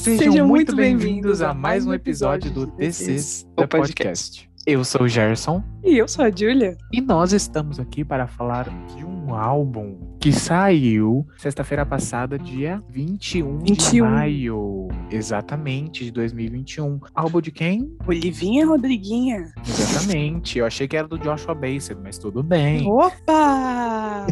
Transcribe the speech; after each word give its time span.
Sejam, 0.00 0.48
muito 0.48 0.74
bem-vindos 0.74 1.42
a 1.42 1.52
mais 1.52 1.86
um 1.86 1.92
episódio 1.92 2.50
do 2.50 2.66
This 2.66 3.00
is 3.02 3.46
the 3.54 3.66
Podcast. 3.66 4.48
Eu 4.66 4.82
sou 4.82 5.02
o 5.02 5.08
Gerson. 5.08 5.62
E 5.84 5.98
eu 5.98 6.08
sou 6.08 6.24
a 6.24 6.30
Julia. 6.30 6.78
E 6.90 7.02
nós 7.02 7.34
estamos 7.34 7.78
aqui 7.78 8.02
para 8.02 8.26
falar 8.26 8.64
de 8.96 9.04
um 9.04 9.34
álbum 9.34 9.98
que 10.18 10.32
saiu 10.32 11.26
sexta-feira 11.36 11.84
passada, 11.84 12.38
dia 12.38 12.82
21, 12.88 13.58
21 13.58 13.90
de 13.90 14.02
maio. 14.02 14.88
Exatamente, 15.10 16.06
de 16.06 16.10
2021. 16.12 16.98
Álbum 17.14 17.42
de 17.42 17.50
quem? 17.50 17.94
Olivinha 18.06 18.66
Rodriguinha. 18.66 19.52
Exatamente. 19.66 20.58
Eu 20.58 20.64
achei 20.64 20.88
que 20.88 20.96
era 20.96 21.06
do 21.06 21.18
Joshua 21.18 21.54
Bassett, 21.54 22.00
mas 22.02 22.16
tudo 22.16 22.42
bem. 22.42 22.88
Opa! 22.88 24.26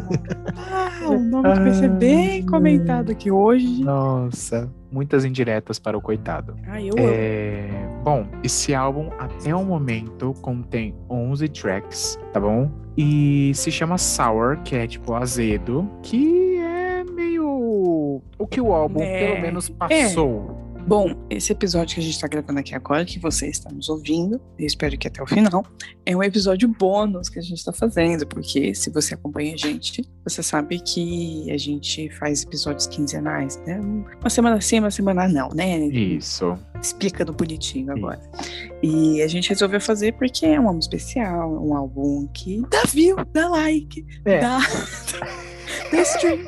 ah, 0.56 1.00
o 1.06 1.18
nome 1.18 1.42
vai 1.42 1.74
ser 1.74 1.90
bem 1.90 2.44
comentado 2.46 3.12
aqui 3.12 3.30
hoje. 3.30 3.82
Nossa, 3.82 4.72
muitas 4.90 5.24
indiretas 5.24 5.78
para 5.78 5.96
o 5.96 6.00
coitado. 6.00 6.56
Ah, 6.66 6.82
eu 6.82 6.94
é... 6.96 7.68
Bom, 8.02 8.26
esse 8.42 8.74
álbum 8.74 9.10
até 9.18 9.54
o 9.54 9.64
momento 9.64 10.34
contém 10.40 10.94
11 11.10 11.48
tracks, 11.48 12.18
tá 12.32 12.40
bom? 12.40 12.70
E 12.96 13.52
se 13.54 13.70
chama 13.70 13.98
Sour, 13.98 14.58
que 14.62 14.74
é 14.76 14.86
tipo 14.86 15.14
azedo, 15.14 15.88
que 16.02 16.56
é 16.58 17.04
meio 17.04 18.22
o 18.38 18.46
que 18.46 18.60
o 18.60 18.72
álbum 18.72 19.02
é, 19.02 19.26
pelo 19.26 19.42
menos 19.42 19.68
passou. 19.68 20.56
É. 20.64 20.67
Bom, 20.88 21.14
esse 21.28 21.52
episódio 21.52 21.96
que 21.96 22.00
a 22.00 22.02
gente 22.02 22.14
está 22.14 22.26
gravando 22.26 22.60
aqui 22.60 22.74
agora, 22.74 23.04
que 23.04 23.18
você 23.18 23.46
está 23.46 23.70
nos 23.70 23.90
ouvindo, 23.90 24.40
eu 24.58 24.66
espero 24.66 24.96
que 24.96 25.06
até 25.06 25.22
o 25.22 25.26
final, 25.26 25.62
é 26.06 26.16
um 26.16 26.22
episódio 26.22 26.66
bônus 26.66 27.28
que 27.28 27.38
a 27.38 27.42
gente 27.42 27.58
está 27.58 27.74
fazendo, 27.74 28.26
porque 28.26 28.74
se 28.74 28.88
você 28.88 29.12
acompanha 29.12 29.52
a 29.52 29.56
gente, 29.58 30.02
você 30.24 30.42
sabe 30.42 30.80
que 30.80 31.52
a 31.52 31.58
gente 31.58 32.08
faz 32.12 32.42
episódios 32.42 32.86
quinzenais, 32.86 33.58
né? 33.66 33.78
Uma 34.18 34.30
semana 34.30 34.58
sim, 34.62 34.78
uma 34.78 34.90
semana 34.90 35.28
não, 35.28 35.50
né? 35.50 35.78
Isso. 35.78 36.58
Explicando 36.80 37.34
bonitinho 37.34 37.92
agora. 37.92 38.22
Isso. 38.40 38.78
E 38.82 39.20
a 39.20 39.28
gente 39.28 39.50
resolveu 39.50 39.82
fazer 39.82 40.14
porque 40.14 40.46
é 40.46 40.58
um 40.58 40.68
álbum 40.68 40.78
especial, 40.78 41.54
é 41.54 41.60
um 41.60 41.76
álbum 41.76 42.26
que 42.28 42.62
dá 42.70 42.84
view, 42.84 43.16
dá 43.34 43.46
like, 43.50 44.06
é. 44.24 44.40
dá. 44.40 44.58
dá 45.92 46.00
stream. 46.00 46.38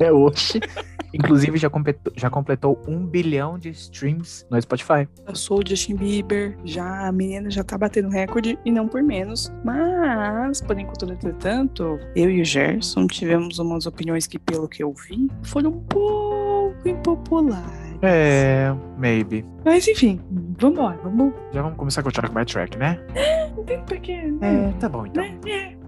É 0.00 0.10
hoje. 0.10 0.60
Inclusive, 1.12 1.58
já 1.58 1.68
completou, 1.68 2.12
já 2.16 2.30
completou 2.30 2.80
um 2.86 3.04
bilhão 3.04 3.58
de 3.58 3.70
streams 3.70 4.46
no 4.50 4.60
Spotify. 4.60 5.08
Eu 5.26 5.34
sou 5.34 5.60
o 5.60 5.62
Justin 5.66 5.96
Bieber, 5.96 6.56
já 6.64 7.06
a 7.06 7.12
menina 7.12 7.50
já 7.50 7.62
tá 7.62 7.76
batendo 7.76 8.08
recorde 8.08 8.58
e 8.64 8.70
não 8.70 8.88
por 8.88 9.02
menos. 9.02 9.52
Mas, 9.64 10.60
por 10.60 10.78
enquanto, 10.78 11.10
entretanto, 11.12 11.98
eu 12.16 12.30
e 12.30 12.40
o 12.40 12.44
Gerson 12.44 13.06
tivemos 13.06 13.58
umas 13.58 13.86
opiniões 13.86 14.26
que, 14.26 14.38
pelo 14.38 14.68
que 14.68 14.82
eu 14.82 14.92
vi, 15.08 15.28
foram 15.42 15.70
um 15.70 15.80
pouco 15.80 16.88
impopulares. 16.88 17.82
É, 18.02 18.74
maybe. 18.98 19.44
Mas 19.64 19.86
enfim, 19.86 20.20
vambora, 20.58 20.98
vamos. 21.04 21.32
Já 21.52 21.62
vamos 21.62 21.78
começar 21.78 22.02
com 22.02 22.08
o 22.08 22.12
track 22.12 22.34
by 22.34 22.44
track, 22.44 22.76
né? 22.76 22.98
É, 23.14 23.48
não 23.50 23.62
tem 23.62 23.80
porquê. 23.84 24.22
Né? 24.22 24.70
É, 24.70 24.72
tá 24.80 24.88
bom 24.88 25.06
então. 25.06 25.22
É, 25.22 25.38
é. 25.48 25.81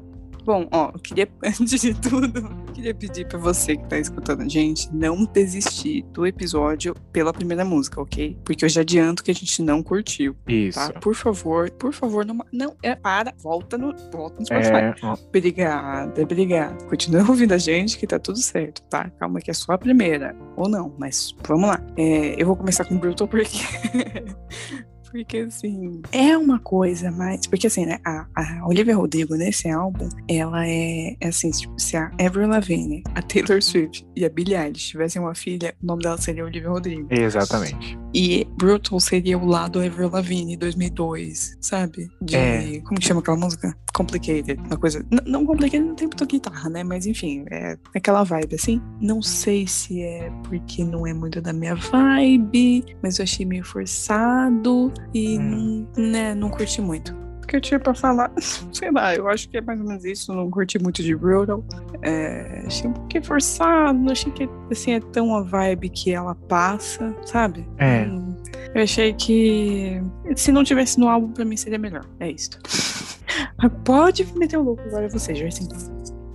Bom, 0.44 0.68
ó, 0.70 0.90
eu 0.92 0.98
queria, 0.98 1.28
antes 1.42 1.80
de 1.80 1.94
tudo, 1.94 2.50
queria 2.74 2.94
pedir 2.94 3.26
para 3.26 3.38
você 3.38 3.76
que 3.76 3.86
tá 3.86 3.98
escutando 3.98 4.42
a 4.42 4.48
gente 4.48 4.94
não 4.94 5.24
desistir 5.24 6.02
do 6.12 6.26
episódio 6.26 6.94
pela 7.12 7.32
primeira 7.32 7.64
música, 7.64 8.00
ok? 8.00 8.38
Porque 8.44 8.64
eu 8.64 8.68
já 8.68 8.82
adianto 8.82 9.24
que 9.24 9.30
a 9.30 9.34
gente 9.34 9.62
não 9.62 9.82
curtiu. 9.82 10.34
Tá? 10.34 10.52
Isso. 10.52 10.78
Tá? 10.78 11.00
Por 11.00 11.14
favor, 11.14 11.70
por 11.70 11.92
favor, 11.92 12.26
não, 12.26 12.38
não 12.52 12.76
é 12.82 12.94
para, 12.94 13.32
volta 13.38 13.78
no, 13.78 13.94
volta 14.12 14.40
no 14.40 14.46
Spotify. 14.46 14.74
É, 14.74 14.94
obrigada, 15.28 16.22
obrigada. 16.22 16.84
Continua 16.84 17.24
ouvindo 17.28 17.52
a 17.52 17.58
gente 17.58 17.96
que 17.96 18.06
tá 18.06 18.18
tudo 18.18 18.38
certo, 18.38 18.82
tá? 18.82 19.08
Calma 19.18 19.40
que 19.40 19.50
é 19.50 19.54
só 19.54 19.72
a 19.72 19.78
primeira. 19.78 20.36
Ou 20.56 20.68
não, 20.68 20.94
mas 20.98 21.34
vamos 21.46 21.68
lá. 21.68 21.80
É, 21.96 22.40
eu 22.40 22.46
vou 22.46 22.56
começar 22.56 22.84
com 22.84 22.96
Brutal 22.98 23.26
porque 23.26 23.58
porque 25.14 25.38
assim, 25.38 26.02
é 26.10 26.36
uma 26.36 26.58
coisa 26.58 27.12
mais. 27.12 27.46
Porque 27.46 27.68
assim, 27.68 27.86
né? 27.86 28.00
A, 28.04 28.26
a 28.34 28.66
Olivia 28.66 28.96
Rodrigo 28.96 29.36
nesse 29.36 29.68
álbum, 29.70 30.08
ela 30.28 30.66
é, 30.66 31.14
é 31.20 31.28
assim, 31.28 31.52
tipo, 31.52 31.78
se 31.78 31.96
a 31.96 32.10
Avril 32.18 32.48
Lavigne, 32.48 33.04
a 33.14 33.22
Taylor 33.22 33.62
Swift 33.62 34.04
e 34.16 34.24
a 34.24 34.28
Billie 34.28 34.56
Eilish 34.56 34.88
tivessem 34.88 35.22
uma 35.22 35.34
filha, 35.34 35.72
o 35.80 35.86
nome 35.86 36.02
dela 36.02 36.18
seria 36.18 36.44
Olivia 36.44 36.68
Rodrigo. 36.68 37.06
Exatamente. 37.12 37.96
E 38.14 38.46
Brutal 38.56 39.00
seria 39.00 39.36
o 39.36 39.44
lado 39.44 39.80
Avril 39.80 40.08
Lavigne 40.08 40.56
2002, 40.56 41.56
sabe? 41.60 42.08
De. 42.22 42.36
É. 42.36 42.80
Como 42.80 43.00
que 43.00 43.06
chama 43.06 43.20
aquela 43.20 43.36
música? 43.36 43.76
Complicated. 43.92 44.60
Uma 44.60 44.76
coisa. 44.76 45.04
Não 45.26 45.44
complicated 45.44 45.84
não 45.84 45.96
tem 45.96 46.06
muita 46.06 46.24
guitarra, 46.24 46.70
né? 46.70 46.84
Mas 46.84 47.06
enfim, 47.06 47.44
é 47.50 47.76
aquela 47.94 48.22
vibe 48.22 48.54
assim. 48.54 48.80
Não 49.00 49.20
sei 49.20 49.66
se 49.66 50.00
é 50.02 50.30
porque 50.44 50.84
não 50.84 51.06
é 51.06 51.12
muito 51.12 51.40
da 51.40 51.52
minha 51.52 51.74
vibe, 51.74 52.84
mas 53.02 53.18
eu 53.18 53.24
achei 53.24 53.44
meio 53.44 53.64
forçado 53.64 54.92
e 55.12 55.38
hum. 55.38 55.86
não, 55.96 56.04
né, 56.04 56.34
não 56.34 56.50
curti 56.50 56.80
muito. 56.80 57.23
Que 57.54 57.58
eu 57.58 57.60
tinha 57.60 57.78
pra 57.78 57.94
falar, 57.94 58.32
sei 58.72 58.90
lá, 58.90 59.14
eu 59.14 59.28
acho 59.28 59.48
que 59.48 59.58
é 59.58 59.60
mais 59.60 59.78
ou 59.78 59.86
menos 59.86 60.04
isso. 60.04 60.34
Não 60.34 60.50
curti 60.50 60.76
muito 60.76 61.04
de 61.04 61.14
Brutal. 61.14 61.64
É, 62.02 62.64
achei 62.66 62.90
um 62.90 62.92
pouquinho 62.92 63.22
forçado, 63.22 63.96
não 63.96 64.10
achei 64.10 64.32
que 64.32 64.48
assim, 64.72 64.94
é 64.94 65.00
tão 65.00 65.36
a 65.36 65.42
vibe 65.42 65.88
que 65.88 66.12
ela 66.12 66.34
passa, 66.34 67.14
sabe? 67.24 67.64
É. 67.78 68.06
Hum, 68.06 68.34
eu 68.74 68.82
achei 68.82 69.12
que 69.12 70.02
se 70.34 70.50
não 70.50 70.64
tivesse 70.64 70.98
no 70.98 71.08
álbum, 71.08 71.30
pra 71.30 71.44
mim 71.44 71.56
seria 71.56 71.78
melhor. 71.78 72.04
É 72.18 72.28
isso. 72.28 72.50
Pode 73.84 74.26
meter 74.36 74.56
o 74.56 74.62
louco 74.62 74.82
agora 74.82 75.08
você, 75.08 75.32
Jersin. 75.32 75.68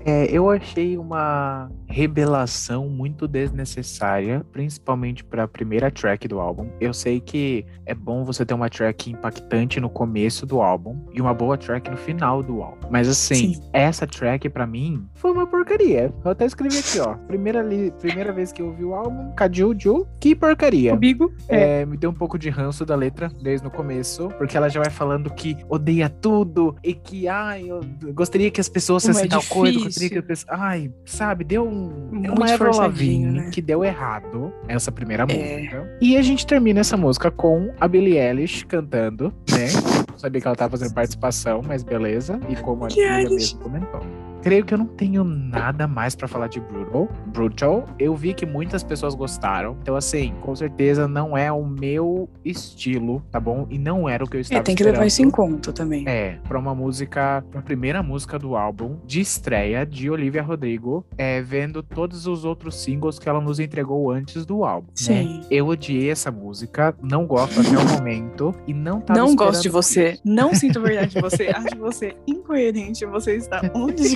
É, 0.06 0.26
eu 0.32 0.50
achei 0.50 0.98
uma 0.98 1.70
revelação 1.90 2.88
muito 2.88 3.28
desnecessária, 3.28 4.46
principalmente 4.52 5.24
para 5.24 5.44
a 5.44 5.48
primeira 5.48 5.90
track 5.90 6.28
do 6.28 6.40
álbum. 6.40 6.70
Eu 6.80 6.94
sei 6.94 7.20
que 7.20 7.66
é 7.86 7.96
bom 7.96 8.24
você 8.24 8.46
ter 8.46 8.54
uma 8.54 8.70
track 8.70 9.12
impactante 9.12 9.80
no 9.80 9.90
começo 9.90 10.46
do 10.46 10.62
álbum 10.62 10.98
e 11.12 11.20
uma 11.20 11.34
boa 11.34 11.58
track 11.58 11.90
no 11.90 11.98
final 11.98 12.44
do 12.44 12.62
álbum. 12.62 12.88
Mas 12.92 13.10
assim, 13.10 13.56
Sim. 13.56 13.62
essa 13.74 14.06
track 14.06 14.48
para 14.50 14.68
mim 14.68 15.06
foi 15.16 15.32
uma 15.32 15.48
porcaria. 15.48 16.14
Eu 16.24 16.32
até 16.32 16.46
escrevi 16.46 16.78
aqui, 16.78 17.00
ó. 17.00 17.16
Primeira, 17.28 17.64
li, 17.64 17.92
primeira 18.00 18.32
vez 18.32 18.52
que 18.52 18.62
eu 18.62 18.68
ouvi 18.68 18.86
o 18.86 18.94
álbum, 18.94 19.32
Caju 19.32 19.76
Ju, 19.78 20.08
que 20.20 20.36
porcaria. 20.36 20.92
Comigo? 20.92 21.34
É, 21.48 21.82
é. 21.82 21.86
Me 21.86 21.98
deu 21.98 22.12
um 22.12 22.14
pouco 22.14 22.38
de 22.38 22.50
ranço 22.50 22.86
da 22.86 22.96
letra 22.96 23.32
desde 23.42 23.66
o 23.66 23.72
começo, 23.72 24.30
porque 24.38 24.56
ela 24.56 24.70
já 24.70 24.80
vai 24.80 24.92
falando 24.92 25.34
que 25.34 25.58
odeia 25.68 26.08
tudo 26.08 26.76
e 26.84 26.94
que, 26.94 27.28
ai, 27.28 27.66
eu 27.68 27.82
gostaria 28.14 28.52
que 28.52 28.62
as 28.62 28.70
pessoas 28.70 29.06
fossem 29.06 29.26
é 29.26 29.28
tal 29.28 29.44
coisa, 29.44 29.80
gostaria 29.80 30.10
que 30.10 30.20
as 30.20 30.26
pessoas. 30.26 30.60
Ai, 30.60 30.92
sabe, 31.06 31.44
deu 31.44 31.68
um 31.68 31.79
é 32.24 32.32
uma 32.32 32.54
Avril 32.54 32.72
Lavigne 32.72 33.32
né? 33.32 33.50
que 33.52 33.62
deu 33.62 33.84
errado 33.84 34.54
essa 34.68 34.92
primeira 34.92 35.26
é. 35.30 35.58
música. 35.58 35.98
E 36.02 36.18
a 36.18 36.22
gente 36.22 36.46
termina 36.46 36.80
essa 36.80 36.98
música 36.98 37.32
com 37.32 37.72
a 37.80 37.88
Billie 37.88 38.18
Eilish 38.18 38.66
cantando, 38.66 39.34
né? 39.50 39.68
Não 40.10 40.18
sabia 40.18 40.42
que 40.42 40.48
ela 40.48 40.56
tava 40.56 40.72
fazendo 40.72 40.94
participação, 40.94 41.62
mas 41.66 41.84
beleza. 41.84 42.40
E 42.50 42.56
como 42.56 42.86
a 42.86 42.90
mesmo 42.90 43.60
comentou. 43.60 44.29
Creio 44.42 44.64
que 44.66 44.74
eu 44.74 44.78
não 44.78 44.86
tenho 44.86 45.24
nada 45.24 45.88
mais 45.88 46.16
para 46.16 46.28
falar 46.28 46.48
de 46.48 46.60
Brutal. 46.60 47.08
Brutal, 47.28 47.86
eu 47.98 48.16
vi 48.16 48.34
que 48.34 48.46
muitas 48.46 48.84
pessoas 48.84 49.14
gostaram. 49.16 49.78
Então, 49.82 49.96
assim, 49.96 50.34
com 50.42 50.56
certeza 50.56 51.08
não 51.08 51.38
é 51.38 51.52
o 51.52 51.66
meu 51.66 52.30
estilo, 52.44 53.22
tá 53.32 53.40
bom? 53.40 53.68
E 53.70 53.78
não 53.78 54.08
era 54.08 54.24
o 54.24 54.30
que 54.30 54.38
eu 54.38 54.42
estava 54.42 54.60
É, 54.60 54.64
tem 54.64 54.76
que 54.76 54.82
esperando. 54.82 54.96
levar 54.98 55.08
isso 55.08 55.22
em 55.22 55.30
conta 55.30 55.72
também. 55.74 56.04
É, 56.08 56.38
pra 56.48 56.58
uma 56.58 56.74
música, 56.76 57.44
pra 57.52 57.62
primeira 57.62 58.02
música 58.04 58.38
do 58.40 58.56
álbum, 58.56 58.98
de 59.06 59.20
estreia 59.22 59.86
de 59.86 60.10
Olivia 60.10 60.42
Rodrigo, 60.42 61.06
é, 61.18 61.42
vendo 61.42 61.82
todos 61.84 62.26
os 62.28 62.46
outros 62.46 62.76
singles 62.82 63.20
que 63.20 63.28
ela 63.30 63.42
nos 63.42 63.60
entregou 63.60 64.12
antes 64.12 64.46
do 64.46 64.64
álbum. 64.64 64.88
Né? 64.88 64.94
Sim. 64.96 65.40
Né? 65.40 65.46
Eu 65.52 65.68
odiei 65.68 66.10
essa 66.10 66.32
música, 66.32 66.96
não 67.02 67.26
gosto 67.26 67.60
até 67.60 67.78
o 67.78 67.88
momento 67.98 68.54
e 68.68 68.74
não 68.74 69.02
tava 69.02 69.20
Não 69.20 69.36
gosto 69.36 69.62
de 69.62 69.70
você, 69.70 70.12
isso. 70.14 70.22
não 70.26 70.54
sinto 70.54 70.80
verdade 70.82 71.14
de 71.16 71.22
você, 71.22 71.48
acho 71.48 71.78
você 71.78 72.16
incoerente, 72.28 73.06
você 73.06 73.36
está 73.36 73.62
onde 73.74 74.10
de 74.10 74.16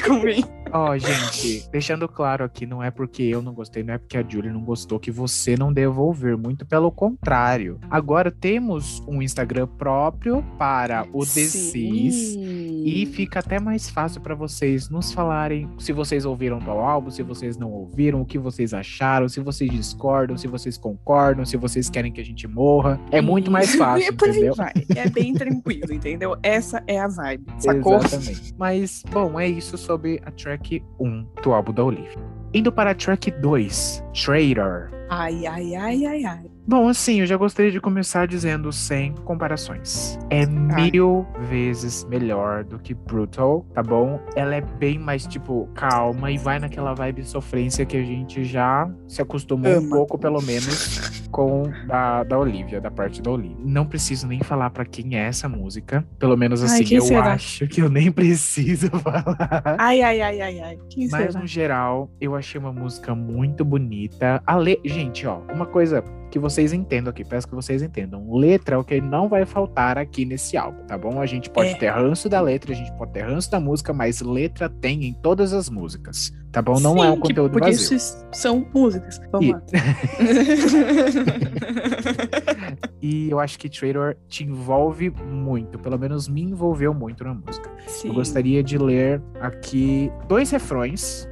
Ó, 0.76 0.90
oh, 0.90 0.98
gente, 0.98 1.70
deixando 1.70 2.08
claro 2.08 2.44
aqui, 2.44 2.66
não 2.66 2.82
é 2.82 2.90
porque 2.90 3.22
eu 3.22 3.44
não 3.44 3.54
gostei, 3.54 3.84
não 3.84 3.94
é 3.94 4.00
porque 4.00 4.18
a 4.18 4.28
Julie 4.28 4.52
não 4.52 4.64
gostou 4.64 5.00
que 5.00 5.12
você 5.12 5.56
não 5.56 5.72
devolver, 5.72 6.36
muito 6.36 6.66
pelo 6.66 6.92
contrário. 6.92 7.80
Agora 7.92 8.32
temos 8.32 9.00
um 9.08 9.22
Instagram 9.22 9.68
próprio 9.68 10.44
para 10.58 11.06
o 11.14 11.24
Decis 11.24 12.36
e 12.36 13.06
fica 13.06 13.40
até 13.40 13.60
mais 13.60 13.88
fácil 13.88 14.20
para 14.20 14.34
vocês 14.34 14.90
nos 14.90 15.14
falarem 15.14 15.70
se 15.78 15.94
vocês 15.94 16.26
ouviram 16.26 16.58
o 16.58 16.72
álbum, 16.72 17.12
se 17.12 17.22
vocês 17.22 17.56
não 17.56 17.72
ouviram, 17.72 18.22
o 18.22 18.26
que 18.26 18.40
vocês 18.40 18.74
acharam, 18.74 19.30
se 19.30 19.40
vocês 19.40 19.70
discordam, 19.70 20.36
se 20.38 20.48
vocês 20.48 20.76
concordam, 20.76 21.46
se 21.46 21.56
vocês 21.56 21.88
querem 21.88 22.12
que 22.12 22.20
a 22.20 22.26
gente 22.26 22.48
morra. 22.48 23.00
É 23.12 23.22
muito 23.22 23.52
mais 23.52 23.74
fácil, 23.78 24.12
entendeu? 24.12 24.56
É 24.96 25.08
bem 25.08 25.36
tranquilo, 25.36 25.94
entendeu? 25.94 26.36
Essa 26.42 26.84
é 26.88 27.00
a 27.00 27.08
vibe, 27.08 27.46
sacou? 27.60 27.98
Exatamente. 27.98 28.56
Mas, 28.58 29.04
bom, 29.12 29.40
é 29.40 29.48
isso 29.48 29.78
sobre 29.78 30.03
a 30.24 30.32
track 30.32 30.84
1 31.00 31.28
do 31.44 31.54
álbum 31.54 31.74
da 31.74 31.84
Olivia. 31.84 32.20
Indo 32.54 32.72
para 32.72 32.92
a 32.92 32.96
track 32.96 33.32
2, 33.32 34.04
Traitor. 34.14 34.90
Ai, 35.16 35.46
ai, 35.46 35.76
ai, 35.76 36.06
ai, 36.06 36.26
ai. 36.26 36.40
Bom, 36.66 36.88
assim, 36.88 37.20
eu 37.20 37.28
já 37.28 37.38
gostaria 37.38 37.72
de 37.72 37.80
começar 37.80 38.26
dizendo 38.26 38.72
sem 38.72 39.14
comparações. 39.26 40.18
É 40.30 40.42
ai. 40.42 40.90
mil 40.92 41.28
vezes 41.42 42.04
melhor 42.06 42.64
do 42.64 42.80
que 42.80 42.94
Brutal, 42.96 43.64
tá 43.74 43.84
bom? 43.84 44.20
Ela 44.36 44.56
é 44.56 44.62
bem 44.62 44.98
mais, 44.98 45.28
tipo, 45.28 45.70
calma 45.76 46.32
e 46.32 46.38
vai 46.38 46.58
naquela 46.58 46.94
vibe 46.94 47.26
sofrência 47.26 47.86
que 47.86 47.98
a 47.98 48.04
gente 48.04 48.44
já 48.44 48.90
se 49.08 49.22
acostumou 49.22 49.72
Ama. 49.72 49.86
um 49.86 49.90
pouco, 49.90 50.18
pelo 50.18 50.42
menos, 50.42 51.28
com 51.30 51.64
a 51.90 52.24
da 52.24 52.40
Olivia, 52.40 52.80
da 52.80 52.90
parte 52.90 53.22
da 53.22 53.30
Olivia. 53.30 53.58
Não 53.60 53.86
preciso 53.86 54.26
nem 54.26 54.40
falar 54.42 54.70
para 54.70 54.86
quem 54.86 55.18
é 55.18 55.26
essa 55.28 55.50
música. 55.50 56.04
Pelo 56.18 56.38
menos 56.38 56.64
assim, 56.64 56.86
ai, 56.86 56.98
eu 56.98 57.02
será? 57.02 57.34
acho 57.34 57.68
que 57.68 57.82
eu 57.82 57.90
nem 57.90 58.10
preciso 58.14 58.90
falar. 58.90 59.76
Ai, 59.78 60.02
ai, 60.02 60.22
ai, 60.22 60.42
ai, 60.42 60.60
ai. 60.62 60.80
Quem 60.90 61.10
Mas 61.10 61.34
será? 61.34 61.42
no 61.42 61.46
geral, 61.46 62.10
eu 62.22 62.36
achei 62.36 62.60
uma 62.60 62.72
música 62.72 63.14
muito 63.14 63.66
bonita. 63.66 64.42
A 64.48 64.58
le... 64.58 64.80
Gente, 64.86 65.03
ó, 65.26 65.40
uma 65.54 65.66
coisa 65.66 66.04
que 66.34 66.40
vocês 66.40 66.74
entendam 66.74 67.12
aqui, 67.12 67.24
peço 67.24 67.48
que 67.48 67.54
vocês 67.54 67.84
entendam. 67.84 68.36
Letra 68.36 68.76
é 68.76 68.80
o 68.80 68.84
que 68.84 69.00
não 69.00 69.30
vai 69.30 69.46
faltar 69.46 70.00
aqui 70.00 70.26
nesse 70.26 70.58
álbum, 70.58 70.84
tá 70.88 70.98
bom? 70.98 71.22
A 71.22 71.28
gente 71.28 71.48
pode 71.48 71.70
é. 71.70 71.76
ter 71.76 71.90
ranço 71.90 72.28
da 72.28 72.42
letra, 72.42 72.72
a 72.72 72.76
gente 72.76 72.92
pode 72.98 73.12
ter 73.12 73.22
ranço 73.22 73.52
da 73.52 73.60
música, 73.60 73.94
mas 73.94 74.20
letra 74.20 74.68
tem 74.68 75.06
em 75.06 75.14
todas 75.14 75.54
as 75.54 75.70
músicas, 75.70 76.34
tá 76.52 76.60
bom? 76.60 76.80
Não 76.80 76.96
Sim, 76.96 77.06
é 77.06 77.12
um 77.12 77.20
conteúdo 77.20 77.52
porque 77.52 77.70
vazio. 77.70 77.98
Isso 77.98 78.26
são 78.32 78.66
músicas. 78.74 79.22
Vamos 79.32 79.48
e... 79.48 79.52
lá. 79.52 79.62
e 83.00 83.30
eu 83.30 83.40
acho 83.40 83.60
que 83.60 83.70
Trader 83.70 84.18
te 84.28 84.44
envolve 84.44 85.12
muito, 85.12 85.78
pelo 85.78 86.00
menos 86.00 86.28
me 86.28 86.42
envolveu 86.42 86.96
muito 86.96 87.24
na 87.24 87.36
música. 87.36 87.70
Sim. 87.86 88.08
Eu 88.08 88.16
gostaria 88.16 88.64
de 88.64 88.80
ler 88.80 89.22
aqui 89.40 90.12
dois 90.28 90.50
refrões 90.50 91.30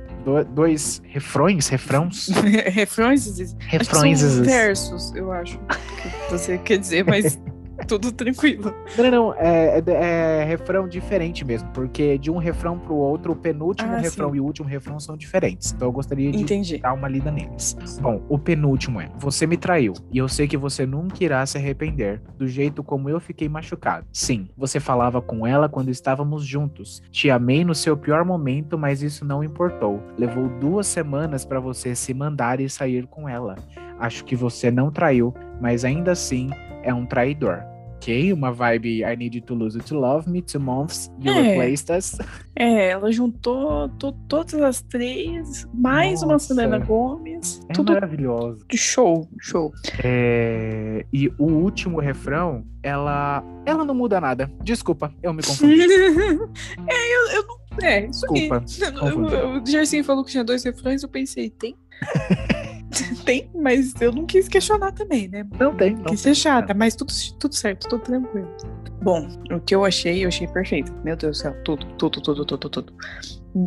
dois 0.54 1.02
refrões, 1.06 1.68
refrãos. 1.68 2.30
refrões? 2.72 3.56
Refrões. 3.60 4.20
São 4.20 4.44
versos, 4.44 5.14
eu 5.16 5.32
acho 5.32 5.58
que 5.58 6.32
você 6.32 6.58
quer 6.58 6.78
dizer, 6.78 7.06
mas 7.06 7.40
tudo 8.00 8.12
tranquilo. 8.12 8.74
Não, 8.98 9.12
não, 9.12 9.34
é, 9.36 9.80
é, 9.80 10.42
é, 10.42 10.44
refrão 10.44 10.88
diferente 10.88 11.44
mesmo, 11.44 11.70
porque 11.72 12.18
de 12.18 12.30
um 12.30 12.38
refrão 12.38 12.78
pro 12.78 12.96
outro, 12.96 13.34
o 13.34 13.36
penúltimo 13.36 13.94
ah, 13.94 13.98
refrão 13.98 14.32
sim. 14.32 14.38
e 14.38 14.40
o 14.40 14.46
último 14.46 14.68
refrão 14.68 15.00
são 15.00 15.18
diferentes. 15.18 15.72
Então 15.72 15.88
eu 15.88 15.92
gostaria 15.92 16.32
de 16.32 16.42
Entendi. 16.42 16.78
dar 16.78 16.94
uma 16.94 17.08
lida 17.08 17.32
neles. 17.32 17.78
Bom, 18.02 18.22
o 18.30 18.38
penúltimo 18.38 19.02
é: 19.02 19.10
Você 19.18 19.46
me 19.48 19.58
traiu, 19.58 19.94
e 20.12 20.18
eu 20.18 20.28
sei 20.28 20.48
que 20.48 20.58
você 20.58 20.86
nunca 20.86 21.24
irá 21.24 21.46
se 21.46 21.58
arrepender 21.58 22.22
do 22.38 22.48
jeito 22.48 22.84
como 22.84 23.10
eu 23.10 23.20
fiquei 23.20 23.48
machucado. 23.48 24.06
Sim, 24.12 24.48
você 24.58 24.80
falava 24.80 25.22
com 25.22 25.46
ela 25.46 25.70
quando 25.70 25.90
estávamos 25.90 26.46
juntos. 26.46 27.02
Te 27.12 27.30
amei 27.30 27.64
no 27.64 27.76
seu 27.76 27.98
pior 27.98 28.26
momento, 28.26 28.78
mas 28.78 29.02
isso 29.02 29.26
não 29.26 29.44
importou. 29.44 30.02
Levou 30.18 30.48
duas 30.60 30.88
semanas 30.88 31.46
para 31.46 31.60
você 31.60 31.96
se 31.96 32.14
mandar 32.14 32.60
e 32.60 32.70
sair 32.70 33.08
com 33.08 33.28
ela. 33.28 33.56
Acho 34.00 34.26
que 34.26 34.36
você 34.36 34.72
não 34.72 34.92
traiu, 34.92 35.34
mas 35.60 35.86
ainda 35.86 36.12
assim 36.12 36.50
é 36.84 36.94
um 36.94 37.06
traidor 37.06 37.71
ok, 38.02 38.34
uma 38.34 38.52
vibe 38.52 39.04
I 39.04 39.16
Need 39.16 39.38
You 39.38 39.44
to 39.44 39.54
Lose 39.54 39.78
You 39.78 39.84
to 39.84 39.96
Love 39.96 40.28
Me, 40.28 40.42
Two 40.42 40.60
Months, 40.60 41.12
You 41.20 41.32
é. 41.32 41.42
Replaced 41.42 41.96
Us. 41.96 42.18
É, 42.56 42.90
ela 42.90 43.12
juntou 43.12 43.90
to, 43.90 44.12
todas 44.28 44.56
as 44.56 44.82
três, 44.82 45.68
mais 45.72 46.22
Nossa. 46.22 46.26
uma 46.26 46.40
Selena 46.40 46.80
Gomes. 46.80 47.62
É 47.70 47.74
tudo 47.74 47.94
maravilhoso. 47.94 48.66
Show, 48.74 49.30
show. 49.40 49.72
É, 50.04 51.06
e 51.14 51.28
o 51.38 51.46
último 51.46 52.00
refrão, 52.00 52.66
ela 52.82 53.44
ela 53.66 53.86
não 53.86 53.94
muda 53.94 54.20
nada. 54.20 54.52
Desculpa, 54.64 55.14
eu 55.22 55.32
me 55.32 55.44
confundi. 55.44 55.82
é, 56.90 57.16
eu, 57.16 57.28
eu 57.36 57.48
não. 57.48 57.62
É, 57.84 58.06
isso 58.08 58.26
Desculpa. 58.32 58.64
O 59.62 59.66
Jercinho 59.66 60.04
falou 60.04 60.26
que 60.26 60.32
tinha 60.32 60.44
dois 60.44 60.64
refrões, 60.64 61.04
eu 61.04 61.10
pensei, 61.10 61.52
tem? 61.52 61.76
tem, 63.26 63.50
mas 63.56 63.94
eu 64.02 64.12
não 64.12 64.26
quis 64.26 64.48
questionar 64.48 64.92
também, 64.92 65.28
né? 65.28 65.46
Não 65.60 65.76
tem. 65.76 65.96
Não 65.96 66.06
quis 66.06 66.22
ser 66.22 66.36
chata, 66.36 66.74
mas 66.74 66.96
tudo, 66.96 67.14
tudo 67.40 67.56
certo, 67.56 67.88
tudo 67.88 68.02
tranquilo. 68.04 68.48
Bom, 69.02 69.28
o 69.52 69.60
que 69.60 69.74
eu 69.74 69.84
achei, 69.84 70.24
eu 70.24 70.28
achei 70.28 70.48
perfeito. 70.48 70.94
Meu 71.04 71.16
Deus 71.16 71.38
do 71.38 71.42
céu, 71.42 71.56
tudo, 71.64 71.86
tudo, 71.98 72.22
tudo, 72.22 72.46
tudo, 72.46 72.70
tudo. 72.70 72.94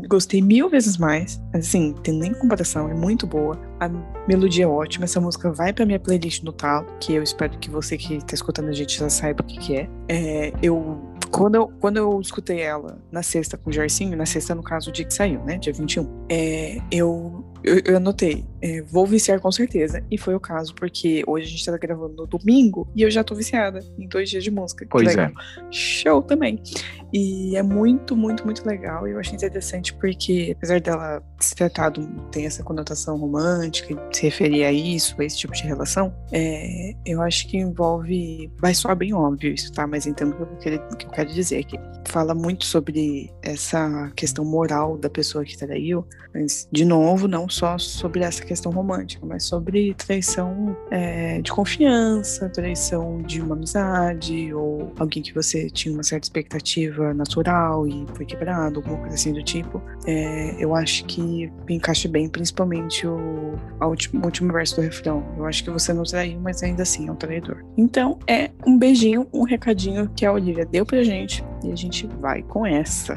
Gostei 0.09 0.41
mil 0.41 0.71
vezes 0.71 0.97
mais. 0.97 1.43
Assim, 1.53 1.93
tem 2.03 2.19
nem 2.19 2.32
comparação, 2.32 2.88
é 2.88 2.94
muito 2.94 3.26
boa. 3.26 3.59
A 3.81 3.88
melodia 4.29 4.65
é 4.65 4.69
ótima. 4.69 5.05
Essa 5.05 5.21
música 5.21 5.53
vai 5.53 5.73
pra 5.73 5.85
minha 5.85 5.99
playlist 5.99 6.43
no 6.43 6.53
talo, 6.53 6.87
que 7.00 7.15
eu 7.15 7.23
espero 7.23 7.59
que 7.59 7.69
você 7.69 7.99
que 7.99 8.19
tá 8.25 8.35
escutando 8.35 8.69
a 8.69 8.73
gente 8.73 8.99
já 8.99 9.11
saiba 9.11 9.43
o 9.43 9.47
que, 9.47 9.59
que 9.59 9.77
é. 9.77 9.91
é 10.09 10.53
eu 10.62 11.15
quando 11.35 11.56
eu, 11.56 11.69
quando 11.81 11.97
eu 11.97 12.20
escutei 12.20 12.61
ela 12.61 12.97
na 13.11 13.20
sexta 13.20 13.59
com 13.59 13.69
o 13.69 13.73
Jarcinho, 13.73 14.17
na 14.17 14.25
sexta, 14.25 14.55
no 14.55 14.62
caso, 14.62 14.91
o 14.91 14.93
dia 14.93 15.05
que 15.05 15.12
saiu, 15.12 15.43
né? 15.44 15.59
Dia 15.59 15.73
21, 15.73 16.27
é, 16.29 16.79
eu, 16.93 17.44
eu, 17.65 17.81
eu 17.85 17.97
anotei, 17.97 18.47
é, 18.65 18.81
vou 18.81 19.07
viciar 19.07 19.39
com 19.41 19.53
certeza. 19.53 20.03
E 20.11 20.17
foi 20.17 20.35
o 20.35 20.41
caso, 20.41 20.75
porque 20.75 21.23
hoje 21.27 21.47
a 21.47 21.51
gente 21.51 21.67
tá 21.67 21.77
gravando 21.77 22.15
no 22.17 22.27
domingo 22.27 22.89
e 22.97 23.03
eu 23.03 23.11
já 23.11 23.23
tô 23.23 23.35
viciada 23.35 23.81
em 23.99 24.09
dois 24.09 24.31
dias 24.31 24.43
de 24.43 24.51
música. 24.51 24.87
Pois 24.89 25.15
é. 25.15 25.31
Show 25.71 26.23
também. 26.23 26.63
E 27.13 27.55
é 27.57 27.63
muito, 27.63 28.17
muito, 28.17 28.43
muito 28.45 28.67
legal. 28.67 29.07
E 29.07 29.11
eu 29.11 29.21
achei 29.21 29.35
interessante 29.35 29.93
porque, 29.93 30.55
apesar 30.57 30.81
dela 30.81 31.23
se 31.39 31.55
tratar 31.55 31.91
de 31.91 32.01
tem 32.33 32.47
essa 32.47 32.63
conotação 32.63 33.19
romântica, 33.19 33.95
se 34.11 34.23
referir 34.23 34.65
a 34.65 34.73
isso, 34.73 35.15
a 35.21 35.25
esse 35.25 35.37
tipo 35.37 35.53
de 35.53 35.65
relação, 35.65 36.15
é, 36.33 36.95
eu 37.05 37.21
acho 37.21 37.47
que 37.47 37.59
envolve. 37.59 38.51
Vai 38.59 38.73
soar 38.73 38.97
bem 38.97 39.13
óbvio 39.13 39.53
isso, 39.53 39.71
tá? 39.73 39.87
Mas 39.87 40.07
então 40.07 40.31
o 40.31 40.57
que 40.57 41.05
eu 41.07 41.11
quero 41.11 41.25
quero 41.25 41.33
dizer 41.33 41.59
aqui. 41.59 41.79
Fala 42.07 42.35
muito 42.35 42.65
sobre 42.65 43.31
essa 43.43 44.11
questão 44.17 44.45
moral 44.45 44.97
da 44.97 45.09
pessoa 45.09 45.45
que 45.45 45.57
traiu, 45.57 46.07
mas, 46.35 46.69
de 46.71 46.85
novo, 46.85 47.29
não 47.29 47.49
só 47.49 47.79
sobre 47.79 48.25
essa 48.25 48.45
questão 48.45 48.54
romântica, 48.62 49.25
mas 49.27 49.45
sobre 49.45 49.95
traição 49.95 50.77
é, 50.91 51.41
de 51.41 51.51
confiança, 51.51 52.49
traição 52.49 53.23
de 53.23 53.41
uma 53.41 53.55
amizade, 53.55 54.53
ou 54.53 54.93
alguém 54.99 55.23
que 55.23 55.35
você 55.35 55.69
tinha 55.71 55.93
uma 55.95 56.03
certa 56.03 56.27
expectativa 56.27 57.15
natural 57.15 57.87
e 57.87 58.06
foi 58.15 58.25
quebrado, 58.25 58.81
alguma 58.81 58.99
coisa 58.99 59.15
assim 59.15 59.33
do 59.33 59.43
tipo. 59.43 59.83
É, 60.06 60.56
eu 60.59 60.75
acho 60.75 61.05
que 61.06 61.51
encaixa 61.69 62.09
bem, 62.09 62.29
principalmente 62.29 63.06
o, 63.06 63.55
último, 63.81 64.23
o 64.23 64.25
último 64.25 64.53
verso 64.53 64.77
do 64.77 64.83
refrão. 64.83 65.25
Eu 65.37 65.47
acho 65.47 65.65
que 65.65 65.71
você 65.71 65.93
não 65.93 66.05
traiu, 66.05 66.39
mas 66.41 66.62
ainda 66.62 66.83
assim 66.83 67.09
é 67.09 67.12
um 67.12 67.17
traidor. 67.17 67.65
Então, 67.77 68.19
é 68.27 68.51
um 68.67 68.79
beijinho, 68.79 69.27
um 69.33 69.43
recadinho 69.43 70.09
que 70.17 70.25
a 70.25 70.33
Olivia 70.33 70.65
deu 70.65 70.85
pra 70.85 71.03
gente 71.03 71.45
e 71.62 71.73
a 71.73 71.77
gente 71.77 72.06
vai 72.21 72.43
com 72.43 72.67
essa. 72.67 73.15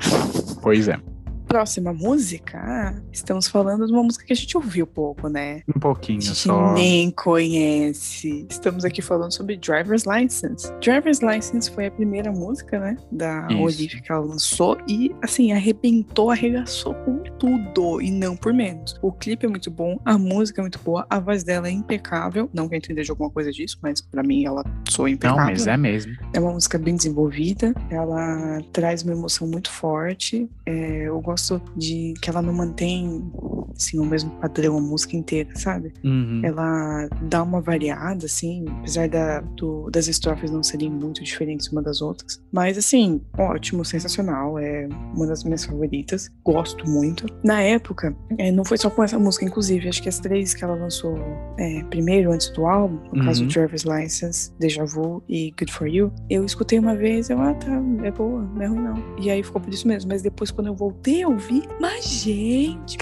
Pois 0.62 0.88
é 0.88 1.17
próxima 1.48 1.94
música, 1.94 3.02
estamos 3.12 3.48
falando 3.48 3.88
de 3.88 3.94
uma 3.94 4.04
música 4.04 4.26
que 4.26 4.34
a 4.34 4.36
gente 4.36 4.56
ouviu 4.58 4.86
pouco, 4.86 5.30
né? 5.30 5.62
Um 5.74 5.80
pouquinho 5.80 6.20
a 6.20 6.22
gente 6.22 6.36
só. 6.36 6.74
nem 6.74 7.10
conhece. 7.10 8.46
Estamos 8.50 8.84
aqui 8.84 9.02
falando 9.02 9.32
sobre 9.32 9.56
Driver's 9.56 10.04
License. 10.04 10.72
Driver's 10.82 11.22
License 11.22 11.72
foi 11.72 11.88
a 11.88 11.92
primeira 11.92 12.32
música, 12.32 12.80
né? 12.80 12.98
Da 13.12 13.48
Isso. 13.50 13.62
Olivia 13.62 14.02
que 14.02 14.12
ela 14.12 14.26
lançou 14.26 14.78
e, 14.88 15.16
assim, 15.22 15.54
arrebentou, 15.54 16.30
arregaçou 16.30 16.94
com 16.94 17.24
tudo 17.40 18.02
e 18.02 18.12
não 18.12 18.36
por 18.36 18.54
menos. 18.54 18.96
O 19.02 19.12
clipe 19.12 19.46
é 19.46 19.50
muito 19.50 19.72
bom, 19.72 20.00
a 20.04 20.18
música 20.18 20.60
é 20.60 20.64
muito 20.64 20.80
boa, 20.80 21.08
a 21.10 21.20
voz 21.20 21.44
dela 21.44 21.68
é 21.68 21.72
impecável. 21.72 22.50
Não 22.54 22.68
que 22.68 22.76
eu 22.76 22.78
entenda 22.78 23.02
de 23.02 23.10
alguma 23.10 23.30
coisa 23.30 23.52
disso, 23.52 23.80
mas 23.82 24.02
para 24.02 24.22
mim 24.22 24.46
ela 24.46 24.64
soa 24.90 25.10
impecável. 25.10 25.46
Não, 25.46 25.52
mas 25.52 25.66
é 25.66 25.78
mesmo. 25.78 26.14
É 26.34 26.40
uma 26.40 26.52
música 26.52 26.78
bem 26.78 26.96
desenvolvida, 26.96 27.74
ela 27.90 28.60
traz 28.74 29.02
uma 29.04 29.14
emoção 29.14 29.48
muito 29.48 29.72
forte. 29.72 30.50
É, 30.66 31.08
eu 31.08 31.20
gosto 31.22 31.37
gosto 31.38 31.62
de 31.76 32.16
que 32.20 32.32
ela 32.32 32.42
não 32.42 32.52
mantém 32.52 33.32
assim, 33.78 34.00
o 34.00 34.06
mesmo 34.06 34.32
padrão 34.40 34.78
a 34.78 34.82
música 34.82 35.16
inteira, 35.16 35.50
sabe? 35.56 35.94
Uhum. 36.04 36.42
Ela 36.44 37.08
dá 37.24 37.44
uma 37.44 37.62
variada, 37.62 38.26
assim, 38.26 38.66
apesar 38.80 39.08
da, 39.08 39.42
do, 39.42 39.90
das 39.90 40.08
estrofes 40.08 40.52
não 40.52 40.64
serem 40.64 40.92
muito 40.92 41.24
diferentes 41.24 41.68
uma 41.72 41.82
das 41.82 42.02
outras. 42.02 42.42
Mas, 42.52 42.78
assim, 42.78 43.22
ótimo, 43.38 43.86
sensacional. 43.86 44.58
É 44.60 44.88
uma 45.16 45.28
das 45.28 45.44
minhas 45.44 45.66
favoritas. 45.66 46.30
Gosto 46.44 46.88
muito. 46.90 47.26
Na 47.44 47.62
época, 47.62 48.16
é, 48.38 48.52
não 48.52 48.66
foi 48.66 48.78
só 48.78 48.90
com 48.90 49.04
essa 49.04 49.18
música, 49.20 49.46
inclusive, 49.46 49.88
acho 49.88 50.02
que 50.02 50.10
as 50.10 50.20
três 50.20 50.54
que 50.54 50.64
ela 50.64 50.76
lançou 50.76 51.18
é, 51.58 51.84
primeiro, 51.86 52.32
antes 52.32 52.50
do 52.50 52.66
álbum, 52.66 53.00
no 53.12 53.20
uhum. 53.20 53.26
caso 53.26 53.48
Travis 53.48 53.84
License, 53.84 54.52
Deja 54.60 54.86
Vu 54.86 55.24
e 55.28 55.52
Good 55.52 55.72
For 55.72 55.88
You, 55.88 56.12
eu 56.30 56.46
escutei 56.46 56.80
uma 56.80 56.96
vez, 56.96 57.30
eu, 57.30 57.40
ah, 57.40 57.54
tá, 57.54 57.72
é 58.04 58.12
boa, 58.12 58.42
não 58.42 58.62
é 58.62 58.66
ruim 58.68 58.80
não. 58.80 59.18
E 59.20 59.30
aí 59.30 59.44
ficou 59.44 59.62
por 59.62 59.74
isso 59.74 59.88
mesmo. 59.88 60.10
Mas 60.10 60.22
depois, 60.22 60.52
quando 60.52 60.68
eu 60.68 60.76
voltei 60.76 61.24
eu 61.24 61.38
vi. 61.38 61.64
Mas, 61.80 62.06
gente, 62.06 62.98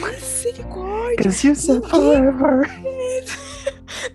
misericórdia. 0.65 1.24
Cause 1.24 1.48
you 1.48 1.55
said 1.55 1.84
forever. 1.86 2.67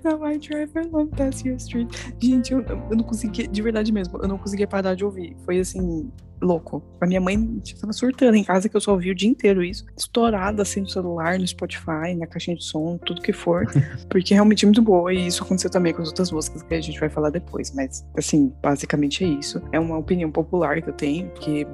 Now 0.05 0.23
I 0.25 0.39
drive 0.39 0.75
along 0.77 1.09
past 1.09 1.45
your 1.45 1.57
street. 1.57 1.89
Gente, 2.19 2.53
eu, 2.53 2.63
eu 2.63 2.97
não 2.97 3.05
conseguia, 3.05 3.47
de 3.47 3.63
verdade 3.63 3.93
mesmo, 3.93 4.19
eu 4.19 4.29
não 4.29 4.39
conseguia 4.39 4.67
parar 4.67 4.95
de 4.95 5.05
ouvir. 5.05 5.37
Foi 5.45 5.59
assim, 5.59 6.11
louco. 6.41 6.83
A 7.01 7.07
minha 7.07 7.21
mãe 7.21 7.61
tava 7.81 7.93
surtando 7.93 8.35
em 8.35 8.45
casa 8.45 8.69
que 8.69 8.77
eu 8.77 8.81
só 8.81 8.93
ouvi 8.93 9.11
o 9.11 9.15
dia 9.15 9.29
inteiro 9.29 9.63
isso. 9.63 9.85
Estourada 9.97 10.63
assim 10.63 10.81
no 10.81 10.89
celular, 10.89 11.39
no 11.39 11.47
Spotify, 11.47 12.15
na 12.17 12.27
caixinha 12.27 12.57
de 12.57 12.65
som, 12.65 12.99
tudo 12.99 13.21
que 13.21 13.33
for. 13.33 13.67
porque 14.09 14.35
é 14.35 14.37
realmente 14.37 14.65
muito 14.65 14.83
boa. 14.83 15.13
E 15.13 15.27
isso 15.27 15.43
aconteceu 15.43 15.71
também 15.71 15.93
com 15.93 16.03
as 16.03 16.09
outras 16.09 16.31
músicas 16.31 16.63
que 16.63 16.75
a 16.75 16.81
gente 16.81 16.99
vai 16.99 17.09
falar 17.09 17.31
depois. 17.31 17.73
Mas, 17.75 18.05
assim, 18.17 18.53
basicamente 18.63 19.25
é 19.25 19.29
isso. 19.29 19.61
É 19.73 19.79
uma 19.79 19.99
opinião 19.99 20.31
popular 20.31 20.81
que 20.83 20.89
eu 20.89 20.95
tenho, 20.95 21.31
que 21.35 21.67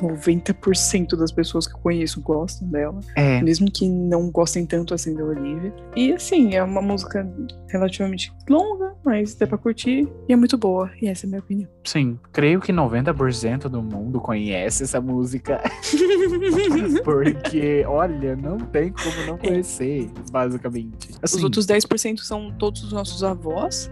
90% 0.00 1.16
das 1.16 1.32
pessoas 1.32 1.66
que 1.66 1.74
eu 1.74 1.80
conheço 1.80 2.20
gostam 2.20 2.68
dela. 2.68 3.00
É. 3.16 3.42
Mesmo 3.42 3.70
que 3.70 3.88
não 3.88 4.30
gostem 4.30 4.66
tanto 4.66 4.94
assim 4.94 5.14
da 5.14 5.24
Olivia. 5.24 5.72
E 5.96 6.12
assim, 6.12 6.54
é 6.54 6.62
uma 6.62 6.82
música 6.82 7.28
relativamente 7.68 8.32
longa, 8.48 8.94
mas 9.04 9.34
dá 9.34 9.46
pra 9.46 9.58
curtir 9.58 10.08
e 10.28 10.32
é 10.32 10.36
muito 10.36 10.56
boa. 10.56 10.90
E 11.00 11.08
essa 11.08 11.26
é 11.26 11.26
a 11.26 11.30
minha 11.30 11.40
opinião. 11.40 11.68
Sim, 11.84 12.18
creio 12.32 12.60
que 12.60 12.72
90% 12.72 13.68
do 13.68 13.82
mundo 13.82 14.03
conhece 14.20 14.84
essa 14.84 15.00
música. 15.00 15.60
Porque, 17.04 17.84
olha, 17.86 18.36
não 18.36 18.58
tem 18.58 18.92
como 18.92 19.26
não 19.26 19.38
conhecer, 19.38 20.10
basicamente. 20.30 21.10
Assim, 21.22 21.38
os 21.38 21.44
outros 21.44 21.66
10% 21.66 22.20
são 22.20 22.52
todos 22.52 22.84
os 22.84 22.92
nossos 22.92 23.22
avós. 23.22 23.90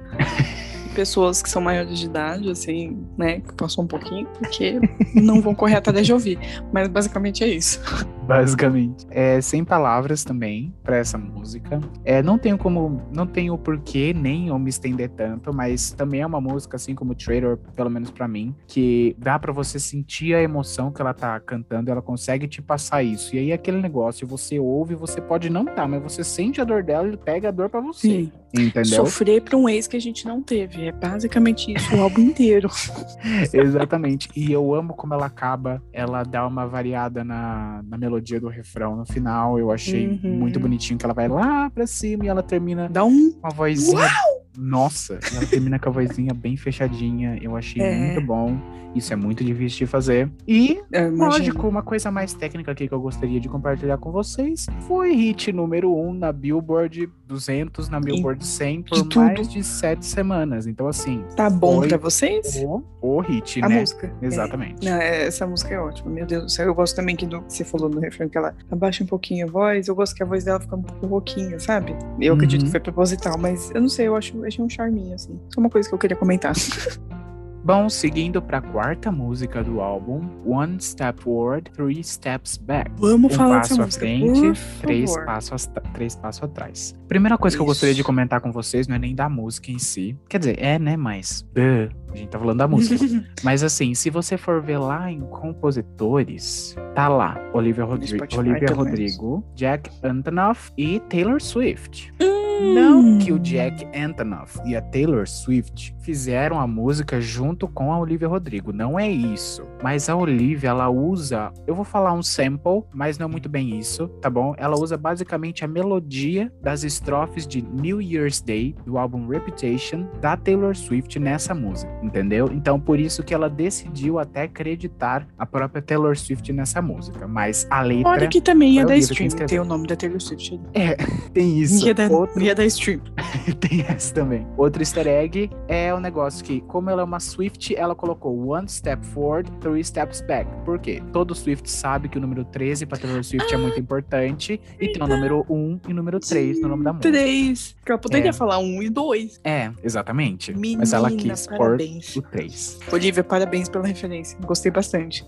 Pessoas 0.92 1.42
que 1.42 1.48
são 1.48 1.62
maiores 1.62 1.98
de 1.98 2.06
idade, 2.06 2.50
assim, 2.50 3.04
né, 3.16 3.40
que 3.40 3.54
passou 3.54 3.84
um 3.84 3.86
pouquinho, 3.86 4.26
porque 4.38 4.78
não 5.14 5.40
vão 5.40 5.54
correr 5.54 5.76
atrás 5.76 6.06
de 6.06 6.12
ouvir. 6.12 6.38
Mas 6.72 6.88
basicamente 6.88 7.42
é 7.42 7.48
isso. 7.48 7.80
Basicamente. 8.22 9.04
É 9.10 9.40
sem 9.40 9.64
palavras 9.64 10.22
também 10.24 10.72
para 10.84 10.96
essa 10.96 11.18
música. 11.18 11.80
É, 12.04 12.22
não 12.22 12.38
tenho 12.38 12.56
como, 12.56 13.02
não 13.12 13.26
tenho 13.26 13.58
porquê 13.58 14.14
nem 14.14 14.48
eu 14.48 14.58
me 14.60 14.70
estender 14.70 15.10
tanto, 15.10 15.52
mas 15.52 15.90
também 15.90 16.20
é 16.20 16.26
uma 16.26 16.40
música 16.40 16.76
assim 16.76 16.94
como 16.94 17.14
Trader, 17.14 17.58
pelo 17.74 17.90
menos 17.90 18.10
para 18.10 18.28
mim, 18.28 18.54
que 18.68 19.16
dá 19.18 19.38
para 19.38 19.52
você 19.52 19.78
sentir 19.78 20.34
a 20.34 20.42
emoção 20.42 20.92
que 20.92 21.02
ela 21.02 21.12
tá 21.12 21.38
cantando, 21.40 21.90
ela 21.90 22.00
consegue 22.00 22.46
te 22.46 22.62
passar 22.62 23.02
isso. 23.02 23.34
E 23.34 23.40
aí 23.40 23.52
aquele 23.52 23.80
negócio, 23.80 24.26
você 24.26 24.58
ouve, 24.58 24.94
você 24.94 25.20
pode 25.20 25.50
não 25.50 25.64
tá, 25.64 25.86
mas 25.86 26.02
você 26.02 26.22
sente 26.22 26.60
a 26.60 26.64
dor 26.64 26.82
dela 26.82 27.08
e 27.08 27.16
pega 27.16 27.48
a 27.48 27.52
dor 27.52 27.68
para 27.68 27.80
você. 27.80 28.08
Sim. 28.08 28.32
Entendeu? 28.54 29.06
Sofrer 29.06 29.40
pra 29.42 29.56
um 29.56 29.68
ex 29.68 29.86
que 29.86 29.96
a 29.96 30.00
gente 30.00 30.26
não 30.26 30.42
teve. 30.42 30.86
É 30.86 30.92
basicamente 30.92 31.72
isso 31.72 31.96
o 31.96 32.02
álbum 32.02 32.20
inteiro. 32.20 32.68
Exatamente. 33.52 34.28
E 34.36 34.52
eu 34.52 34.74
amo 34.74 34.94
como 34.94 35.14
ela 35.14 35.26
acaba. 35.26 35.82
Ela 35.92 36.22
dá 36.22 36.46
uma 36.46 36.66
variada 36.66 37.24
na, 37.24 37.82
na 37.84 37.96
melodia 37.96 38.40
do 38.40 38.48
refrão 38.48 38.96
no 38.96 39.06
final. 39.06 39.58
Eu 39.58 39.70
achei 39.70 40.06
uhum. 40.08 40.36
muito 40.38 40.60
bonitinho 40.60 40.98
que 40.98 41.04
ela 41.04 41.14
vai 41.14 41.28
lá 41.28 41.70
pra 41.70 41.86
cima 41.86 42.24
e 42.24 42.28
ela 42.28 42.42
termina. 42.42 42.88
Dá 42.88 43.04
um. 43.04 43.32
Uma 43.42 43.50
vozinha. 43.50 43.98
Uau! 43.98 44.41
Nossa, 44.56 45.18
ela 45.34 45.46
termina 45.46 45.78
com 45.78 45.88
a 45.88 45.92
vozinha 45.92 46.34
bem 46.34 46.56
fechadinha. 46.56 47.38
Eu 47.40 47.56
achei 47.56 47.82
é. 47.82 47.94
muito 47.96 48.20
bom. 48.20 48.58
Isso 48.94 49.12
é 49.12 49.16
muito 49.16 49.42
difícil 49.42 49.78
de 49.78 49.86
fazer. 49.86 50.30
E, 50.46 50.78
lógico, 51.16 51.66
uma 51.66 51.82
coisa 51.82 52.10
mais 52.10 52.34
técnica 52.34 52.72
aqui 52.72 52.86
que 52.86 52.92
eu 52.92 53.00
gostaria 53.00 53.40
de 53.40 53.48
compartilhar 53.48 53.96
com 53.96 54.12
vocês 54.12 54.66
foi 54.86 55.14
hit 55.14 55.52
número 55.52 55.94
1 55.94 56.08
um 56.08 56.12
na 56.12 56.30
Billboard 56.30 57.08
200, 57.26 57.88
na 57.88 57.98
Billboard 57.98 58.44
100 58.44 58.82
por 58.82 59.08
de 59.08 59.18
mais 59.18 59.48
de 59.48 59.64
sete 59.64 60.04
semanas. 60.04 60.66
Então, 60.66 60.86
assim. 60.86 61.24
Tá 61.34 61.48
bom 61.48 61.80
pra 61.80 61.96
vocês? 61.96 62.62
O, 62.62 62.82
o 63.00 63.20
hit, 63.20 63.62
a 63.62 63.68
né? 63.68 63.80
música. 63.80 64.12
Exatamente. 64.20 64.86
É. 64.86 64.90
Não, 64.90 64.98
é, 64.98 65.26
essa 65.26 65.46
música 65.46 65.74
é 65.74 65.78
ótima. 65.78 66.10
Meu 66.10 66.26
Deus 66.26 66.44
do 66.44 66.50
céu. 66.50 66.66
Eu 66.66 66.74
gosto 66.74 66.94
também 66.94 67.16
que 67.16 67.24
do, 67.24 67.40
você 67.48 67.64
falou 67.64 67.88
no 67.88 67.98
refrão 67.98 68.28
que 68.28 68.36
ela 68.36 68.54
abaixa 68.70 69.02
um 69.02 69.06
pouquinho 69.06 69.46
a 69.46 69.50
voz. 69.50 69.88
Eu 69.88 69.94
gosto 69.94 70.14
que 70.14 70.22
a 70.22 70.26
voz 70.26 70.44
dela 70.44 70.60
fica 70.60 70.76
um 70.76 70.82
pouco 70.82 71.06
rouquinha, 71.06 71.58
sabe? 71.58 71.96
Eu 72.20 72.32
uhum. 72.32 72.36
acredito 72.36 72.64
que 72.64 72.70
foi 72.70 72.80
proposital, 72.80 73.38
mas 73.38 73.70
eu 73.74 73.80
não 73.80 73.88
sei, 73.88 74.08
eu 74.08 74.16
acho, 74.16 74.41
achei 74.46 74.64
um 74.64 74.68
charminho, 74.68 75.14
assim. 75.14 75.38
Só 75.52 75.60
uma 75.60 75.70
coisa 75.70 75.88
que 75.88 75.94
eu 75.94 75.98
queria 75.98 76.16
comentar. 76.16 76.52
Bom, 77.64 77.88
seguindo 77.88 78.42
para 78.42 78.58
a 78.58 78.60
quarta 78.60 79.12
música 79.12 79.62
do 79.62 79.80
álbum, 79.80 80.28
One 80.44 80.80
Step 80.80 81.22
Forward, 81.22 81.70
Three 81.70 82.02
Steps 82.02 82.56
Back. 82.56 82.90
Vamos 82.96 83.32
um 83.32 83.36
falar 83.36 83.60
passo 83.60 83.80
à 83.80 83.86
frente, 83.86 84.60
três 84.80 85.16
passos, 85.24 85.70
três 85.94 86.16
passos 86.16 86.42
atrás. 86.42 86.92
Primeira 87.06 87.38
coisa 87.38 87.54
Isso. 87.54 87.58
que 87.58 87.62
eu 87.62 87.66
gostaria 87.66 87.94
de 87.94 88.02
comentar 88.02 88.40
com 88.40 88.50
vocês 88.50 88.88
não 88.88 88.96
é 88.96 88.98
nem 88.98 89.14
da 89.14 89.28
música 89.28 89.70
em 89.70 89.78
si. 89.78 90.18
Quer 90.28 90.38
dizer, 90.38 90.56
é, 90.58 90.76
né? 90.76 90.96
Mas. 90.96 91.46
Uh, 91.56 91.88
a 92.12 92.16
gente 92.16 92.30
tá 92.30 92.38
falando 92.38 92.58
da 92.58 92.66
música. 92.66 92.96
Mas 93.44 93.62
assim, 93.62 93.94
se 93.94 94.10
você 94.10 94.36
for 94.36 94.60
ver 94.60 94.78
lá 94.78 95.08
em 95.08 95.20
compositores, 95.20 96.74
tá 96.96 97.06
lá 97.06 97.38
Olivia, 97.52 97.84
Rodri 97.84 98.18
Olivia 98.36 98.74
Rodrigo, 98.74 99.44
Jack 99.54 99.88
Antonoff 100.02 100.72
e 100.76 100.98
Taylor 100.98 101.40
Swift. 101.40 102.12
Hum. 102.20 102.74
Não 102.74 103.18
que 103.18 103.32
o 103.32 103.38
Jack 103.38 103.84
Antonoff 103.96 104.60
e 104.64 104.76
a 104.76 104.80
Taylor 104.80 105.26
Swift 105.26 105.94
fizeram 106.00 106.60
a 106.60 106.66
música 106.66 107.20
junto 107.20 107.51
com 107.68 107.92
a 107.92 107.98
Olivia 107.98 108.28
Rodrigo. 108.28 108.72
Não 108.72 108.98
é 108.98 109.08
isso. 109.08 109.64
Mas 109.82 110.08
a 110.08 110.16
Olivia, 110.16 110.70
ela 110.70 110.88
usa. 110.88 111.52
Eu 111.66 111.74
vou 111.74 111.84
falar 111.84 112.12
um 112.12 112.22
sample, 112.22 112.82
mas 112.92 113.18
não 113.18 113.26
é 113.26 113.30
muito 113.30 113.48
bem 113.48 113.78
isso, 113.78 114.08
tá 114.20 114.30
bom? 114.30 114.54
Ela 114.56 114.76
usa 114.76 114.96
basicamente 114.96 115.64
a 115.64 115.68
melodia 115.68 116.52
das 116.62 116.84
estrofes 116.84 117.46
de 117.46 117.62
New 117.62 118.00
Year's 118.00 118.40
Day, 118.40 118.74
do 118.84 118.98
álbum 118.98 119.26
Reputation, 119.26 120.06
da 120.20 120.36
Taylor 120.36 120.76
Swift 120.76 121.18
nessa 121.18 121.54
música, 121.54 121.92
entendeu? 122.02 122.48
Então, 122.52 122.78
por 122.78 122.98
isso 122.98 123.22
que 123.22 123.34
ela 123.34 123.48
decidiu 123.48 124.18
até 124.18 124.42
acreditar 124.42 125.26
a 125.38 125.46
própria 125.46 125.82
Taylor 125.82 126.16
Swift 126.16 126.52
nessa 126.52 126.80
música. 126.80 127.26
Mas 127.26 127.66
a 127.70 127.82
letra. 127.82 128.10
Olha 128.10 128.28
que 128.28 128.40
também 128.40 128.80
é 128.80 128.84
da 128.84 128.96
Stream, 128.96 129.30
tem 129.30 129.58
o 129.58 129.64
nome 129.64 129.86
da 129.86 129.96
Taylor 129.96 130.20
Swift. 130.20 130.60
É, 130.74 130.96
tem 131.32 131.58
isso. 131.58 131.88
É 131.88 131.94
da, 131.94 132.06
Outro... 132.08 132.44
é 132.44 132.54
da 132.54 132.64
Stream. 132.64 133.00
tem 133.60 133.84
essa 133.88 134.14
também. 134.14 134.46
Outro 134.56 134.82
easter 134.82 135.06
egg 135.06 135.50
é 135.68 135.92
o 135.92 135.96
um 135.96 136.00
negócio 136.00 136.44
que, 136.44 136.60
como 136.62 136.90
ela 136.90 137.02
é 137.02 137.04
uma 137.04 137.20
Swift, 137.20 137.41
ela 137.76 137.94
colocou 137.94 138.48
one 138.48 138.68
step 138.68 139.04
forward, 139.06 139.50
three 139.60 139.82
steps 139.82 140.20
back. 140.22 140.48
Por 140.64 140.78
quê? 140.78 141.02
Todo 141.12 141.34
Swift 141.34 141.70
sabe 141.70 142.08
que 142.08 142.18
o 142.18 142.20
número 142.20 142.44
13 142.44 142.86
para 142.86 142.98
Taylor 142.98 143.24
Swift 143.24 143.52
ah, 143.52 143.54
é 143.54 143.58
muito 143.58 143.78
importante 143.78 144.60
e 144.80 144.88
tem 144.88 145.02
o 145.02 145.06
número 145.06 145.46
1 145.48 145.80
e 145.88 145.92
o 145.92 145.94
número 145.94 146.20
3 146.20 146.60
no 146.60 146.68
nome 146.68 146.84
da 146.84 146.92
música. 146.92 147.10
3. 147.10 147.76
Que 147.84 147.92
ela 147.92 148.00
poderia 148.00 148.30
é. 148.30 148.32
falar 148.32 148.58
1 148.58 148.82
e 148.82 148.90
2. 148.90 149.40
É, 149.44 149.70
exatamente. 149.82 150.52
Menina, 150.52 150.80
Mas 150.80 150.92
ela 150.92 151.10
quis 151.10 151.46
parabéns. 151.46 152.14
pôr 152.14 152.20
o 152.20 152.22
3. 152.30 152.80
Olivia, 152.92 153.24
parabéns 153.24 153.68
pela 153.68 153.86
referência. 153.86 154.38
Gostei 154.40 154.70
bastante. 154.70 155.24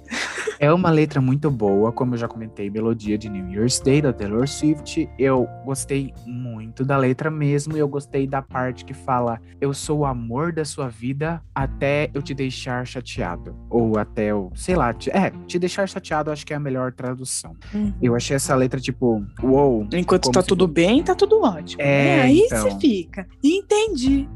É 0.59 0.73
uma 0.73 0.91
letra 0.91 1.21
muito 1.21 1.51
boa, 1.51 1.93
como 1.93 2.15
eu 2.15 2.19
já 2.19 2.29
comentei, 2.29 2.71
melodia 2.71 3.19
de 3.19 3.29
New 3.29 3.51
Year's 3.51 3.81
Day 3.81 4.01
da 4.01 4.13
Taylor 4.13 4.47
Swift. 4.47 5.09
Eu 5.19 5.49
gostei 5.65 6.15
muito 6.25 6.85
da 6.85 6.97
letra 6.97 7.31
mesmo, 7.31 7.77
e 7.77 7.81
eu 7.81 7.89
gostei 7.89 8.27
da 8.27 8.41
parte 8.41 8.85
que 8.85 8.95
fala: 8.95 9.41
Eu 9.61 9.75
sou 9.75 10.01
o 10.01 10.07
amor 10.07 10.53
da 10.53 10.65
sua 10.65 10.89
vida 10.89 11.43
até 11.55 12.04
eu 12.13 12.23
te 12.23 12.35
deixar 12.35 12.87
chateado. 12.87 13.57
Ou 13.71 13.99
até 13.99 14.27
eu, 14.27 14.51
sei 14.55 14.75
lá, 14.75 14.93
te, 14.93 15.11
é, 15.11 15.31
te 15.47 15.59
deixar 15.59 15.89
chateado 15.89 16.31
acho 16.31 16.45
que 16.45 16.53
é 16.53 16.57
a 16.57 16.61
melhor 16.61 16.93
tradução. 16.93 17.55
Uhum. 17.73 17.93
Eu 18.03 18.15
achei 18.15 18.37
essa 18.37 18.55
letra 18.55 18.81
tipo, 18.81 19.25
uou. 19.43 19.87
Enquanto 19.93 20.31
tá 20.31 20.43
tudo 20.43 20.67
bem, 20.67 21.03
tá 21.03 21.15
tudo 21.15 21.41
ótimo. 21.43 21.83
É, 21.83 22.19
é 22.19 22.23
aí 22.23 22.41
então... 22.41 22.63
você 22.63 22.79
fica. 22.79 23.27
Entendi. 23.43 24.29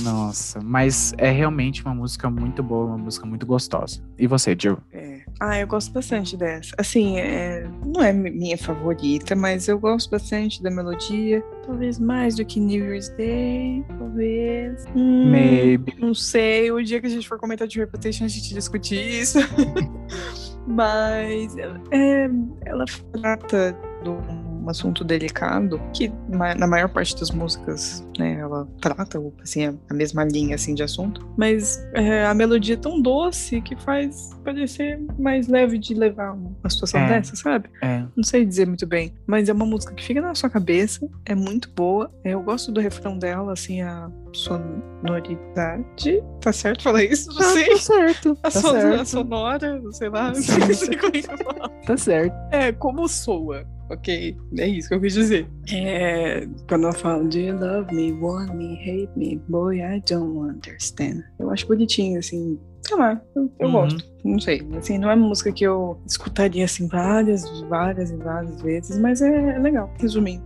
Nossa, 0.00 0.60
mas 0.60 1.14
é 1.18 1.30
realmente 1.30 1.84
uma 1.84 1.94
música 1.94 2.30
muito 2.30 2.62
boa, 2.62 2.86
uma 2.86 2.98
música 2.98 3.26
muito 3.26 3.46
gostosa. 3.46 4.02
E 4.18 4.26
você, 4.26 4.56
Jill? 4.58 4.78
É. 4.92 5.20
Ah, 5.40 5.58
eu 5.58 5.66
gosto 5.66 5.92
bastante 5.92 6.36
dessa. 6.36 6.74
Assim, 6.78 7.18
é... 7.18 7.68
não 7.84 8.02
é 8.02 8.12
minha 8.12 8.56
favorita, 8.56 9.34
mas 9.34 9.68
eu 9.68 9.78
gosto 9.78 10.10
bastante 10.10 10.62
da 10.62 10.70
melodia. 10.70 11.42
Talvez 11.66 11.98
mais 11.98 12.36
do 12.36 12.44
que 12.44 12.60
New 12.60 12.84
Year's 12.84 13.08
Day, 13.10 13.84
talvez. 13.98 14.84
Hum, 14.94 15.30
Maybe. 15.30 15.94
Não 15.98 16.14
sei. 16.14 16.70
O 16.70 16.82
dia 16.82 17.00
que 17.00 17.06
a 17.06 17.10
gente 17.10 17.28
for 17.28 17.38
comentar 17.38 17.66
de 17.66 17.78
Reputation, 17.78 18.24
a 18.24 18.28
gente 18.28 18.54
discute 18.54 18.94
isso. 18.94 19.38
mas 20.66 21.56
é, 21.90 22.30
ela 22.64 22.84
trata 23.12 23.76
do 24.04 24.41
um 24.62 24.70
assunto 24.70 25.04
delicado 25.04 25.80
que 25.92 26.12
na 26.28 26.66
maior 26.66 26.88
parte 26.88 27.18
das 27.18 27.30
músicas, 27.30 28.06
né, 28.18 28.38
ela 28.38 28.68
trata 28.80 29.20
assim 29.42 29.66
a 29.66 29.94
mesma 29.94 30.24
linha 30.24 30.54
assim 30.54 30.74
de 30.74 30.82
assunto, 30.82 31.26
mas 31.36 31.84
é, 31.94 32.24
a 32.24 32.34
melodia 32.34 32.74
é 32.74 32.78
tão 32.78 33.00
doce 33.00 33.60
que 33.60 33.76
faz 33.76 34.30
parecer 34.44 35.00
mais 35.18 35.48
leve 35.48 35.78
de 35.78 35.94
levar 35.94 36.32
uma 36.32 36.70
situação 36.70 37.00
é. 37.00 37.08
dessa, 37.08 37.34
sabe? 37.36 37.68
É. 37.82 38.04
Não 38.16 38.22
sei 38.22 38.44
dizer 38.44 38.66
muito 38.66 38.86
bem, 38.86 39.14
mas 39.26 39.48
é 39.48 39.52
uma 39.52 39.66
música 39.66 39.94
que 39.94 40.04
fica 40.04 40.20
na 40.20 40.34
sua 40.34 40.50
cabeça, 40.50 41.08
é 41.24 41.34
muito 41.34 41.70
boa. 41.70 42.10
Eu 42.24 42.42
gosto 42.42 42.70
do 42.70 42.80
refrão 42.80 43.18
dela, 43.18 43.52
assim, 43.52 43.80
a 43.82 44.10
sonoridade. 44.32 46.22
Tá 46.40 46.52
certo 46.52 46.82
falar 46.82 47.04
isso? 47.04 47.28
Não 47.32 47.42
sei. 47.52 47.64
Tá, 47.64 47.72
tá 47.72 47.78
certo. 47.78 48.38
A, 48.42 48.50
tá 48.50 48.50
son 48.50 48.70
certo. 48.70 49.00
a 49.00 49.04
sonora, 49.04 49.82
sei 49.92 50.08
lá. 50.08 50.28
Não 50.32 50.34
sei 50.74 50.96
como 50.96 51.16
é 51.16 51.22
que 51.22 51.86
Tá 51.86 51.96
certo. 51.96 52.34
É, 52.50 52.72
como 52.72 53.08
soa 53.08 53.66
ok? 53.92 54.36
É 54.58 54.66
isso 54.66 54.88
que 54.88 54.94
eu 54.94 55.00
quis 55.00 55.14
dizer. 55.14 55.46
É, 55.72 56.46
quando 56.68 56.84
ela 56.84 56.92
fala, 56.92 57.24
Do 57.24 57.38
you 57.38 57.56
love 57.58 57.94
me, 57.94 58.12
want 58.12 58.54
me, 58.54 58.74
hate 58.80 59.10
me? 59.16 59.40
Boy, 59.48 59.78
I 59.78 60.02
don't 60.08 60.38
understand. 60.38 61.22
Eu 61.38 61.50
acho 61.50 61.66
bonitinho, 61.66 62.18
assim. 62.18 62.58
Sei 62.82 62.96
lá, 62.96 63.20
eu, 63.36 63.50
eu 63.60 63.66
uhum. 63.66 63.72
gosto. 63.72 64.04
Não 64.24 64.40
sei. 64.40 64.66
Assim, 64.76 64.98
não 64.98 65.10
é 65.10 65.14
uma 65.14 65.28
música 65.28 65.52
que 65.52 65.64
eu 65.64 66.00
escutaria 66.06 66.64
assim 66.64 66.88
várias, 66.88 67.48
várias 67.68 68.10
e 68.10 68.16
várias 68.16 68.60
vezes, 68.60 68.98
mas 68.98 69.22
é, 69.22 69.56
é 69.56 69.58
legal. 69.58 69.92
Resumindo. 70.00 70.42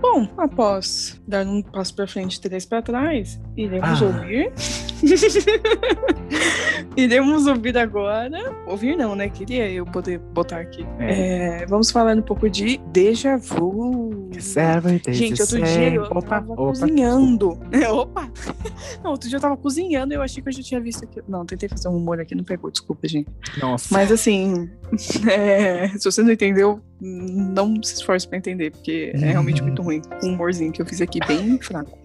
Bom, 0.00 0.28
após 0.36 1.20
dar 1.26 1.44
um 1.44 1.60
passo 1.60 1.94
para 1.94 2.06
frente 2.06 2.36
e 2.36 2.40
três 2.40 2.64
para 2.64 2.82
trás, 2.82 3.40
iremos 3.58 4.02
ah. 4.02 4.06
ouvir. 4.06 4.52
iremos 6.96 7.46
ouvir 7.46 7.76
agora. 7.76 8.54
Ouvir 8.66 8.96
não, 8.96 9.16
né? 9.16 9.28
Queria 9.28 9.68
eu 9.70 9.84
poder 9.84 10.18
botar 10.18 10.60
aqui. 10.60 10.86
É. 10.98 11.62
É, 11.62 11.66
vamos 11.66 11.90
falar 11.90 12.16
um 12.16 12.22
pouco 12.22 12.48
de 12.48 12.78
Deja 12.92 13.36
Vu. 13.36 14.28
Gente, 15.08 15.40
outro 15.42 15.62
dia 15.62 15.94
eu 15.94 16.02
opa, 16.04 16.22
tava 16.22 16.52
opa, 16.52 16.62
cozinhando. 16.66 17.58
opa! 17.90 18.30
Não, 19.02 19.10
outro 19.12 19.28
dia 19.28 19.38
eu 19.38 19.40
tava 19.40 19.56
cozinhando 19.56 20.14
e 20.14 20.16
eu 20.16 20.22
achei 20.22 20.42
que 20.42 20.48
eu 20.48 20.52
já 20.52 20.62
tinha 20.62 20.80
visto 20.80 21.04
aqui. 21.04 21.20
Não, 21.26 21.44
tentei 21.44 21.68
fazer 21.68 21.88
um 21.88 21.96
humor 21.96 22.20
aqui, 22.20 22.34
não 22.34 22.44
pegou, 22.44 22.70
desculpa, 22.70 23.08
gente. 23.08 23.28
Nossa. 23.60 23.88
Mas 23.92 24.12
assim, 24.12 24.70
é, 25.28 25.88
se 25.88 26.04
você 26.04 26.22
não 26.22 26.30
entendeu, 26.30 26.80
não 27.00 27.82
se 27.82 27.94
esforce 27.94 28.28
para 28.28 28.38
entender, 28.38 28.70
porque 28.70 29.12
é 29.14 29.18
realmente 29.18 29.62
muito 29.62 29.82
ruim. 29.82 30.00
Um 30.22 30.34
humorzinho 30.34 30.70
que 30.72 30.80
eu 30.80 30.86
fiz 30.86 31.00
aqui 31.00 31.18
bem 31.26 31.58
fraco. 31.60 31.98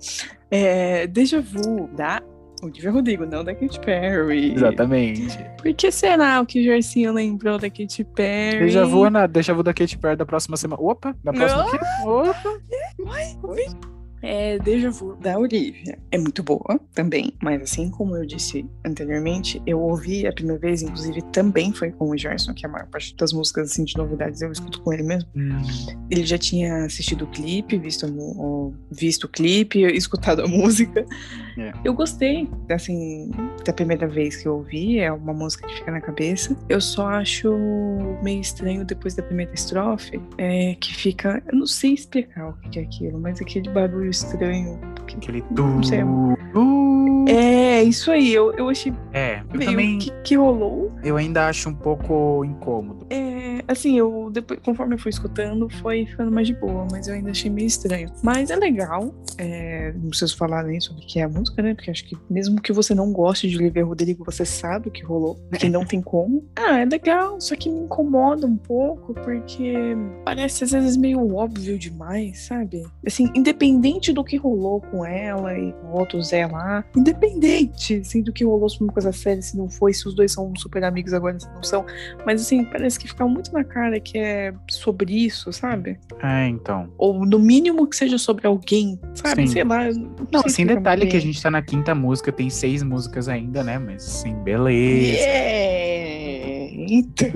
É, 0.56 1.08
Deja 1.08 1.42
Vu, 1.42 1.90
da 1.96 2.22
Olivia 2.62 2.92
Rodrigo, 2.92 3.26
não 3.26 3.44
da 3.44 3.56
Katy 3.56 3.80
Perry. 3.80 4.54
Exatamente. 4.54 5.38
Por 5.62 5.74
que 5.74 5.92
será 5.92 6.46
que 6.46 6.62
o 6.62 6.64
Jorcinho 6.64 7.12
lembrou 7.12 7.58
da 7.58 7.72
Katy 7.72 8.04
Perry? 8.04 8.60
Deja 8.60 8.86
Vu, 8.86 9.10
na 9.10 9.26
Deja 9.26 9.52
Vu 9.52 9.64
da 9.64 9.74
Katy 9.74 9.98
Perry 9.98 10.16
da 10.16 10.28
próxima 10.28 10.56
semana. 10.56 10.80
Opa, 10.80 11.16
da 11.24 11.34
próxima. 11.34 11.66
Opa. 12.06 12.60
Uai, 13.00 13.84
é 14.24 14.58
Deja 14.58 14.89
Vu 14.89 15.15
da 15.18 15.38
Olivia. 15.38 16.00
É 16.10 16.18
muito 16.18 16.42
boa 16.42 16.80
também, 16.94 17.34
mas 17.42 17.62
assim 17.62 17.92
como 17.92 18.15
eu 18.15 18.25
disse 18.25 18.65
anteriormente, 18.86 19.62
eu 19.68 19.80
ouvi 19.80 20.25
a 20.25 20.32
primeira 20.32 20.60
vez, 20.60 20.82
inclusive 20.82 21.22
também 21.24 21.74
foi 21.74 21.92
com 21.92 22.10
o 22.10 22.18
Gerson, 22.18 22.53
que 22.53 22.65
a 22.65 22.70
maior 22.70 22.88
parte 22.88 23.15
das 23.18 23.34
músicas 23.34 23.72
assim, 23.72 23.84
de 23.84 23.98
novidades 23.98 24.42
eu 24.42 24.51
escuto 24.51 24.82
com 24.82 24.94
ele 24.94 25.03
mesmo. 25.03 25.30
Hum. 25.36 25.62
Ele 26.10 26.25
já 26.25 26.38
tinha 26.38 26.86
assistido 26.86 27.25
o 27.25 27.27
clipe, 27.27 27.77
visto 27.77 28.08
o, 28.08 28.74
visto 28.89 29.25
o 29.25 29.27
clipe, 29.27 29.82
escutado 29.94 30.42
a 30.42 30.48
música. 30.48 31.06
É. 31.58 31.74
Eu 31.84 31.94
gostei, 31.94 32.50
assim, 32.70 33.30
da 33.65 33.74
primeira 33.74 34.08
vez 34.08 34.38
que 34.38 34.48
eu 34.48 34.56
ouvi, 34.56 35.00
é 35.00 35.12
uma 35.12 35.34
música 35.34 35.68
que 35.68 35.75
fica 35.75 35.92
na 35.92 36.00
cabeça. 36.00 36.58
Eu 36.70 36.80
só 36.80 37.08
acho 37.08 37.53
meio 38.24 38.39
estranho 38.39 38.86
depois 38.86 39.15
da 39.15 39.22
primeira 39.22 39.53
estrofe, 39.53 40.22
é, 40.38 40.75
que 40.80 40.96
fica, 40.96 41.44
eu 41.51 41.58
não 41.58 41.68
sei 41.68 41.94
explicar 41.94 42.50
o 42.50 42.53
que 42.70 42.80
é 42.80 42.84
aquilo, 42.84 43.20
mas 43.20 43.42
aquele 43.42 43.70
barulho 43.70 44.12
estranho. 44.13 44.79
Aquele 45.15 45.41
tu. 45.41 45.82
É, 47.27 47.82
isso 47.84 48.12
aí, 48.12 48.34
eu, 48.34 48.53
eu 48.53 48.70
achei. 48.70 48.93
É, 49.13 49.41
eu 49.53 49.60
também. 49.60 50.00
Que, 50.00 50.12
que 50.24 50.36
rolou. 50.36 50.91
Eu 51.03 51.17
ainda 51.17 51.48
acho 51.48 51.70
um 51.70 51.74
pouco 51.74 52.43
incômodo. 52.43 53.05
É, 53.10 53.63
assim, 53.67 53.98
eu 53.98 54.29
depois, 54.32 54.60
conforme 54.63 54.96
eu 54.96 55.00
fui 55.00 55.10
escutando, 55.10 55.70
foi 55.70 56.05
ficando 56.05 56.32
mais 56.32 56.48
de 56.48 56.53
boa, 56.53 56.88
mas 56.91 57.08
eu 57.08 57.13
ainda 57.13 57.32
achei 57.32 57.50
meio 57.50 57.67
estranho. 57.67 58.10
Mas 58.22 58.50
é 58.50 58.55
legal. 58.55 59.13
É, 59.38 59.93
não 59.93 60.10
preciso 60.10 60.36
falar 60.36 60.63
nem 60.63 60.79
sobre 60.79 61.03
o 61.03 61.08
que 61.08 61.20
é 61.20 61.24
a 61.24 61.29
música, 61.29 61.62
né? 61.62 61.74
Porque 61.74 61.91
acho 61.91 62.05
que 62.05 62.17
mesmo 62.29 62.62
que 62.62 62.74
você 62.74 62.93
não 62.93 63.12
goste 63.12 63.50
de 63.50 63.58
Olivia 63.58 63.86
Rodrigo, 63.86 64.24
você 64.25 64.46
sabe 64.46 64.89
o 64.89 64.91
que 64.91 65.03
rolou, 65.03 65.39
que 65.58 65.70
não 65.70 65.86
tem 65.86 66.01
como. 66.01 66.46
Ah, 66.55 66.79
é 66.79 66.86
legal, 66.86 67.39
só 67.39 67.55
que 67.55 67.70
me 67.70 67.79
incomoda 67.82 68.46
um 68.46 68.58
pouco, 68.58 69.13
porque 69.13 69.74
parece 70.25 70.63
às 70.63 70.72
vezes 70.72 70.98
meio 70.98 71.36
óbvio 71.36 71.77
demais, 71.77 72.46
sabe? 72.46 72.84
Assim, 73.05 73.32
independente 73.36 74.03
do 74.12 74.24
que 74.24 74.38
rolou 74.38 74.82
com 74.82 75.06
ela 75.06 75.58
e 75.58 75.72
com 75.74 75.92
outro 75.92 76.22
Zé 76.22 76.46
lá, 76.46 76.84
independente 76.96 77.96
assim, 77.96 78.22
do 78.22 78.34
que 78.34 78.44
rolou 78.44 78.68
sobre 78.70 78.86
uma 78.86 78.94
coisa 78.94 79.12
séria, 79.12 79.42
se 79.42 79.58
não 79.58 79.70
foi, 79.70 79.94
se 79.94 80.08
os 80.08 80.14
dois 80.14 80.32
são 80.32 80.52
super 80.58 80.84
amigos 80.84 81.14
agora, 81.14 81.40
se 81.40 81.48
não 81.54 81.64
são. 81.64 81.86
Mas 82.26 82.42
assim, 82.42 82.66
parece 82.66 83.00
que 83.00 83.08
fica 83.08 83.26
muito 83.28 83.54
na 83.54 83.64
cara 83.64 84.00
que 84.00 84.18
é 84.18 84.54
sobre 84.70 85.14
isso, 85.14 85.54
sabe? 85.54 86.00
É, 86.22 86.48
então. 86.48 86.90
Ou 86.98 87.26
no 87.26 87.40
mínimo 87.40 87.88
que 87.88 87.96
seja 87.96 88.18
sobre 88.18 88.48
alguém, 88.48 89.00
sabe? 89.14 89.48
Sim. 89.48 89.54
Sei 89.54 89.64
lá. 89.64 89.86
Não, 90.32 90.42
sem 90.42 90.48
assim, 90.48 90.66
detalhe 90.66 91.08
que 91.08 91.18
a 91.18 91.22
gente 91.22 91.42
tá 91.42 91.52
na 91.52 91.62
quinta 91.62 91.94
música, 91.94 92.32
tem 92.32 92.50
seis 92.50 92.84
músicas 92.84 93.28
ainda, 93.28 93.64
né? 93.64 93.78
Mas 93.78 94.04
sim, 94.04 94.34
beleza. 94.44 95.18
Yeah! 95.18 96.53
Então. 96.75 97.27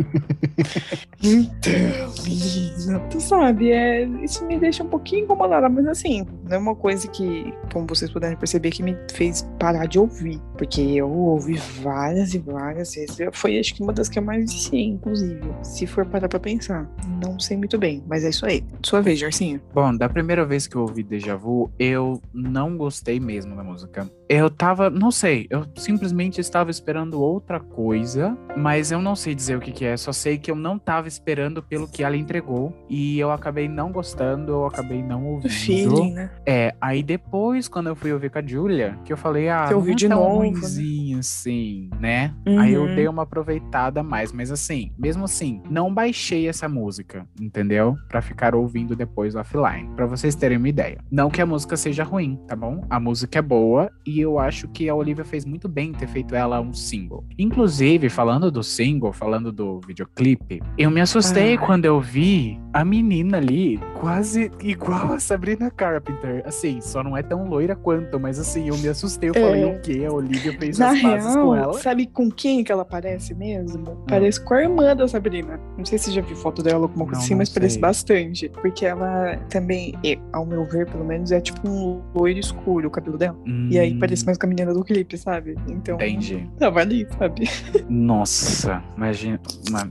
então, 1.24 2.14
menina, 2.24 3.00
tu 3.10 3.22
sabe, 3.22 3.72
é, 3.72 4.04
isso 4.24 4.46
me 4.46 4.58
deixa 4.58 4.84
um 4.84 4.88
pouquinho 4.88 5.24
incomodada, 5.24 5.70
mas 5.70 5.86
assim, 5.88 6.26
não 6.44 6.56
é 6.56 6.58
uma 6.58 6.76
coisa 6.76 7.08
que, 7.08 7.54
como 7.72 7.86
vocês 7.88 8.10
puderem 8.12 8.36
perceber, 8.36 8.72
que 8.72 8.82
me 8.82 8.98
fez 9.12 9.48
parar 9.60 9.86
de 9.86 10.00
ouvir. 10.00 10.42
Porque 10.58 10.82
eu 10.82 11.10
ouvi 11.10 11.56
várias 11.82 12.34
e 12.34 12.40
várias 12.40 12.96
vezes. 12.96 13.18
Foi 13.34 13.60
acho 13.60 13.76
que 13.76 13.84
uma 13.84 13.94
das 13.94 14.10
que 14.10 14.18
eu 14.18 14.24
mais 14.24 14.52
viciei, 14.52 14.86
inclusive. 14.86 15.42
Se 15.62 15.86
for 15.86 16.06
parar 16.06 16.28
pra 16.28 16.40
pensar. 16.40 16.90
Não 17.24 17.40
sei 17.40 17.58
muito 17.58 17.78
bem, 17.78 18.04
mas 18.08 18.24
é 18.24 18.30
isso 18.30 18.46
aí. 18.46 18.64
Sua 18.84 19.02
vez, 19.02 19.20
Jarcinho. 19.20 19.62
Bom, 19.74 19.96
da 19.96 20.10
primeira 20.10 20.46
vez 20.46 20.68
que 20.68 20.76
eu 20.76 20.82
ouvi 20.82 21.04
Deja 21.04 21.36
Vu, 21.36 21.72
eu 21.78 22.22
não 22.34 22.78
gostei 22.78 23.20
mesmo 23.20 23.56
da 23.56 23.64
música. 23.64 24.10
Eu 24.30 24.50
tava, 24.50 24.90
não 24.90 25.10
sei, 25.10 25.48
eu 25.50 25.66
simplesmente 25.76 26.42
estava 26.42 26.70
esperando 26.70 27.22
outra 27.22 27.60
coisa, 27.62 28.38
mas 28.58 28.92
eu 28.92 29.02
não 29.02 29.16
sei 29.16 29.34
dizer 29.34 29.58
o 29.58 29.62
que, 29.62 29.72
que 29.72 29.86
é, 29.86 29.96
só 29.96 30.12
sei 30.12 30.38
que 30.38 30.52
eu 30.52 30.56
não 30.56 30.78
tava 30.78 31.08
esperando 31.08 31.64
pelo 31.64 31.88
que 31.88 32.04
ela 32.04 32.18
entregou 32.18 32.76
e 32.90 33.18
eu 33.18 33.32
acabei 33.32 33.70
não 33.70 33.92
gostando, 33.92 34.52
eu 34.52 34.66
acabei 34.66 35.02
não 35.02 35.26
ouvindo. 35.26 35.52
Feeling, 35.52 36.14
né? 36.14 36.30
É, 36.46 36.76
aí 36.82 37.02
depois, 37.02 37.70
quando 37.70 37.88
eu 37.88 37.96
fui 37.96 38.12
ouvir 38.12 38.30
com 38.30 38.40
a 38.40 38.46
Julia, 38.46 39.00
que 39.06 39.14
eu 39.14 39.18
falei, 39.18 39.48
ah, 39.48 39.68
Você 39.68 39.74
ouviu 39.74 39.96
de 39.96 40.10
tão 40.10 40.20
novo, 40.20 40.38
ruimzinho 40.40 41.16
né? 41.16 41.20
assim, 41.20 41.90
né? 42.00 42.34
Uhum. 42.46 42.60
Aí 42.60 42.74
eu 42.74 42.84
uhum. 42.84 42.96
dei 42.96 43.08
uma 43.08 43.24
aproveitada 43.24 44.04
mais, 44.04 44.34
mas 44.34 44.52
assim, 44.52 44.92
mesmo 44.98 45.24
assim, 45.24 45.62
não 45.70 45.94
baixei 45.94 46.50
essa 46.50 46.68
música, 46.68 47.26
entendeu? 47.40 47.96
Para 48.10 48.22
ficar 48.22 48.56
ouvindo 48.56 48.94
depois 48.94 49.36
offline, 49.36 49.90
para 49.96 50.06
vocês 50.06 50.36
terem 50.36 50.58
uma 50.58 50.68
ideia. 50.68 50.98
Não 51.10 51.30
que 51.30 51.42
a 51.42 51.46
música 51.46 51.78
seja 51.78 52.04
ruim, 52.04 52.38
tá 52.46 52.58
bom? 52.58 52.86
A 52.90 53.00
música 53.00 53.40
é 53.40 53.42
boa 53.42 53.90
e 54.06 54.17
eu 54.20 54.40
acho 54.40 54.68
que 54.68 54.90
a 54.90 54.96
Olivia 54.96 55.26
fez 55.26 55.46
muito 55.46 55.68
bem 55.68 55.92
ter 55.92 56.08
feito 56.08 56.36
ela 56.36 56.60
um 56.60 56.74
single. 56.74 57.24
Inclusive, 57.38 58.10
falando 58.10 58.52
do 58.52 58.64
single, 58.64 59.14
falando 59.14 59.52
do 59.52 59.80
videoclipe, 59.80 60.62
eu 60.78 60.90
me 60.90 61.02
assustei 61.02 61.56
ah. 61.56 61.58
quando 61.58 61.86
eu 61.86 62.00
vi 62.00 62.60
a 62.74 62.86
menina 62.86 63.38
ali 63.38 63.80
quase 64.00 64.52
igual 64.62 65.14
a 65.14 65.20
Sabrina 65.20 65.72
Carpenter. 65.72 66.44
Assim, 66.46 66.80
só 66.82 67.04
não 67.04 67.18
é 67.18 67.24
tão 67.24 67.48
loira 67.48 67.76
quanto, 67.76 68.20
mas 68.20 68.40
assim, 68.40 68.68
eu 68.70 68.78
me 68.78 68.88
assustei. 68.88 69.30
Eu 69.30 69.34
é. 69.36 69.40
falei, 69.40 69.66
o 69.66 69.82
quê? 69.82 70.06
A 70.08 70.14
Olivia 70.14 70.58
fez 70.58 70.78
Na 70.78 70.92
as 70.92 71.02
real, 71.02 71.34
com 71.34 71.56
ela? 71.56 71.74
Sabe 71.74 72.06
com 72.06 72.30
quem 72.30 72.64
que 72.64 72.72
ela 72.72 72.86
parece 72.86 73.34
mesmo? 73.34 73.84
Não. 73.84 74.06
Parece 74.08 74.44
com 74.44 74.54
a 74.54 74.62
irmã 74.62 74.96
da 74.96 75.08
Sabrina. 75.08 75.60
Não 75.78 75.86
sei 75.86 75.98
se 75.98 76.12
já 76.12 76.22
viu 76.22 76.36
foto 76.36 76.62
dela 76.62 76.80
ou 76.80 76.84
alguma 76.84 77.06
coisa 77.06 77.22
assim, 77.22 77.36
mas 77.36 77.50
sei. 77.50 77.60
parece 77.60 77.80
bastante. 77.80 78.50
Porque 78.50 78.86
ela 78.86 79.38
também, 79.50 79.94
ao 80.32 80.46
meu 80.46 80.64
ver, 80.66 80.90
pelo 80.90 81.06
menos, 81.06 81.32
é 81.32 81.42
tipo 81.42 81.68
um 81.68 82.02
loiro 82.14 82.40
escuro 82.40 82.88
o 82.88 82.92
cabelo 82.92 83.18
dela. 83.18 83.38
Hum. 83.48 83.70
E 83.72 83.80
aí 83.80 83.94
hum. 84.08 84.10
parece 84.10 84.26
mais 84.26 84.38
com 84.38 84.46
a 84.46 84.50
menina 84.50 84.74
do 84.74 84.84
clipe, 84.84 85.18
sabe? 85.18 85.56
Então. 85.68 85.96
Entendi. 85.96 86.50
Tava 86.58 86.80
ali, 86.82 87.08
sabe? 87.18 87.50
Nossa, 87.90 88.84
imagina. 88.96 89.40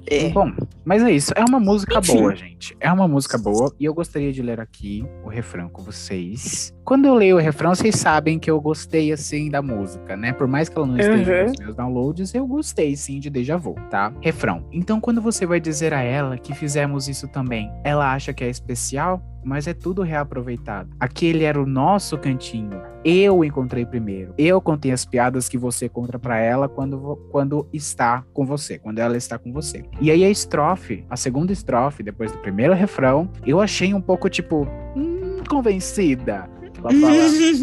É. 0.07 0.29
Bom, 0.31 0.53
mas 0.85 1.03
é 1.03 1.11
isso. 1.11 1.33
É 1.37 1.45
uma 1.45 1.61
música 1.61 1.99
Enfim. 1.99 2.19
boa, 2.19 2.35
gente. 2.35 2.77
É 2.81 2.93
uma 2.93 3.09
música 3.09 3.39
boa. 3.39 3.75
E 3.79 3.85
eu 3.85 3.95
gostaria 3.95 4.33
de 4.33 4.43
ler 4.43 4.61
aqui 4.61 5.05
o 5.25 5.29
refrão 5.29 5.69
com 5.69 5.83
vocês. 5.83 6.76
Quando 6.87 7.07
eu 7.07 7.15
leio 7.15 7.35
o 7.35 7.41
refrão, 7.41 7.75
vocês 7.75 7.97
sabem 7.97 8.39
que 8.39 8.49
eu 8.49 8.61
gostei, 8.61 9.11
assim, 9.11 9.51
da 9.51 9.61
música, 9.61 10.17
né? 10.17 10.33
Por 10.33 10.47
mais 10.47 10.69
que 10.69 10.79
ela 10.79 10.87
não 10.87 10.97
esteja 10.97 11.33
uhum. 11.33 11.49
nos 11.49 11.59
meus 11.59 11.75
downloads, 11.75 12.33
eu 12.33 12.47
gostei, 12.47 12.95
sim, 12.95 13.19
de 13.19 13.29
Deja 13.29 13.57
Vu, 13.57 13.75
tá? 13.91 14.13
Refrão. 14.21 14.65
Então, 14.71 15.01
quando 15.01 15.21
você 15.21 15.45
vai 15.45 15.59
dizer 15.59 15.93
a 15.93 16.01
ela 16.01 16.39
que 16.39 16.55
fizemos 16.55 17.09
isso 17.09 17.27
também, 17.27 17.73
ela 17.83 18.15
acha 18.15 18.33
que 18.33 18.45
é 18.45 18.49
especial? 18.49 19.21
mas 19.45 19.69
é 19.69 19.73
tudo 19.73 20.03
reaproveitado. 20.03 20.91
Aquele 20.99 21.45
era 21.45 21.63
o 21.63 21.65
nosso 21.65 22.19
cantinho. 22.19 22.83
Eu 23.05 23.45
encontrei 23.45 23.87
primeiro. 23.87 24.35
Eu 24.37 24.61
contei 24.61 24.91
as 24.91 25.05
piadas 25.05 25.49
que 25.49 25.57
você 25.57 25.89
conta 25.89 26.19
para 26.19 26.37
ela 26.37 26.69
quando, 26.69 27.17
quando 27.31 27.69
está 27.73 28.25
com 28.35 28.45
você, 28.45 28.77
quando 28.77 28.99
ela 28.99 29.17
está 29.17 29.39
com 29.39 29.53
você. 29.53 29.85
E 30.01 30.11
aí 30.11 30.25
a 30.25 30.29
estrofe, 30.29 31.05
a 31.09 31.17
segunda 31.17 31.53
estrofe, 31.53 32.03
depois 32.03 32.33
do 32.33 32.39
primeiro 32.39 32.75
refrão, 32.75 33.31
eu 33.47 33.61
achei 33.61 33.95
um 33.95 34.01
pouco 34.01 34.29
tipo, 34.29 34.67
hum, 34.97 35.45
convencida. 35.49 36.51
Ela 36.79 36.91
fala 36.93 37.17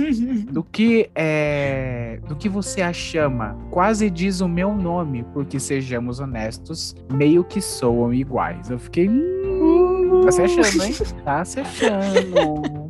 do 0.51 0.63
que 0.63 1.09
é, 1.15 2.19
do 2.27 2.35
que 2.35 2.49
você 2.49 2.81
a 2.81 2.93
chama. 2.93 3.57
Quase 3.69 4.09
diz 4.09 4.41
o 4.41 4.47
meu 4.47 4.73
nome, 4.73 5.25
porque 5.33 5.59
sejamos 5.59 6.19
honestos, 6.19 6.95
meio 7.11 7.43
que 7.43 7.61
soam 7.61 8.13
iguais. 8.13 8.69
Eu 8.69 8.79
fiquei, 8.79 9.09
hum, 9.09 10.21
tá 10.25 10.31
se 10.31 10.41
achando, 10.41 10.83
hein? 10.83 10.93
Tá 11.23 11.45
se 11.45 11.59
achando. 11.59 12.82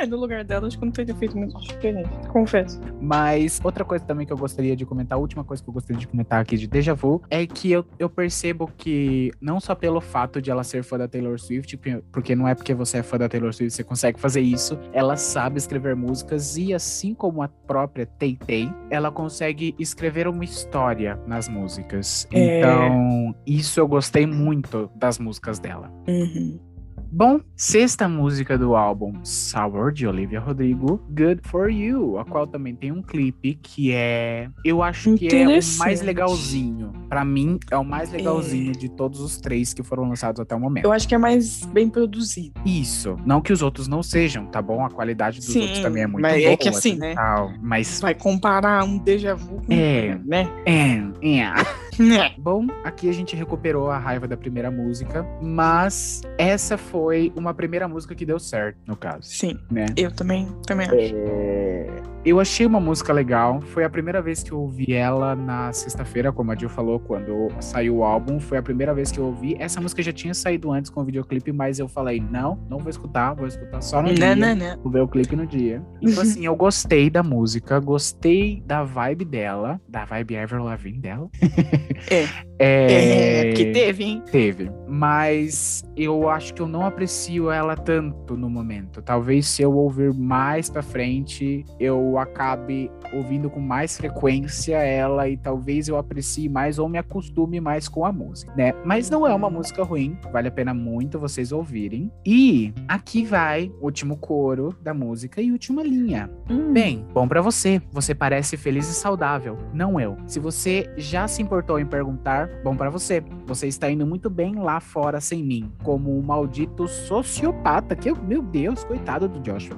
É, 0.00 0.06
no 0.06 0.16
lugar 0.16 0.42
dela, 0.44 0.66
acho 0.66 0.78
que 0.78 0.84
não 0.84 0.92
teria 0.92 1.14
feito 1.14 1.36
muito 1.36 1.60
diferente, 1.60 2.08
confesso. 2.28 2.80
Mas 2.98 3.60
outra 3.62 3.84
coisa 3.84 4.02
também 4.02 4.26
que 4.26 4.32
eu 4.32 4.36
gostaria 4.36 4.74
de 4.74 4.86
comentar, 4.86 5.18
a 5.18 5.20
última 5.20 5.44
coisa 5.44 5.62
que 5.62 5.68
eu 5.68 5.74
gostaria 5.74 6.00
de 6.00 6.08
comentar 6.08 6.40
aqui 6.40 6.56
de 6.56 6.66
Deja 6.66 6.94
Vu, 6.94 7.20
é 7.28 7.46
que 7.46 7.70
eu, 7.70 7.84
eu 7.98 8.08
percebo 8.08 8.70
que, 8.78 9.30
não 9.42 9.60
só 9.60 9.74
pelo 9.74 10.00
fato 10.00 10.40
de 10.40 10.50
ela 10.50 10.64
ser 10.64 10.82
fã 10.82 10.96
da 10.96 11.06
Taylor 11.06 11.38
Swift, 11.38 11.78
porque 12.10 12.34
não 12.34 12.48
é 12.48 12.54
porque 12.54 12.72
você 12.72 12.98
é 12.98 13.02
fã 13.02 13.18
da 13.18 13.28
Taylor 13.28 13.52
Swift 13.52 13.74
você 13.74 13.84
consegue 13.84 14.18
fazer 14.18 14.40
isso, 14.40 14.78
ela 14.92 15.16
sabe 15.16 15.58
escrever 15.58 15.94
músicas 15.94 16.56
e, 16.56 16.72
assim 16.72 17.12
como 17.12 17.42
a 17.42 17.48
própria 17.48 18.06
Tay 18.06 18.38
Tay, 18.46 18.74
ela 18.88 19.10
consegue 19.10 19.74
escrever 19.78 20.26
uma 20.26 20.44
história 20.44 21.20
nas 21.26 21.46
músicas. 21.46 22.26
É... 22.32 22.58
Então, 22.58 23.34
isso 23.46 23.78
eu 23.78 23.86
gostei 23.86 24.26
muito 24.26 24.90
das 24.96 25.18
músicas 25.18 25.58
dela. 25.58 25.92
Uhum. 26.08 26.69
Bom, 27.12 27.40
sexta 27.56 28.08
música 28.08 28.56
do 28.56 28.76
álbum 28.76 29.12
Sour 29.24 29.92
de 29.92 30.06
Olivia 30.06 30.38
Rodrigo, 30.38 31.02
Good 31.08 31.40
for 31.42 31.68
You, 31.68 32.20
a 32.20 32.24
qual 32.24 32.46
também 32.46 32.72
tem 32.72 32.92
um 32.92 33.02
clipe 33.02 33.58
que 33.60 33.92
é, 33.92 34.48
eu 34.64 34.80
acho 34.80 35.16
que 35.16 35.26
é 35.26 35.44
o 35.44 35.78
mais 35.78 36.02
legalzinho. 36.02 36.92
Para 37.08 37.24
mim 37.24 37.58
é 37.68 37.76
o 37.76 37.84
mais 37.84 38.12
legalzinho 38.12 38.70
é. 38.70 38.74
de 38.74 38.88
todos 38.88 39.20
os 39.20 39.38
três 39.38 39.74
que 39.74 39.82
foram 39.82 40.08
lançados 40.08 40.40
até 40.40 40.54
o 40.54 40.60
momento. 40.60 40.84
Eu 40.84 40.92
acho 40.92 41.08
que 41.08 41.14
é 41.14 41.18
mais 41.18 41.64
bem 41.66 41.88
produzido. 41.88 42.60
Isso, 42.64 43.16
não 43.26 43.40
que 43.40 43.52
os 43.52 43.60
outros 43.60 43.88
não 43.88 44.04
sejam, 44.04 44.46
tá 44.46 44.62
bom? 44.62 44.84
A 44.84 44.88
qualidade 44.88 45.38
dos 45.40 45.48
Sim, 45.48 45.62
outros 45.62 45.80
também 45.80 46.04
é 46.04 46.06
muito 46.06 46.22
mas 46.22 46.40
boa. 46.40 46.52
É 46.52 46.56
que 46.56 46.68
assim, 46.68 46.94
né? 46.94 47.16
Tal, 47.16 47.52
mas 47.60 48.00
vai 48.00 48.14
comparar 48.14 48.84
um 48.84 48.98
déjà 48.98 49.34
vu 49.34 49.60
com 49.66 49.72
é, 49.72 50.16
né? 50.24 50.48
É, 50.64 51.38
é. 51.40 51.89
Né. 52.00 52.32
Bom, 52.38 52.66
aqui 52.82 53.10
a 53.10 53.12
gente 53.12 53.36
recuperou 53.36 53.90
a 53.90 53.98
raiva 53.98 54.26
da 54.26 54.36
primeira 54.36 54.70
música, 54.70 55.22
mas 55.42 56.22
essa 56.38 56.78
foi 56.78 57.30
uma 57.36 57.52
primeira 57.52 57.86
música 57.86 58.14
que 58.14 58.24
deu 58.24 58.38
certo, 58.38 58.78
no 58.86 58.96
caso. 58.96 59.28
Sim, 59.28 59.58
né? 59.70 59.84
Eu 59.96 60.10
também, 60.10 60.48
também 60.66 60.86
acho. 60.86 61.14
É... 61.14 62.02
Eu 62.22 62.38
achei 62.38 62.66
uma 62.66 62.80
música 62.80 63.14
legal. 63.14 63.62
Foi 63.62 63.82
a 63.82 63.88
primeira 63.88 64.20
vez 64.20 64.42
que 64.42 64.52
eu 64.52 64.60
ouvi 64.60 64.92
ela 64.92 65.34
na 65.34 65.72
sexta-feira, 65.72 66.30
como 66.30 66.52
a 66.52 66.54
Jill 66.54 66.68
falou, 66.68 67.00
quando 67.00 67.48
saiu 67.60 67.96
o 67.96 68.04
álbum. 68.04 68.38
Foi 68.38 68.58
a 68.58 68.62
primeira 68.62 68.92
vez 68.92 69.10
que 69.10 69.18
eu 69.18 69.24
ouvi. 69.24 69.56
Essa 69.58 69.80
música 69.80 70.02
já 70.02 70.12
tinha 70.12 70.34
saído 70.34 70.70
antes 70.70 70.90
com 70.90 71.00
o 71.00 71.04
videoclipe, 71.04 71.50
mas 71.50 71.78
eu 71.78 71.88
falei, 71.88 72.20
não, 72.20 72.58
não 72.68 72.78
vou 72.78 72.90
escutar, 72.90 73.32
vou 73.32 73.46
escutar 73.46 73.80
só 73.80 74.02
no 74.02 74.08
não, 74.08 74.14
dia. 74.14 74.36
Não, 74.36 74.54
não. 74.54 74.82
Vou 74.82 74.92
ver 74.92 75.00
o 75.00 75.08
clipe 75.08 75.34
no 75.34 75.46
dia. 75.46 75.82
Então, 76.02 76.22
assim, 76.22 76.44
eu 76.44 76.54
gostei 76.54 77.08
da 77.08 77.22
música, 77.22 77.80
gostei 77.80 78.62
da 78.66 78.82
vibe 78.82 79.24
dela, 79.24 79.80
da 79.88 80.04
vibe 80.04 80.34
Ever 80.34 80.62
Lavigne 80.62 80.98
dela. 80.98 81.30
É. 82.10 82.26
é. 82.58 83.48
é. 83.48 83.52
Que 83.52 83.72
teve, 83.72 84.04
hein? 84.04 84.22
Teve. 84.30 84.70
Mas 84.86 85.82
eu 85.96 86.28
acho 86.28 86.52
que 86.54 86.62
eu 86.62 86.68
não 86.68 86.84
aprecio 86.84 87.50
ela 87.50 87.76
tanto 87.76 88.36
no 88.36 88.50
momento. 88.50 89.02
Talvez 89.02 89.46
se 89.48 89.62
eu 89.62 89.72
ouvir 89.72 90.12
mais 90.14 90.68
pra 90.68 90.82
frente, 90.82 91.64
eu 91.78 92.18
acabe 92.18 92.90
ouvindo 93.12 93.50
com 93.50 93.60
mais 93.60 93.96
frequência 93.96 94.76
ela 94.76 95.28
e 95.28 95.36
talvez 95.36 95.88
eu 95.88 95.96
aprecie 95.96 96.48
mais 96.48 96.78
ou 96.78 96.88
me 96.88 96.98
acostume 96.98 97.60
mais 97.60 97.88
com 97.88 98.04
a 98.04 98.12
música, 98.12 98.52
né? 98.56 98.72
Mas 98.84 99.10
não 99.10 99.26
é 99.26 99.34
uma 99.34 99.50
música 99.50 99.82
ruim, 99.82 100.16
vale 100.32 100.48
a 100.48 100.50
pena 100.50 100.74
muito 100.74 101.18
vocês 101.18 101.52
ouvirem. 101.52 102.10
E 102.24 102.72
aqui 102.88 103.24
vai 103.24 103.70
o 103.80 103.84
último 103.84 104.16
coro 104.16 104.74
da 104.82 104.94
música 104.94 105.40
e 105.40 105.52
última 105.52 105.82
linha. 105.82 106.30
Hum. 106.48 106.72
Bem, 106.72 107.04
bom 107.12 107.26
para 107.26 107.40
você. 107.40 107.80
Você 107.90 108.14
parece 108.14 108.56
feliz 108.56 108.88
e 108.88 108.94
saudável, 108.94 109.58
não 109.72 110.00
eu. 110.00 110.16
Se 110.26 110.38
você 110.38 110.88
já 110.96 111.26
se 111.26 111.42
importou 111.42 111.79
em 111.80 111.86
perguntar, 111.86 112.48
bom 112.62 112.76
para 112.76 112.90
você. 112.90 113.22
Você 113.46 113.66
está 113.66 113.90
indo 113.90 114.06
muito 114.06 114.30
bem 114.30 114.56
lá 114.56 114.80
fora 114.80 115.20
sem 115.20 115.42
mim, 115.42 115.70
como 115.82 116.16
um 116.16 116.22
maldito 116.22 116.86
sociopata 116.88 117.96
que 117.96 118.10
eu, 118.10 118.16
meu 118.16 118.42
Deus, 118.42 118.84
coitado 118.84 119.28
do 119.28 119.40
Joshua. 119.40 119.76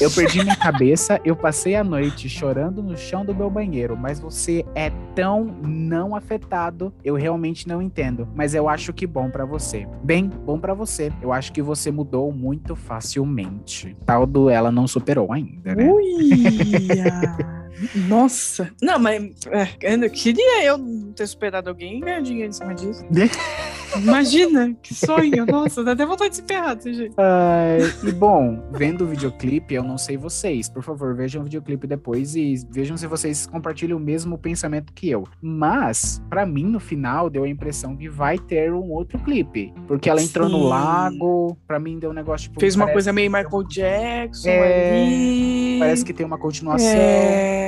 Eu 0.00 0.10
perdi 0.10 0.42
minha 0.42 0.56
cabeça, 0.56 1.20
eu 1.24 1.36
passei 1.36 1.76
a 1.76 1.84
noite 1.84 2.28
chorando 2.28 2.82
no 2.82 2.96
chão 2.96 3.24
do 3.24 3.34
meu 3.34 3.50
banheiro, 3.50 3.96
mas 3.96 4.20
você 4.20 4.64
é 4.74 4.90
tão 5.14 5.44
não 5.44 6.14
afetado, 6.14 6.92
eu 7.04 7.14
realmente 7.14 7.68
não 7.68 7.82
entendo, 7.82 8.28
mas 8.34 8.54
eu 8.54 8.68
acho 8.68 8.92
que 8.92 9.06
bom 9.06 9.30
para 9.30 9.44
você. 9.44 9.86
Bem, 10.02 10.28
bom 10.28 10.58
para 10.58 10.74
você. 10.74 11.12
Eu 11.20 11.32
acho 11.32 11.52
que 11.52 11.62
você 11.62 11.90
mudou 11.90 12.32
muito 12.32 12.74
facilmente. 12.74 13.96
Tal 14.06 14.26
do 14.26 14.48
ela 14.48 14.70
não 14.70 14.86
superou 14.86 15.32
ainda, 15.32 15.74
né? 15.74 15.90
Uia! 15.90 17.59
Nossa! 17.94 18.70
Não, 18.82 18.98
mas 18.98 19.30
é, 19.50 19.94
eu 19.94 20.10
queria 20.10 20.64
eu 20.64 20.78
ter 21.14 21.26
superado 21.26 21.68
alguém 21.68 21.98
e 21.98 22.00
ganhar 22.00 22.20
dinheiro 22.20 22.50
em 22.50 22.52
cima 22.52 22.74
disso. 22.74 23.04
Imagina, 23.96 24.74
que 24.82 24.94
sonho. 24.94 25.44
Nossa, 25.46 25.82
dá 25.82 25.92
até 25.92 26.06
vontade 26.06 26.30
de 26.30 26.36
se 26.36 26.42
ferrar 26.42 26.76
desse 26.76 26.94
jeito. 26.94 27.16
e 28.04 28.12
bom, 28.12 28.62
vendo 28.72 29.04
o 29.04 29.06
videoclipe, 29.06 29.74
eu 29.74 29.82
não 29.82 29.98
sei 29.98 30.16
vocês. 30.16 30.68
Por 30.68 30.82
favor, 30.82 31.14
vejam 31.14 31.40
o 31.40 31.44
videoclipe 31.44 31.86
depois 31.86 32.36
e 32.36 32.54
vejam 32.70 32.96
se 32.96 33.06
vocês 33.06 33.46
compartilham 33.46 33.98
o 33.98 34.00
mesmo 34.00 34.38
pensamento 34.38 34.92
que 34.92 35.10
eu. 35.10 35.26
Mas, 35.40 36.22
para 36.28 36.46
mim, 36.46 36.64
no 36.64 36.80
final, 36.80 37.28
deu 37.28 37.44
a 37.44 37.48
impressão 37.48 37.96
que 37.96 38.08
vai 38.08 38.38
ter 38.38 38.72
um 38.72 38.90
outro 38.90 39.18
clipe. 39.18 39.72
Porque 39.88 40.08
ela 40.08 40.22
entrou 40.22 40.48
Sim. 40.48 40.52
no 40.52 40.64
lago, 40.64 41.56
pra 41.66 41.80
mim 41.80 41.98
deu 41.98 42.10
um 42.10 42.14
negócio 42.14 42.48
tipo. 42.48 42.60
Fez 42.60 42.76
uma 42.76 42.88
coisa 42.88 43.12
meio 43.12 43.30
Michael 43.30 43.64
Jackson 43.64 44.48
é... 44.48 45.02
ali. 45.02 45.76
Parece 45.78 46.04
que 46.04 46.12
tem 46.12 46.24
uma 46.24 46.38
continuação. 46.38 46.88
É... 46.88 47.59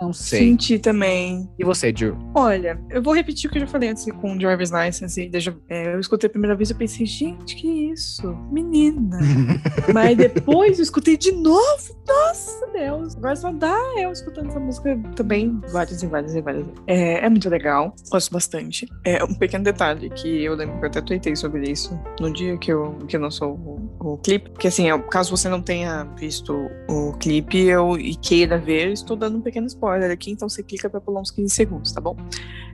Não 0.00 0.12
sei. 0.12 0.40
Senti 0.40 0.78
também. 0.78 1.48
E 1.58 1.64
você, 1.64 1.92
Jill? 1.94 2.16
Olha, 2.34 2.80
eu 2.88 3.02
vou 3.02 3.14
repetir 3.14 3.50
o 3.50 3.52
que 3.52 3.58
eu 3.58 3.62
já 3.62 3.66
falei 3.66 3.90
antes 3.90 4.06
com 4.20 4.32
o 4.32 4.38
Driver's 4.38 4.70
License. 4.70 5.28
Deixa, 5.28 5.54
é, 5.68 5.94
eu 5.94 6.00
escutei 6.00 6.26
a 6.26 6.30
primeira 6.30 6.56
vez 6.56 6.70
e 6.70 6.74
pensei, 6.74 7.04
gente, 7.04 7.54
que 7.54 7.92
isso? 7.92 8.34
Menina. 8.50 9.18
Mas 9.92 10.16
depois 10.16 10.78
eu 10.78 10.84
escutei 10.84 11.18
de 11.18 11.32
novo. 11.32 12.00
Nossa 12.08 12.66
Deus. 12.68 13.14
Agora 13.16 13.36
só 13.36 13.52
dá 13.52 13.76
eu 13.98 14.10
escutando 14.10 14.48
essa 14.48 14.60
música 14.60 14.98
também 15.14 15.60
várias 15.70 16.02
e 16.02 16.06
várias 16.06 16.34
e 16.34 16.40
várias. 16.40 16.66
É, 16.86 17.24
é 17.24 17.28
muito 17.28 17.48
legal. 17.50 17.94
Gosto 18.10 18.32
bastante. 18.32 18.88
É 19.04 19.22
um 19.22 19.34
pequeno 19.34 19.64
detalhe 19.64 20.08
que 20.10 20.44
eu 20.44 20.54
lembro 20.54 20.78
que 20.78 20.86
eu 20.86 20.88
até 20.88 21.02
tuitei 21.02 21.36
sobre 21.36 21.70
isso 21.70 21.98
no 22.18 22.32
dia 22.32 22.56
que 22.56 22.72
eu, 22.72 22.96
que 23.06 23.16
eu 23.16 23.20
lançou 23.20 23.52
o, 23.52 24.12
o 24.14 24.18
clipe. 24.18 24.50
Que 24.58 24.68
assim, 24.68 24.86
caso 25.10 25.36
você 25.36 25.48
não 25.48 25.60
tenha 25.60 26.04
visto 26.16 26.54
o 26.88 27.12
clipe 27.18 27.58
eu, 27.58 27.98
e 27.98 28.14
queira 28.16 28.56
ver, 28.58 28.92
estou 28.92 29.16
dando 29.16 29.38
um 29.38 29.40
pequeno 29.42 29.66
spoiler 29.66 29.89
aqui, 29.92 30.30
então 30.30 30.48
você 30.48 30.62
clica 30.62 30.88
pra 30.88 31.00
pular 31.00 31.20
uns 31.20 31.30
15 31.30 31.54
segundos, 31.54 31.92
tá 31.92 32.00
bom? 32.00 32.16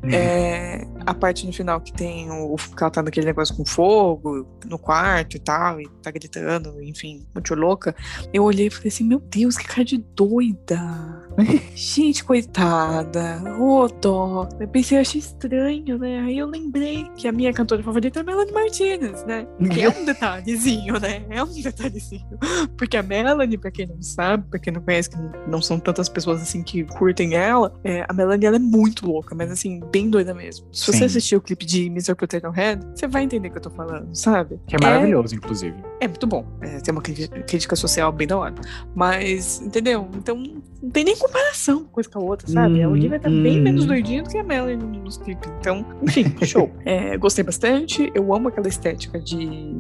Uhum. 0.03 0.11
É, 0.11 0.87
a 1.05 1.15
parte 1.15 1.47
no 1.47 1.53
final 1.53 1.81
que 1.81 1.93
tem 1.93 2.31
o, 2.31 2.57
que 2.57 2.83
ela 2.83 2.91
tá 2.91 3.03
naquele 3.03 3.27
negócio 3.27 3.57
com 3.57 3.65
fogo 3.65 4.47
no 4.67 4.79
quarto 4.79 5.37
e 5.37 5.41
tal, 5.41 5.81
e 5.81 5.89
tá 6.03 6.11
gritando, 6.11 6.83
enfim, 6.83 7.27
muito 7.35 7.55
louca. 7.55 7.95
Eu 8.33 8.45
olhei 8.45 8.67
e 8.67 8.71
falei 8.71 8.89
assim: 8.89 9.05
Meu 9.05 9.21
Deus, 9.21 9.57
que 9.57 9.67
cara 9.67 9.85
de 9.85 9.99
doida. 9.99 11.27
Gente, 11.75 12.25
coitada. 12.25 13.43
Ô, 13.59 13.85
oh, 13.85 13.89
dó. 13.89 14.49
Eu 14.59 14.69
pensei, 14.69 14.97
eu 14.97 15.03
achei 15.03 15.21
estranho, 15.21 15.99
né? 15.99 16.21
Aí 16.21 16.39
eu 16.39 16.47
lembrei 16.47 17.09
que 17.17 17.29
a 17.29 17.33
minha 17.33 17.53
cantora 17.53 17.83
favorita 17.83 18.21
é 18.21 18.23
Melanie 18.23 18.53
Martinez, 18.53 19.25
né? 19.25 19.47
Que 19.73 19.83
é 19.83 19.89
um 19.89 20.05
detalhezinho, 20.07 20.99
né? 20.99 21.25
É 21.29 21.43
um 21.43 21.53
detalhezinho. 21.53 22.39
Porque 22.77 22.97
a 22.97 23.03
Melanie, 23.03 23.59
pra 23.59 23.71
quem 23.71 23.87
não 23.87 24.01
sabe, 24.01 24.49
pra 24.49 24.59
quem 24.59 24.73
não 24.73 24.81
conhece, 24.81 25.11
que 25.11 25.17
não 25.49 25.61
são 25.61 25.79
tantas 25.79 26.09
pessoas 26.09 26.41
assim 26.41 26.63
que 26.63 26.85
curtem 26.85 27.06
ela, 27.33 27.73
é, 27.85 28.05
a 28.09 28.13
Melanie 28.13 28.47
ela 28.47 28.57
é 28.57 28.61
muito 28.61 29.07
louca, 29.07 29.35
mas 29.35 29.51
assim, 29.51 29.81
bem 29.93 30.11
doida 30.11 30.35
mesmo. 30.35 30.67
Se 30.73 30.87
Sim. 30.87 30.99
você 30.99 31.05
assistir 31.05 31.37
o 31.37 31.41
clipe 31.41 31.65
de 31.65 31.87
Mr. 31.87 32.15
Potato 32.15 32.51
Head, 32.51 32.85
você 32.95 33.07
vai 33.07 33.25
entender 33.25 33.49
o 33.49 33.51
que 33.53 33.59
eu 33.59 33.63
tô 33.63 33.71
falando, 33.71 34.15
sabe? 34.15 34.59
Que 34.67 34.77
é 34.77 34.79
maravilhoso, 34.81 35.35
é, 35.35 35.39
inclusive. 35.39 35.77
É 36.01 36.09
muito 36.09 36.27
bom. 36.27 36.47
É, 36.61 36.79
tem 36.81 36.93
uma 36.93 37.03
crítica 37.03 37.77
social 37.77 38.13
bem 38.13 38.27
da 38.27 38.37
hora. 38.37 38.55
Mas, 38.95 39.61
entendeu? 39.61 40.09
Então, 40.15 40.37
não 40.83 40.91
tem 40.91 41.05
nem 41.05 41.17
comparação 41.17 41.79
uma 41.79 41.89
coisa 41.89 42.09
com 42.09 42.19
a 42.19 42.23
outra, 42.23 42.49
sabe? 42.49 42.85
Hum, 42.85 42.89
a 42.89 42.91
Olivia 42.91 43.19
tá 43.19 43.29
hum. 43.29 43.43
bem 43.43 43.61
menos 43.61 43.83
uhum. 43.83 43.89
doidinha 43.89 44.23
do 44.23 44.31
que 44.31 44.39
a 44.39 44.45
Melanie 44.45 45.01
nos 45.01 45.17
clipes. 45.19 45.51
Então, 45.61 45.85
enfim, 46.03 46.35
show. 46.45 46.71
É, 46.85 47.17
gostei 47.17 47.45
bastante. 47.45 48.11
Eu 48.15 48.33
amo 48.35 48.49
aquela 48.49 48.69
estética 48.69 49.19
de, 49.19 49.75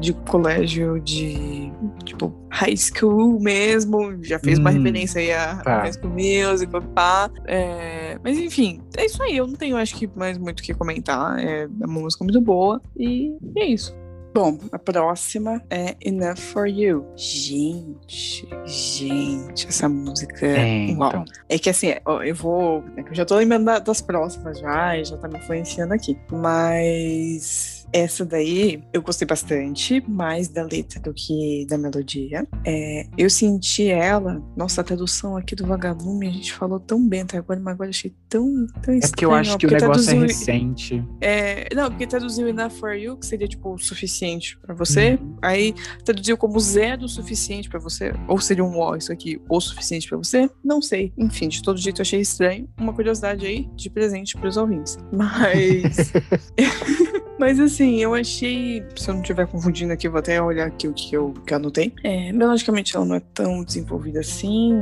de 0.00 0.12
colégio, 0.28 1.00
de 1.00 1.69
tipo, 2.04 2.34
high 2.50 2.76
school 2.76 3.40
mesmo. 3.40 4.22
Já 4.22 4.38
fez 4.38 4.58
hum, 4.58 4.62
uma 4.62 4.70
referência 4.70 5.20
aí 5.20 5.32
a 5.32 5.56
tá. 5.56 5.82
High 5.82 5.92
School 5.92 6.12
Music, 6.12 6.72
pá. 6.94 7.30
É, 7.46 8.18
mas 8.22 8.38
enfim, 8.38 8.80
é 8.96 9.06
isso 9.06 9.22
aí. 9.22 9.36
Eu 9.36 9.46
não 9.46 9.54
tenho, 9.54 9.76
acho 9.76 9.94
que, 9.94 10.08
mais 10.16 10.38
muito 10.38 10.60
o 10.60 10.62
que 10.62 10.74
comentar. 10.74 11.38
É 11.38 11.66
uma 11.66 12.00
música 12.00 12.24
muito 12.24 12.40
boa. 12.40 12.80
E 12.96 13.36
é 13.56 13.66
isso. 13.66 13.98
Bom, 14.32 14.60
a 14.70 14.78
próxima 14.78 15.60
é 15.70 15.96
Enough 16.00 16.36
for 16.36 16.68
You. 16.68 17.04
Gente, 17.16 18.48
gente, 18.64 19.66
essa 19.66 19.88
música. 19.88 20.46
É, 20.46 20.94
Uau. 20.96 21.24
É 21.48 21.58
que 21.58 21.68
assim, 21.68 21.94
eu 22.24 22.34
vou. 22.36 22.84
É 22.96 23.02
que 23.02 23.10
eu 23.10 23.14
já 23.14 23.24
tô 23.24 23.34
lembrando 23.34 23.80
das 23.80 24.00
próximas 24.00 24.60
já, 24.60 25.02
já 25.02 25.16
tá 25.16 25.26
me 25.26 25.36
influenciando 25.36 25.94
aqui. 25.94 26.16
Mas 26.30 27.79
essa 27.92 28.24
daí 28.24 28.82
eu 28.92 29.02
gostei 29.02 29.26
bastante, 29.26 30.02
mais 30.08 30.48
da 30.48 30.62
letra 30.62 31.00
do 31.00 31.12
que 31.12 31.66
da 31.68 31.76
melodia. 31.76 32.46
É, 32.64 33.06
eu 33.16 33.28
senti 33.28 33.88
ela, 33.88 34.42
nossa, 34.56 34.80
a 34.80 34.84
tradução 34.84 35.36
aqui 35.36 35.54
do 35.54 35.66
Vagalume, 35.66 36.28
a 36.28 36.30
gente 36.30 36.52
falou 36.52 36.78
tão 36.78 37.06
bem 37.06 37.22
até 37.22 37.38
agora, 37.38 37.60
mas 37.60 37.74
agora 37.74 37.90
achei 37.90 38.14
tão, 38.28 38.66
tão 38.82 38.94
estranho. 38.94 39.00
É 39.02 39.08
porque 39.08 39.24
eu 39.24 39.32
acho 39.32 39.58
que 39.58 39.66
o 39.66 39.70
negócio 39.70 39.86
é 39.86 40.04
traduziu, 40.04 40.22
é 40.22 40.26
recente. 40.26 41.04
É, 41.20 41.74
não, 41.74 41.90
porque 41.90 42.06
traduziu 42.06 42.48
Enough 42.48 42.70
for 42.70 42.94
You, 42.94 43.16
que 43.16 43.26
seria 43.26 43.48
tipo 43.48 43.74
o 43.74 43.78
suficiente 43.78 44.58
para 44.58 44.74
você. 44.74 45.18
Uhum. 45.20 45.36
Aí 45.42 45.74
traduziu 46.04 46.36
como 46.36 46.58
zero 46.60 47.04
o 47.04 47.08
suficiente 47.08 47.68
para 47.68 47.80
você. 47.80 48.12
Ou 48.28 48.40
seria 48.40 48.64
um 48.64 48.78
ó, 48.78 48.96
isso 48.96 49.12
aqui, 49.12 49.40
o 49.48 49.60
suficiente 49.60 50.08
para 50.08 50.18
você? 50.18 50.48
Não 50.64 50.80
sei. 50.80 51.12
Enfim, 51.18 51.48
de 51.48 51.62
todo 51.62 51.78
jeito 51.78 52.00
eu 52.00 52.02
achei 52.02 52.20
estranho. 52.20 52.68
Uma 52.78 52.92
curiosidade 52.92 53.46
aí 53.46 53.68
de 53.74 53.90
presente 53.90 54.36
pros 54.36 54.56
ouvintes. 54.56 54.98
Mas. 55.12 56.12
Mas 57.40 57.58
assim, 57.58 57.79
eu 57.84 58.14
achei. 58.14 58.84
Se 58.96 59.08
eu 59.08 59.14
não 59.14 59.22
estiver 59.22 59.46
confundindo 59.46 59.92
aqui, 59.92 60.08
vou 60.08 60.18
até 60.18 60.40
olhar 60.40 60.66
aqui 60.66 60.88
o 60.88 60.92
que 60.92 61.14
eu 61.14 61.32
que 61.46 61.54
anotei. 61.54 61.92
É, 62.04 62.32
melodicamente 62.32 62.96
ela 62.96 63.04
não 63.04 63.16
é 63.16 63.20
tão 63.34 63.64
desenvolvida 63.64 64.20
assim, 64.20 64.72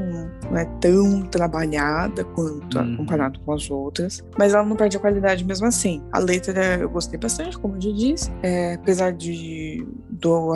não 0.51 0.57
é 0.57 0.65
tão 0.81 1.23
trabalhada 1.23 2.25
quanto 2.25 2.79
hum. 2.79 2.97
comparado 2.97 3.41
com 3.41 3.53
as 3.53 3.71
outras. 3.71 4.25
Mas 4.39 4.55
ela 4.55 4.65
não 4.65 4.77
perde 4.77 4.97
a 4.97 5.01
qualidade 5.01 5.45
mesmo 5.45 5.67
assim. 5.67 6.03
A 6.13 6.19
letra 6.19 6.77
eu 6.77 6.89
gostei 6.89 7.19
bastante, 7.19 7.59
como 7.59 7.77
eu 7.77 7.81
já 7.81 7.93
disse. 7.93 8.31
É, 8.43 8.75
apesar 8.75 9.13
de 9.13 9.87
do, 10.09 10.55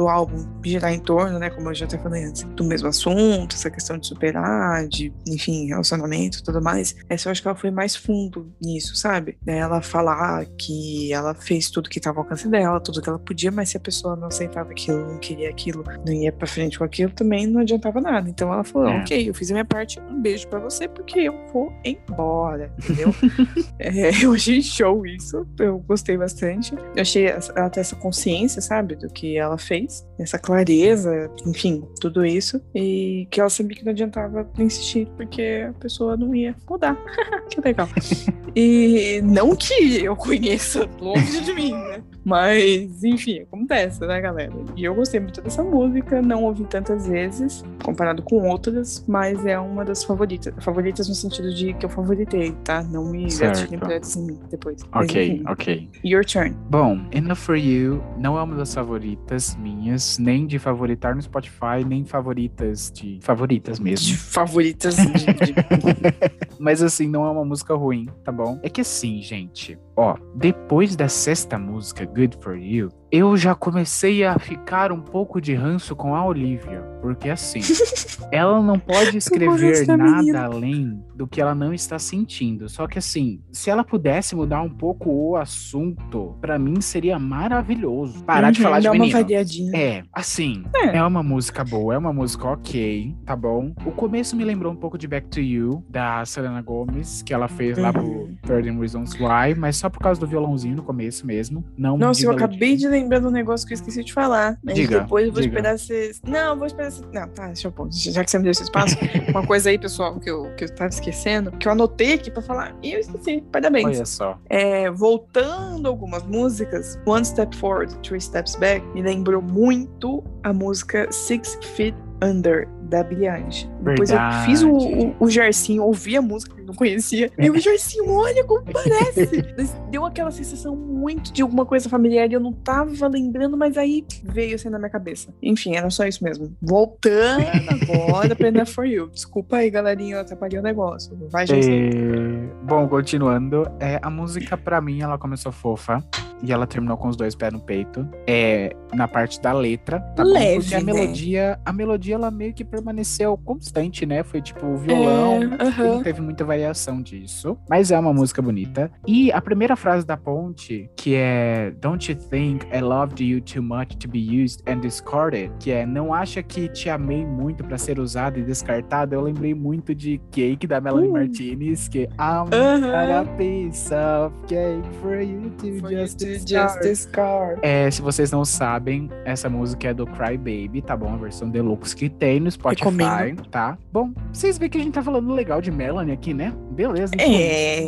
do 0.00 0.08
álbum 0.08 0.46
girar 0.64 0.94
em 0.94 0.98
torno, 0.98 1.38
né? 1.38 1.50
Como 1.50 1.68
eu 1.68 1.74
já 1.74 1.84
até 1.84 1.98
falei 1.98 2.24
antes, 2.24 2.42
do 2.42 2.64
mesmo 2.64 2.88
assunto, 2.88 3.54
essa 3.54 3.70
questão 3.70 3.98
de 3.98 4.06
superar, 4.06 4.88
de, 4.88 5.12
enfim, 5.26 5.66
relacionamento 5.66 6.38
e 6.38 6.42
tudo 6.42 6.62
mais. 6.62 6.96
Essa 7.06 7.28
eu 7.28 7.32
acho 7.32 7.42
que 7.42 7.48
ela 7.48 7.56
foi 7.56 7.70
mais 7.70 7.94
fundo 7.94 8.50
nisso, 8.62 8.96
sabe? 8.96 9.36
Ela 9.46 9.82
falar 9.82 10.46
que 10.58 11.12
ela 11.12 11.34
fez 11.34 11.68
tudo 11.70 11.90
que 11.90 11.98
estava 11.98 12.18
ao 12.18 12.24
alcance 12.24 12.48
dela, 12.48 12.80
tudo 12.80 13.02
que 13.02 13.08
ela 13.10 13.18
podia, 13.18 13.50
mas 13.50 13.68
se 13.68 13.76
a 13.76 13.80
pessoa 13.80 14.16
não 14.16 14.28
aceitava 14.28 14.70
aquilo, 14.70 15.06
não 15.06 15.18
queria 15.18 15.50
aquilo, 15.50 15.84
não 16.06 16.12
ia 16.12 16.32
pra 16.32 16.46
frente 16.46 16.78
com 16.78 16.84
aquilo, 16.84 17.12
também 17.12 17.46
não 17.46 17.60
adiantava 17.60 18.00
nada. 18.00 18.28
Então 18.28 18.50
ela 18.50 18.64
falou: 18.64 18.88
é. 18.88 19.00
ok, 19.00 19.28
eu 19.28 19.34
fiz 19.34 19.50
a 19.50 19.54
minha 19.54 19.64
parte, 19.66 20.00
um 20.00 20.22
beijo 20.22 20.48
para 20.48 20.60
você, 20.60 20.88
porque 20.88 21.20
eu 21.20 21.34
vou 21.52 21.70
embora, 21.84 22.72
entendeu? 22.78 23.14
é, 23.78 24.10
eu 24.24 24.32
achei 24.32 24.62
show 24.62 25.04
isso, 25.04 25.46
eu 25.58 25.78
gostei 25.80 26.16
bastante. 26.16 26.74
Eu 26.74 27.02
achei 27.02 27.26
ter 27.72 27.80
essa 27.80 27.96
consciência, 27.96 28.62
sabe, 28.62 28.94
do 28.96 29.08
que 29.08 29.36
ela 29.36 29.58
fez, 29.58 29.89
essa 30.18 30.38
clareza, 30.38 31.30
enfim, 31.46 31.82
tudo 32.00 32.24
isso, 32.24 32.60
e 32.74 33.26
que 33.30 33.40
ela 33.40 33.50
sabia 33.50 33.76
que 33.76 33.84
não 33.84 33.92
adiantava 33.92 34.48
insistir, 34.58 35.06
porque 35.16 35.66
a 35.68 35.72
pessoa 35.74 36.16
não 36.16 36.34
ia 36.34 36.54
mudar. 36.68 36.96
que 37.50 37.60
legal. 37.60 37.88
e 38.54 39.20
não 39.22 39.54
que 39.54 40.04
eu 40.04 40.16
conheça 40.16 40.88
longe 41.00 41.40
de 41.40 41.52
mim, 41.52 41.72
né? 41.72 42.02
Mas, 42.24 43.02
enfim, 43.02 43.40
acontece, 43.40 44.00
né, 44.06 44.20
galera? 44.20 44.52
E 44.76 44.84
eu 44.84 44.94
gostei 44.94 45.20
muito 45.20 45.40
dessa 45.40 45.62
música, 45.62 46.20
não 46.20 46.44
ouvi 46.44 46.64
tantas 46.64 47.06
vezes, 47.06 47.64
comparado 47.84 48.22
com 48.22 48.48
outras, 48.48 49.04
mas 49.08 49.44
é 49.46 49.58
uma 49.58 49.84
das 49.84 50.04
favoritas. 50.04 50.52
Favoritas 50.62 51.08
no 51.08 51.14
sentido 51.14 51.54
de 51.54 51.72
que 51.74 51.86
eu 51.86 51.90
favoritei, 51.90 52.52
tá? 52.64 52.82
Não 52.82 53.10
me 53.10 53.26
pedras 53.68 54.16
em 54.16 54.26
mim 54.26 54.40
depois. 54.50 54.82
Ok, 54.92 55.42
mas, 55.44 55.52
ok. 55.52 55.88
Your 56.04 56.24
turn. 56.24 56.56
Bom, 56.68 57.00
Enough 57.12 57.36
For 57.36 57.56
You 57.56 58.02
não 58.18 58.38
é 58.38 58.42
uma 58.42 58.56
das 58.56 58.74
favoritas 58.74 59.56
minhas, 59.56 60.18
nem 60.18 60.46
de 60.46 60.58
favoritar 60.58 61.14
no 61.14 61.22
Spotify, 61.22 61.84
nem 61.86 62.04
favoritas 62.04 62.90
de... 62.92 63.18
Favoritas 63.22 63.78
mesmo. 63.78 64.06
De 64.06 64.16
favoritas 64.16 64.96
de... 64.96 65.04
de... 65.04 65.54
mas 66.58 66.82
assim, 66.82 67.08
não 67.08 67.24
é 67.24 67.30
uma 67.30 67.44
música 67.44 67.74
ruim, 67.74 68.08
tá 68.24 68.32
bom? 68.32 68.58
É 68.62 68.68
que 68.68 68.80
assim, 68.80 69.20
gente, 69.22 69.78
ó, 69.96 70.14
depois 70.34 70.96
da 70.96 71.08
sexta 71.08 71.58
música, 71.58 72.04
Good 72.04 72.38
For 72.40 72.56
You, 72.56 72.88
eu 73.12 73.36
já 73.36 73.54
comecei 73.54 74.24
a 74.24 74.38
ficar 74.38 74.92
um 74.92 75.00
pouco 75.00 75.40
de 75.40 75.54
ranço 75.54 75.96
com 75.96 76.14
a 76.14 76.24
Olivia, 76.24 76.80
porque 77.02 77.28
assim, 77.28 77.60
ela 78.30 78.62
não 78.62 78.78
pode 78.78 79.16
escrever 79.16 79.86
nada 79.86 80.44
além 80.44 81.02
do 81.14 81.26
que 81.26 81.40
ela 81.40 81.54
não 81.54 81.74
está 81.74 81.98
sentindo. 81.98 82.68
Só 82.68 82.86
que 82.86 82.98
assim, 82.98 83.40
se 83.52 83.68
ela 83.68 83.84
pudesse 83.84 84.34
mudar 84.34 84.62
um 84.62 84.70
pouco 84.70 85.10
o 85.10 85.36
assunto, 85.36 86.36
para 86.40 86.58
mim 86.58 86.80
seria 86.80 87.18
maravilhoso. 87.18 88.24
Parar 88.24 88.46
uhum, 88.48 88.52
de 88.52 88.62
falar 88.62 88.80
de 88.80 88.90
menino. 88.90 89.16
Uma 89.16 89.22
variadinha. 89.22 89.76
É, 89.76 90.02
assim, 90.12 90.64
é. 90.74 90.96
é. 90.96 91.02
uma 91.02 91.22
música 91.22 91.64
boa, 91.64 91.94
é 91.94 91.98
uma 91.98 92.12
música 92.12 92.48
ok, 92.48 93.14
tá 93.26 93.34
bom? 93.34 93.74
O 93.84 93.90
começo 93.90 94.36
me 94.36 94.44
lembrou 94.44 94.72
um 94.72 94.76
pouco 94.76 94.96
de 94.96 95.06
Back 95.06 95.28
to 95.28 95.40
You, 95.40 95.84
da 95.88 96.24
Selena 96.24 96.62
Gomez, 96.62 97.22
que 97.22 97.34
ela 97.34 97.48
fez 97.48 97.76
uhum. 97.76 97.84
lá 97.84 97.92
pro 97.92 98.30
13 98.42 98.70
Reasons 98.78 99.14
Why, 99.14 99.54
mas 99.56 99.76
só 99.76 99.90
por 99.90 99.98
causa 99.98 100.20
do 100.20 100.26
violãozinho 100.26 100.76
no 100.76 100.82
começo 100.82 101.26
mesmo. 101.26 101.64
Não 101.76 101.98
Nossa, 101.98 102.24
eu 102.24 102.30
acabei 102.30 102.76
de 102.76 102.88
lembrando 103.02 103.28
um 103.28 103.30
negócio 103.30 103.66
que 103.66 103.72
eu 103.72 103.76
esqueci 103.76 104.04
de 104.04 104.12
falar. 104.12 104.58
Mas 104.62 104.74
diga, 104.74 105.00
depois 105.00 105.26
eu 105.26 105.32
vou 105.32 105.42
diga. 105.42 105.54
esperar 105.54 105.78
vocês. 105.78 106.20
Não, 106.26 106.56
vou 106.56 106.66
esperar 106.66 106.90
vocês. 106.90 107.08
Não, 107.12 107.28
tá, 107.28 107.46
deixa 107.46 107.68
eu 107.68 107.72
pôr. 107.72 107.88
Já 107.90 108.24
que 108.24 108.30
você 108.30 108.38
me 108.38 108.44
deu 108.44 108.52
esse 108.52 108.62
espaço, 108.62 108.96
uma 109.28 109.46
coisa 109.46 109.70
aí, 109.70 109.78
pessoal, 109.78 110.18
que 110.18 110.30
eu, 110.30 110.54
que 110.56 110.64
eu 110.64 110.74
tava 110.74 110.90
esquecendo, 110.90 111.52
que 111.52 111.66
eu 111.66 111.72
anotei 111.72 112.14
aqui 112.14 112.30
pra 112.30 112.42
falar 112.42 112.76
e 112.82 112.92
eu 112.92 113.00
esqueci. 113.00 113.42
Parabéns. 113.52 113.86
Olha 113.86 114.06
só. 114.06 114.38
É, 114.48 114.90
voltando 114.90 115.88
algumas 115.88 116.22
músicas, 116.24 116.98
One 117.06 117.24
Step 117.24 117.56
Forward, 117.56 117.94
Three 118.02 118.20
Steps 118.20 118.56
Back, 118.56 118.86
me 118.94 119.02
lembrou 119.02 119.42
muito 119.42 120.22
a 120.42 120.52
música 120.52 121.10
Six 121.10 121.58
Feet 121.74 121.94
Under, 122.22 122.68
da 122.90 123.04
Billie 123.04 123.28
Eilish. 123.28 123.70
Depois 123.82 124.10
eu 124.10 124.18
fiz 124.44 124.62
o, 124.62 124.70
o, 124.70 125.16
o 125.20 125.30
Gersinho, 125.30 125.84
ouvi 125.84 126.16
a 126.16 126.22
música 126.22 126.54
que 126.54 126.60
eu 126.60 126.66
não 126.66 126.74
conhecia. 126.74 127.30
E 127.38 127.48
o 127.48 127.58
Gersinho, 127.58 128.10
olha 128.10 128.44
como 128.44 128.64
parece! 128.64 129.42
Deu 129.90 130.04
aquela 130.04 130.30
sensação 130.30 130.74
muito 130.74 131.32
de 131.32 131.40
alguma 131.40 131.64
coisa 131.64 131.88
familiar 131.88 132.28
e 132.28 132.34
eu 132.34 132.40
não 132.40 132.52
tava 132.52 133.06
lembrando, 133.06 133.56
mas 133.56 133.78
aí 133.78 134.04
veio 134.24 134.56
assim 134.56 134.68
na 134.68 134.78
minha 134.78 134.90
cabeça. 134.90 135.32
Enfim, 135.40 135.76
era 135.76 135.88
só 135.88 136.04
isso 136.04 136.22
mesmo. 136.24 136.54
Voltando 136.60 137.46
agora 137.70 138.34
pra 138.34 138.48
Enough 138.48 138.66
For 138.66 138.84
You. 138.84 139.08
Desculpa 139.10 139.58
aí, 139.58 139.70
galerinha, 139.70 140.16
eu 140.16 140.20
atrapalhei 140.20 140.58
o 140.58 140.62
negócio. 140.62 141.16
Vai, 141.30 141.46
Gersinho. 141.46 142.50
É... 142.60 142.64
Bom, 142.64 142.88
continuando. 142.88 143.70
É, 143.78 144.00
a 144.02 144.10
música, 144.10 144.56
pra 144.56 144.80
mim, 144.80 145.00
ela 145.00 145.16
começou 145.16 145.52
fofa 145.52 146.04
e 146.42 146.52
ela 146.52 146.66
terminou 146.66 146.96
com 146.96 147.08
os 147.08 147.16
dois 147.16 147.34
pés 147.34 147.52
no 147.52 147.60
peito. 147.60 148.06
É, 148.26 148.74
na 148.92 149.06
parte 149.06 149.40
da 149.40 149.52
letra, 149.52 150.00
tá 150.16 150.22
Leve, 150.22 150.56
bom? 150.56 150.60
Porque 150.60 150.74
a 150.74 150.80
né? 150.80 150.92
melodia, 150.92 151.60
a 151.64 151.72
melodia 151.72 152.14
ela 152.14 152.30
meio 152.30 152.52
que 152.52 152.64
permaneceu 152.80 153.36
constante, 153.36 154.04
né? 154.06 154.22
Foi 154.22 154.40
tipo 154.40 154.66
o 154.66 154.76
violão, 154.76 155.42
é, 155.42 155.46
uh 155.46 155.48
-huh. 155.70 155.94
não 155.94 156.02
teve 156.02 156.20
muita 156.20 156.44
variação 156.44 157.02
disso, 157.02 157.56
mas 157.68 157.90
é 157.90 157.98
uma 157.98 158.12
música 158.12 158.40
bonita. 158.40 158.90
E 159.06 159.30
a 159.32 159.40
primeira 159.40 159.76
frase 159.76 160.06
da 160.06 160.16
ponte, 160.16 160.90
que 160.96 161.14
é 161.14 161.72
Don't 161.80 162.10
you 162.10 162.18
think 162.18 162.66
I 162.74 162.80
loved 162.80 163.22
you 163.22 163.40
too 163.40 163.62
much 163.62 163.96
to 163.98 164.08
be 164.08 164.18
used 164.18 164.62
and 164.66 164.80
discarded, 164.80 165.52
que 165.60 165.70
é 165.70 165.86
não 165.86 166.12
acha 166.12 166.42
que 166.42 166.68
te 166.68 166.88
amei 166.88 167.24
muito 167.24 167.62
para 167.62 167.78
ser 167.78 167.98
usado 167.98 168.38
e 168.38 168.42
descartado, 168.42 169.14
eu 169.14 169.20
lembrei 169.20 169.54
muito 169.54 169.94
de 169.94 170.20
Cake 170.30 170.66
da 170.66 170.80
Melanie 170.80 171.08
uh. 171.08 171.12
Martinez, 171.12 171.88
que 171.88 172.00
I'm 172.18 172.46
uh 172.46 172.80
-huh. 172.80 173.20
a 173.20 173.24
piece 173.36 173.94
of 173.94 174.34
cake 174.46 174.88
for 175.00 175.20
you 175.20 175.50
to 175.58 175.78
for 175.80 175.90
just 175.90 176.20
Just 176.20 176.80
Discard. 176.82 177.60
É, 177.62 177.90
se 177.90 178.02
vocês 178.02 178.30
não 178.30 178.44
sabem, 178.44 179.08
essa 179.24 179.48
música 179.48 179.88
é 179.88 179.94
do 179.94 180.06
Cry 180.06 180.36
Baby, 180.36 180.82
tá 180.82 180.96
bom? 180.96 181.12
A 181.12 181.16
versão 181.16 181.48
deluxe 181.48 181.94
que 181.94 182.08
tem 182.08 182.40
no 182.40 182.50
Spotify, 182.50 182.69
Recomendo. 182.70 183.46
tá? 183.48 183.78
Bom, 183.92 184.12
vocês 184.32 184.58
veem 184.58 184.70
que 184.70 184.78
a 184.78 184.82
gente 184.82 184.94
tá 184.94 185.02
falando 185.02 185.32
legal 185.32 185.60
de 185.60 185.70
Melanie 185.70 186.12
aqui, 186.12 186.32
né? 186.34 186.52
Beleza. 186.72 187.12
É. 187.18 187.82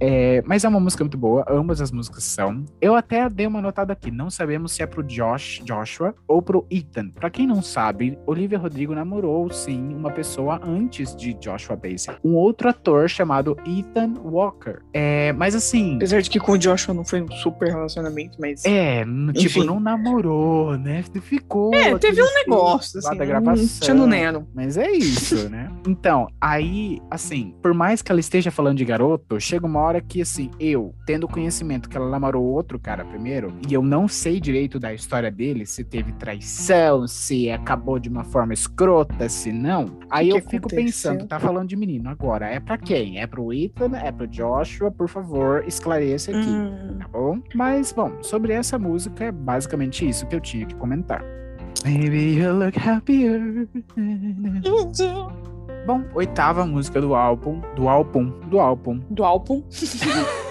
é. 0.00 0.42
Mas 0.44 0.64
é 0.64 0.68
uma 0.68 0.80
música 0.80 1.04
muito 1.04 1.18
boa, 1.18 1.44
ambas 1.48 1.80
as 1.80 1.90
músicas 1.90 2.24
são. 2.24 2.64
Eu 2.80 2.94
até 2.94 3.28
dei 3.28 3.46
uma 3.46 3.60
notada 3.60 3.92
aqui, 3.92 4.10
não 4.10 4.30
sabemos 4.30 4.72
se 4.72 4.82
é 4.82 4.86
pro 4.86 5.02
Josh, 5.02 5.60
Joshua 5.64 6.14
ou 6.26 6.42
pro 6.42 6.66
Ethan. 6.70 7.10
Pra 7.10 7.30
quem 7.30 7.46
não 7.46 7.62
sabe, 7.62 8.18
Olivia 8.26 8.58
Rodrigo 8.58 8.94
namorou, 8.94 9.50
sim, 9.50 9.94
uma 9.94 10.10
pessoa 10.10 10.60
antes 10.64 11.14
de 11.14 11.34
Joshua 11.34 11.76
Bassett. 11.76 12.18
Um 12.24 12.34
outro 12.34 12.68
ator 12.68 13.08
chamado 13.08 13.56
Ethan 13.66 14.14
Walker. 14.24 14.78
É, 14.92 15.32
mas 15.32 15.54
assim... 15.54 15.96
Apesar 15.96 16.20
de 16.20 16.30
que 16.30 16.40
com 16.40 16.52
o 16.52 16.58
Joshua 16.58 16.94
não 16.94 17.04
foi 17.04 17.22
um 17.22 17.30
super 17.30 17.68
relacionamento, 17.68 18.38
mas. 18.40 18.64
É, 18.64 19.04
tipo, 19.04 19.60
Enfim. 19.60 19.64
não 19.64 19.80
namorou, 19.80 20.76
né? 20.76 21.04
Ficou. 21.20 21.74
É, 21.74 21.96
teve 21.98 22.22
um 22.22 22.34
negócio, 22.34 22.98
assim, 22.98 23.16
da 23.16 23.24
gravação. 23.24 23.86
No 23.94 24.06
Neno. 24.06 24.48
Mas 24.54 24.76
é 24.76 24.90
isso, 24.90 25.48
né? 25.50 25.70
Então, 25.86 26.28
aí, 26.40 27.00
assim, 27.10 27.54
por 27.62 27.74
mais 27.74 28.02
que 28.02 28.10
ela 28.10 28.20
esteja 28.20 28.50
falando 28.50 28.78
de 28.78 28.84
garoto, 28.84 29.40
chega 29.40 29.66
uma 29.66 29.80
hora 29.80 30.00
que, 30.00 30.20
assim, 30.20 30.50
eu, 30.58 30.94
tendo 31.06 31.28
conhecimento 31.28 31.88
que 31.88 31.96
ela 31.96 32.08
namorou 32.08 32.44
outro 32.44 32.78
cara 32.78 33.04
primeiro, 33.04 33.52
e 33.68 33.74
eu 33.74 33.82
não 33.82 34.08
sei 34.08 34.40
direito 34.40 34.78
da 34.78 34.92
história 34.92 35.30
dele, 35.30 35.66
se 35.66 35.84
teve 35.84 36.12
traição, 36.12 37.06
se 37.06 37.50
acabou 37.50 37.98
de 37.98 38.08
uma 38.08 38.24
forma 38.24 38.52
escrota, 38.52 39.28
se 39.28 39.52
não, 39.52 39.98
aí 40.10 40.28
eu 40.30 40.36
fico 40.36 40.68
aconteceu? 40.68 40.84
pensando, 40.84 41.26
tá 41.26 41.38
falando 41.38 41.68
de 41.68 41.76
menino 41.76 42.08
agora, 42.08 42.46
é 42.46 42.60
para 42.60 42.78
quem? 42.78 43.20
É 43.20 43.26
pro 43.26 43.52
Ethan? 43.52 43.96
É 43.96 44.12
pro 44.12 44.26
Joshua? 44.26 44.90
Por 44.90 45.08
favor, 45.08 45.64
esclareça 45.66 46.30
aqui, 46.30 46.48
hum. 46.48 46.98
tá 46.98 47.08
bom? 47.08 47.40
Mas, 47.54 47.92
bom, 47.92 48.22
sobre 48.22 48.52
essa 48.52 48.78
música 48.78 49.24
é 49.24 49.32
basicamente 49.32 50.08
isso 50.08 50.26
que 50.26 50.34
eu 50.34 50.40
tinha 50.40 50.66
que 50.66 50.74
comentar. 50.74 51.24
Maybe 51.84 52.22
you 52.32 52.52
look 52.52 52.74
happier. 52.74 53.66
Bom, 55.86 56.04
oitava 56.14 56.66
música 56.66 57.00
do 57.00 57.14
álbum, 57.14 57.60
do 57.74 57.88
álbum, 57.88 58.30
do 58.48 58.60
álbum. 58.60 59.00
Do 59.10 59.24
álbum? 59.24 59.62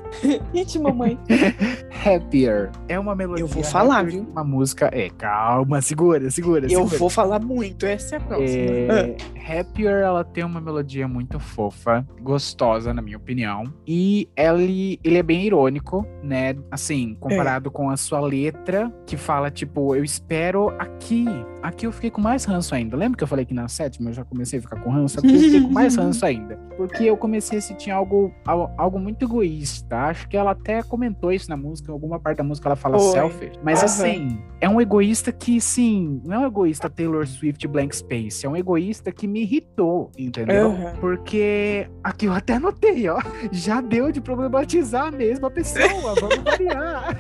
Ixi, 0.54 0.80
mamãe. 0.80 1.18
Happier. 2.04 2.72
É 2.88 2.98
uma 3.00 3.16
melodia. 3.16 3.44
Eu 3.44 3.48
vou 3.48 3.64
falar, 3.64 4.04
viu? 4.04 4.24
Uma 4.24 4.44
música. 4.44 4.90
É, 4.92 5.10
calma, 5.10 5.82
segura, 5.82 6.30
segura. 6.32 6.66
Eu 6.66 6.82
segura. 6.82 6.98
vou 6.98 7.10
falar 7.10 7.40
muito, 7.40 7.86
essa 7.86 8.16
é 8.16 8.18
a 8.18 8.22
próxima. 8.22 8.72
É... 8.72 8.88
Ah. 8.90 9.60
Happier, 9.60 10.04
ela 10.04 10.24
tem 10.24 10.44
uma 10.44 10.62
melodia 10.62 11.08
muito 11.08 11.40
fofa, 11.40 12.08
gostosa, 12.22 12.94
na 12.94 13.02
minha 13.02 13.18
opinião. 13.18 13.64
E 13.88 14.30
ele, 14.36 15.00
ele 15.04 15.18
é 15.18 15.24
bem 15.24 15.46
irônico, 15.46 16.06
né? 16.24 16.56
Assim, 16.72 17.16
comparado 17.20 17.70
é. 17.70 17.72
com 17.72 17.90
a 17.90 17.98
sua 17.98 18.20
letra, 18.20 18.92
que 19.06 19.18
fala, 19.18 19.50
tipo, 19.50 19.96
eu 19.96 20.04
espero 20.04 20.70
aqui. 20.80 21.26
Aqui 21.62 21.86
eu 21.86 21.92
fiquei 21.92 22.10
com 22.10 22.22
mais 22.22 22.46
ranço 22.46 22.74
ainda. 22.74 22.96
Lembra 22.96 23.18
que 23.18 23.24
eu 23.24 23.28
falei 23.28 23.46
que 23.46 23.54
na 23.54 23.68
sétima 23.68 24.10
eu 24.10 24.14
já 24.14 24.24
comecei 24.24 24.60
a 24.60 24.62
ficar 24.62 24.80
com 24.80 24.90
ranço? 24.90 25.19
Eu 25.24 25.64
com 25.64 25.74
mais 25.74 25.96
ranço 25.98 26.26
ainda. 26.26 26.58
Porque 26.78 27.04
eu 27.04 27.18
comecei 27.18 27.58
a 27.58 27.62
sentir 27.62 27.92
algo, 27.92 28.34
algo 28.78 29.00
muito 29.00 29.26
egoísta 29.26 29.90
Acho 29.92 30.28
que 30.28 30.38
ela 30.38 30.52
até 30.52 30.82
comentou 30.82 31.32
isso 31.32 31.50
na 31.50 31.58
música, 31.58 31.92
em 31.92 31.94
alguma 31.94 32.20
parte 32.20 32.38
da 32.38 32.44
música 32.44 32.70
ela 32.70 32.76
fala 32.76 32.98
Oi. 32.98 33.12
selfish. 33.12 33.60
Mas 33.64 33.80
uhum. 33.80 33.86
assim, 33.86 34.40
é 34.62 34.70
um 34.70 34.80
egoísta 34.80 35.32
que, 35.32 35.60
sim, 35.60 36.22
não 36.26 36.36
é 36.36 36.40
um 36.40 36.48
egoísta 36.48 36.90
Taylor 36.90 37.26
Swift 37.28 37.68
Blank 37.68 37.96
Space, 37.96 38.46
é 38.46 38.50
um 38.50 38.56
egoísta 38.56 39.12
que 39.12 39.28
me 39.28 39.42
irritou, 39.42 40.12
entendeu? 40.18 40.70
Uhum. 40.70 40.94
Porque 41.00 41.88
aqui 42.04 42.26
eu 42.26 42.34
até 42.34 42.60
notei, 42.60 43.10
ó, 43.10 43.20
já 43.52 43.82
deu 43.82 44.12
de 44.12 44.22
problematizar 44.22 45.08
a 45.08 45.12
mesma 45.12 45.50
pessoa, 45.50 46.16
vamos 46.20 46.38
variar. 46.44 47.18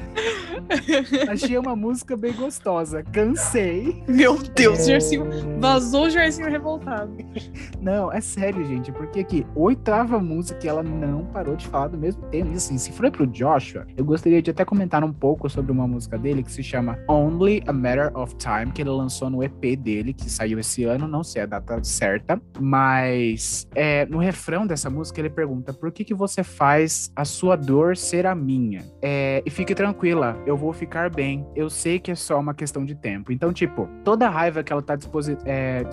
Achei 1.29 1.57
uma 1.57 1.75
música 1.75 2.15
bem 2.15 2.33
gostosa, 2.33 3.03
cansei. 3.03 4.03
Meu 4.07 4.37
Deus, 4.37 4.79
é... 4.79 4.83
Gersinho, 4.83 5.27
vazou 5.59 6.05
o 6.05 6.09
Gersinho 6.09 6.49
revoltado. 6.49 7.15
Não, 7.89 8.13
é 8.13 8.21
sério, 8.21 8.63
gente, 8.63 8.91
porque 8.91 9.21
aqui, 9.21 9.47
oitava 9.55 10.19
música, 10.19 10.67
ela 10.67 10.83
não 10.83 11.25
parou 11.25 11.55
de 11.55 11.65
falar 11.65 11.87
do 11.87 11.97
mesmo 11.97 12.21
tema. 12.27 12.51
E 12.51 12.53
assim, 12.53 12.77
se 12.77 12.91
for 12.91 13.09
pro 13.09 13.25
Joshua, 13.25 13.87
eu 13.97 14.05
gostaria 14.05 14.43
de 14.43 14.51
até 14.51 14.63
comentar 14.63 15.03
um 15.03 15.11
pouco 15.11 15.49
sobre 15.49 15.71
uma 15.71 15.87
música 15.87 16.15
dele 16.15 16.43
que 16.43 16.51
se 16.51 16.61
chama 16.61 16.99
Only 17.07 17.63
a 17.65 17.73
Matter 17.73 18.15
of 18.15 18.35
Time, 18.35 18.71
que 18.71 18.83
ele 18.83 18.91
lançou 18.91 19.27
no 19.27 19.43
EP 19.43 19.75
dele, 19.75 20.13
que 20.13 20.29
saiu 20.29 20.59
esse 20.59 20.83
ano, 20.83 21.07
não 21.07 21.23
sei 21.23 21.41
a 21.41 21.45
data 21.47 21.83
certa, 21.83 22.39
mas 22.59 23.67
é, 23.73 24.05
no 24.05 24.19
refrão 24.19 24.67
dessa 24.67 24.87
música 24.87 25.19
ele 25.19 25.31
pergunta: 25.31 25.73
por 25.73 25.91
que, 25.91 26.03
que 26.03 26.13
você 26.13 26.43
faz 26.43 27.11
a 27.15 27.25
sua 27.25 27.55
dor 27.55 27.97
ser 27.97 28.27
a 28.27 28.35
minha? 28.35 28.85
É, 29.01 29.41
e 29.43 29.49
fique 29.49 29.73
tranquila, 29.73 30.37
eu 30.45 30.55
vou 30.55 30.73
ficar 30.73 31.09
bem, 31.09 31.43
eu 31.55 31.71
sei 31.71 31.97
que 31.97 32.11
é 32.11 32.15
só 32.15 32.39
uma 32.39 32.53
questão 32.53 32.85
de 32.85 32.93
tempo. 32.93 33.31
Então, 33.31 33.51
tipo, 33.51 33.89
toda 34.03 34.27
a 34.27 34.29
raiva 34.29 34.61
que 34.61 34.71
ela 34.71 34.83
tá 34.83 34.95
disposi 34.95 35.35
é, 35.43 35.83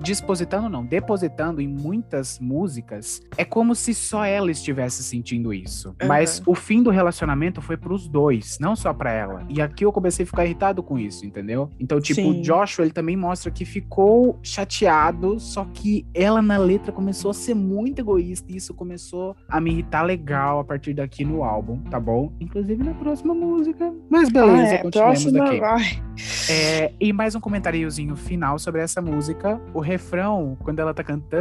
dispositando, 0.00 0.70
não, 0.70 0.82
depositando 0.82 1.41
em 1.60 1.68
muitas 1.68 2.38
músicas, 2.38 3.20
é 3.36 3.44
como 3.44 3.74
se 3.74 3.94
só 3.94 4.24
ela 4.24 4.50
estivesse 4.50 5.02
sentindo 5.02 5.52
isso. 5.52 5.88
Uhum. 6.00 6.08
Mas 6.08 6.42
o 6.46 6.54
fim 6.54 6.82
do 6.82 6.90
relacionamento 6.90 7.60
foi 7.60 7.76
pros 7.76 8.08
dois, 8.08 8.58
não 8.60 8.76
só 8.76 8.92
pra 8.92 9.12
ela. 9.12 9.44
E 9.48 9.60
aqui 9.60 9.84
eu 9.84 9.92
comecei 9.92 10.24
a 10.24 10.26
ficar 10.26 10.44
irritado 10.44 10.82
com 10.82 10.98
isso, 10.98 11.26
entendeu? 11.26 11.70
Então, 11.80 12.00
tipo, 12.00 12.20
Sim. 12.20 12.40
o 12.40 12.42
Joshua, 12.42 12.84
ele 12.84 12.92
também 12.92 13.16
mostra 13.16 13.50
que 13.50 13.64
ficou 13.64 14.38
chateado, 14.42 15.40
só 15.40 15.64
que 15.64 16.06
ela 16.14 16.42
na 16.42 16.56
letra 16.56 16.92
começou 16.92 17.30
a 17.30 17.34
ser 17.34 17.54
muito 17.54 18.00
egoísta 18.00 18.50
e 18.52 18.56
isso 18.56 18.74
começou 18.74 19.36
a 19.48 19.60
me 19.60 19.70
irritar 19.70 20.02
legal 20.02 20.60
a 20.60 20.64
partir 20.64 20.94
daqui 20.94 21.24
no 21.24 21.42
álbum, 21.42 21.78
tá 21.90 21.98
bom? 21.98 22.32
Inclusive 22.40 22.82
na 22.82 22.94
próxima 22.94 23.34
música. 23.34 23.92
Mas 24.08 24.28
beleza, 24.28 24.72
ah, 24.72 24.74
é, 24.74 24.78
continuemos 24.78 25.32
daqui. 25.32 25.60
Vai. 25.60 26.02
É, 26.50 26.92
e 27.00 27.12
mais 27.12 27.34
um 27.34 27.40
comentáriozinho 27.40 28.16
final 28.16 28.58
sobre 28.58 28.80
essa 28.80 29.00
música. 29.00 29.60
O 29.72 29.80
refrão, 29.80 30.56
quando 30.60 30.78
ela 30.78 30.92
tá 30.92 31.02
cantando, 31.02 31.31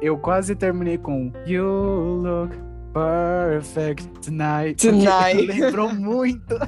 eu 0.00 0.16
quase 0.16 0.54
terminei 0.54 0.96
com 0.96 1.32
You 1.44 2.22
look 2.22 2.71
Perfect 2.92 4.06
Tonight. 4.20 4.86
Tonight. 4.86 5.46
Lembrou 5.46 5.94
muito 5.94 6.58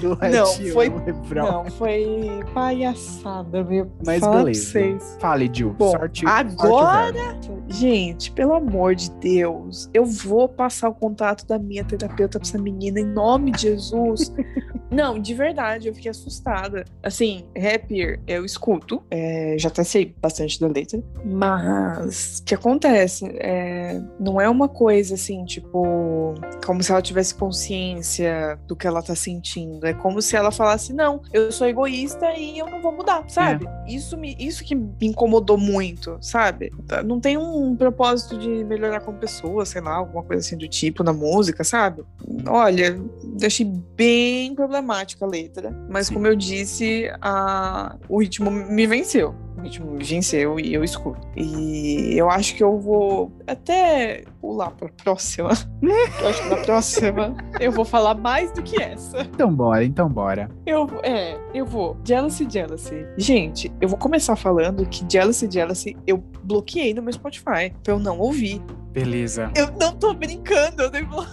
do 0.00 0.18
Não, 0.30 0.46
foi, 0.72 0.88
não, 1.34 1.70
foi 1.70 2.40
palhaçada, 2.54 3.62
viu? 3.62 3.90
Mas 4.04 4.20
Fala 4.20 4.44
beleza. 4.44 4.98
Fale, 5.20 5.50
Jill. 5.52 5.74
Bom, 5.78 5.90
sorte, 5.90 6.26
agora, 6.26 7.12
sorte 7.14 7.56
gente, 7.68 8.30
pelo 8.32 8.54
amor 8.54 8.94
de 8.94 9.10
Deus, 9.12 9.90
eu 9.92 10.04
vou 10.04 10.48
passar 10.48 10.88
o 10.88 10.94
contato 10.94 11.46
da 11.46 11.58
minha 11.58 11.84
terapeuta 11.84 12.38
pra 12.38 12.48
essa 12.48 12.58
menina 12.58 13.00
em 13.00 13.04
nome 13.04 13.50
de 13.50 13.62
Jesus. 13.62 14.32
não, 14.90 15.18
de 15.18 15.34
verdade, 15.34 15.88
eu 15.88 15.94
fiquei 15.94 16.10
assustada. 16.10 16.84
Assim, 17.02 17.44
rapper, 17.56 18.20
eu 18.26 18.44
escuto, 18.44 19.02
é, 19.10 19.56
já 19.58 19.68
até 19.68 19.84
sei 19.84 20.14
bastante 20.20 20.60
da 20.60 20.68
letra, 20.68 21.02
mas 21.24 22.38
o 22.38 22.44
que 22.44 22.54
acontece? 22.54 23.26
É, 23.38 24.00
não 24.18 24.40
é 24.40 24.48
uma 24.48 24.68
coisa 24.68 25.14
assim, 25.14 25.44
tipo, 25.44 25.65
tipo, 25.66 26.34
como 26.64 26.82
se 26.82 26.90
ela 26.90 27.02
tivesse 27.02 27.34
consciência 27.34 28.58
do 28.66 28.74
que 28.74 28.86
ela 28.86 29.02
tá 29.02 29.14
sentindo. 29.14 29.86
É 29.86 29.92
como 29.92 30.22
se 30.22 30.36
ela 30.36 30.50
falasse: 30.50 30.92
não, 30.92 31.20
eu 31.32 31.50
sou 31.52 31.66
egoísta 31.66 32.32
e 32.36 32.58
eu 32.58 32.66
não 32.66 32.80
vou 32.80 32.92
mudar, 32.92 33.24
sabe? 33.28 33.66
É. 33.66 33.92
Isso, 33.92 34.16
me, 34.16 34.36
isso 34.38 34.64
que 34.64 34.74
me 34.74 34.94
incomodou 35.02 35.58
muito, 35.58 36.16
sabe? 36.20 36.72
Não 37.04 37.20
tem 37.20 37.36
um 37.36 37.76
propósito 37.76 38.38
de 38.38 38.64
melhorar 38.64 39.00
como 39.00 39.18
pessoa, 39.18 39.64
sei 39.64 39.80
lá, 39.80 39.94
alguma 39.94 40.22
coisa 40.22 40.40
assim 40.40 40.56
do 40.56 40.68
tipo 40.68 41.02
na 41.02 41.12
música, 41.12 41.64
sabe? 41.64 42.04
Olha, 42.46 42.98
achei 43.44 43.66
bem 43.96 44.54
problemática 44.54 45.24
a 45.24 45.28
letra, 45.28 45.70
mas 45.88 46.06
Sim. 46.06 46.14
como 46.14 46.26
eu 46.26 46.36
disse, 46.36 47.10
a, 47.20 47.96
o 48.08 48.20
ritmo 48.20 48.50
me 48.50 48.86
venceu 48.86 49.45
o 49.66 49.96
ritmo 49.96 49.98
venceu 49.98 50.60
e 50.60 50.72
eu 50.72 50.84
escuto. 50.84 51.26
E 51.36 52.14
eu 52.16 52.30
acho 52.30 52.54
que 52.54 52.62
eu 52.62 52.78
vou 52.78 53.32
até 53.46 54.24
pular 54.40 54.70
pra 54.70 54.88
próxima. 54.88 55.50
eu 55.82 56.28
acho 56.28 56.42
que 56.42 56.48
na 56.48 56.56
próxima 56.56 57.36
eu 57.60 57.72
vou 57.72 57.84
falar 57.84 58.14
mais 58.14 58.52
do 58.52 58.62
que 58.62 58.80
essa. 58.80 59.20
Então 59.22 59.52
bora, 59.52 59.84
então 59.84 60.08
bora. 60.08 60.48
Eu, 60.64 60.88
é, 61.02 61.38
eu 61.52 61.66
vou. 61.66 61.96
Jealousy, 62.04 62.46
Jealousy. 62.48 63.06
Gente, 63.16 63.72
eu 63.80 63.88
vou 63.88 63.98
começar 63.98 64.36
falando 64.36 64.86
que 64.86 65.04
Jealousy, 65.10 65.48
Jealousy 65.50 65.96
eu 66.06 66.18
bloqueei 66.42 66.94
no 66.94 67.02
meu 67.02 67.12
Spotify 67.12 67.72
pra 67.82 67.94
eu 67.94 67.98
não 67.98 68.18
ouvir. 68.18 68.62
Beleza. 68.96 69.52
Eu 69.54 69.70
não 69.72 69.94
tô 69.94 70.14
brincando, 70.14 70.84
eu, 70.84 71.06
blo... 71.06 71.26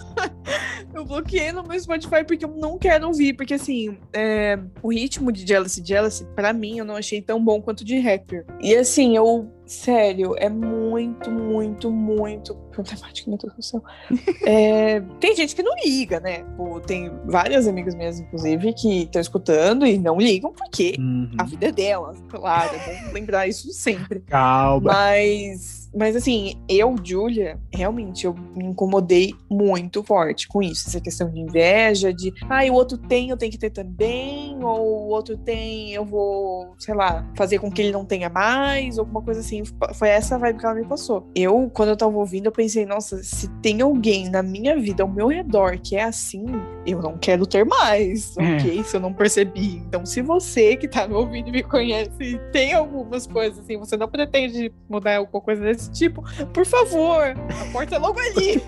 eu 0.92 1.02
bloqueei 1.02 1.50
no 1.50 1.62
meu 1.62 1.80
Spotify 1.80 2.22
porque 2.22 2.44
eu 2.44 2.50
não 2.50 2.76
quero 2.76 3.06
ouvir, 3.06 3.32
porque 3.32 3.54
assim, 3.54 3.96
é... 4.12 4.58
o 4.82 4.92
ritmo 4.92 5.32
de 5.32 5.46
Jealousy 5.46 5.82
Jealousy, 5.82 6.26
pra 6.36 6.52
mim, 6.52 6.76
eu 6.76 6.84
não 6.84 6.94
achei 6.94 7.22
tão 7.22 7.42
bom 7.42 7.62
quanto 7.62 7.82
de 7.82 7.98
Rapper. 7.98 8.44
E 8.60 8.76
assim, 8.76 9.16
eu 9.16 9.50
Sério, 9.66 10.34
é 10.36 10.50
muito, 10.50 11.30
muito, 11.30 11.90
muito 11.90 12.54
problemático, 12.70 13.30
meu 13.30 13.38
Deus 13.38 13.54
do 13.54 13.62
céu. 13.62 13.82
é, 14.46 15.00
tem 15.18 15.34
gente 15.34 15.56
que 15.56 15.62
não 15.62 15.74
liga, 15.82 16.20
né? 16.20 16.44
Pô, 16.54 16.78
tem 16.80 17.10
várias 17.24 17.66
amigas 17.66 17.94
minhas, 17.94 18.20
inclusive, 18.20 18.74
que 18.74 19.04
estão 19.04 19.22
escutando 19.22 19.86
e 19.86 19.96
não 19.96 20.18
ligam 20.18 20.52
porque 20.52 20.96
uhum. 20.98 21.30
a 21.38 21.44
vida 21.44 21.68
é 21.68 21.72
delas, 21.72 22.22
claro. 22.28 22.74
É 22.74 23.04
bom 23.06 23.12
lembrar 23.12 23.48
isso 23.48 23.72
sempre. 23.72 24.20
Calma. 24.20 24.92
Mas 24.92 25.83
mas 25.96 26.16
assim, 26.16 26.54
eu, 26.68 26.94
Julia, 27.02 27.58
realmente 27.72 28.26
eu 28.26 28.34
me 28.54 28.64
incomodei 28.64 29.32
muito 29.48 30.02
forte 30.02 30.48
com 30.48 30.62
isso. 30.62 30.88
Essa 30.88 31.00
questão 31.00 31.30
de 31.30 31.40
inveja, 31.40 32.12
de 32.12 32.32
ah, 32.48 32.64
o 32.64 32.74
outro 32.74 32.98
tem, 32.98 33.30
eu 33.30 33.36
tenho 33.36 33.52
que 33.52 33.58
ter 33.58 33.70
também, 33.70 34.58
ou 34.62 35.06
o 35.06 35.08
outro 35.08 35.36
tem, 35.36 35.92
eu 35.92 36.04
vou, 36.04 36.74
sei 36.78 36.94
lá, 36.94 37.24
fazer 37.36 37.58
com 37.58 37.70
que 37.70 37.82
ele 37.82 37.92
não 37.92 38.04
tenha 38.04 38.28
mais, 38.28 38.98
alguma 38.98 39.22
coisa 39.22 39.40
assim. 39.40 39.62
Foi 39.94 40.08
essa 40.08 40.38
vibe 40.38 40.58
que 40.58 40.66
ela 40.66 40.74
me 40.74 40.84
passou. 40.84 41.28
Eu, 41.34 41.70
quando 41.72 41.90
eu 41.90 41.96
tava 41.96 42.16
ouvindo, 42.16 42.46
eu 42.46 42.52
pensei, 42.52 42.84
nossa, 42.84 43.22
se 43.22 43.48
tem 43.60 43.80
alguém 43.80 44.28
na 44.28 44.42
minha 44.42 44.76
vida, 44.78 45.02
ao 45.02 45.08
meu 45.08 45.28
redor, 45.28 45.78
que 45.78 45.96
é 45.96 46.02
assim, 46.02 46.44
eu 46.86 47.00
não 47.00 47.16
quero 47.16 47.46
ter 47.46 47.64
mais, 47.64 48.36
é. 48.36 48.56
ok? 48.56 48.84
Se 48.84 48.96
eu 48.96 49.00
não 49.00 49.12
percebi. 49.12 49.76
Então, 49.86 50.04
se 50.04 50.20
você 50.22 50.76
que 50.76 50.88
tá 50.88 51.06
me 51.06 51.14
ouvindo 51.14 51.48
e 51.48 51.52
me 51.52 51.62
conhece, 51.62 52.40
tem 52.52 52.72
algumas 52.72 53.26
coisas 53.26 53.60
assim, 53.60 53.78
você 53.78 53.96
não 53.96 54.08
pretende 54.08 54.72
mudar 54.88 55.18
alguma 55.18 55.40
coisa 55.40 55.62
desse 55.62 55.83
desse 55.84 55.90
tipo, 55.90 56.22
por 56.52 56.66
favor, 56.66 57.22
a 57.22 57.72
porta 57.72 57.96
é 57.96 57.98
logo 57.98 58.18
ali. 58.20 58.62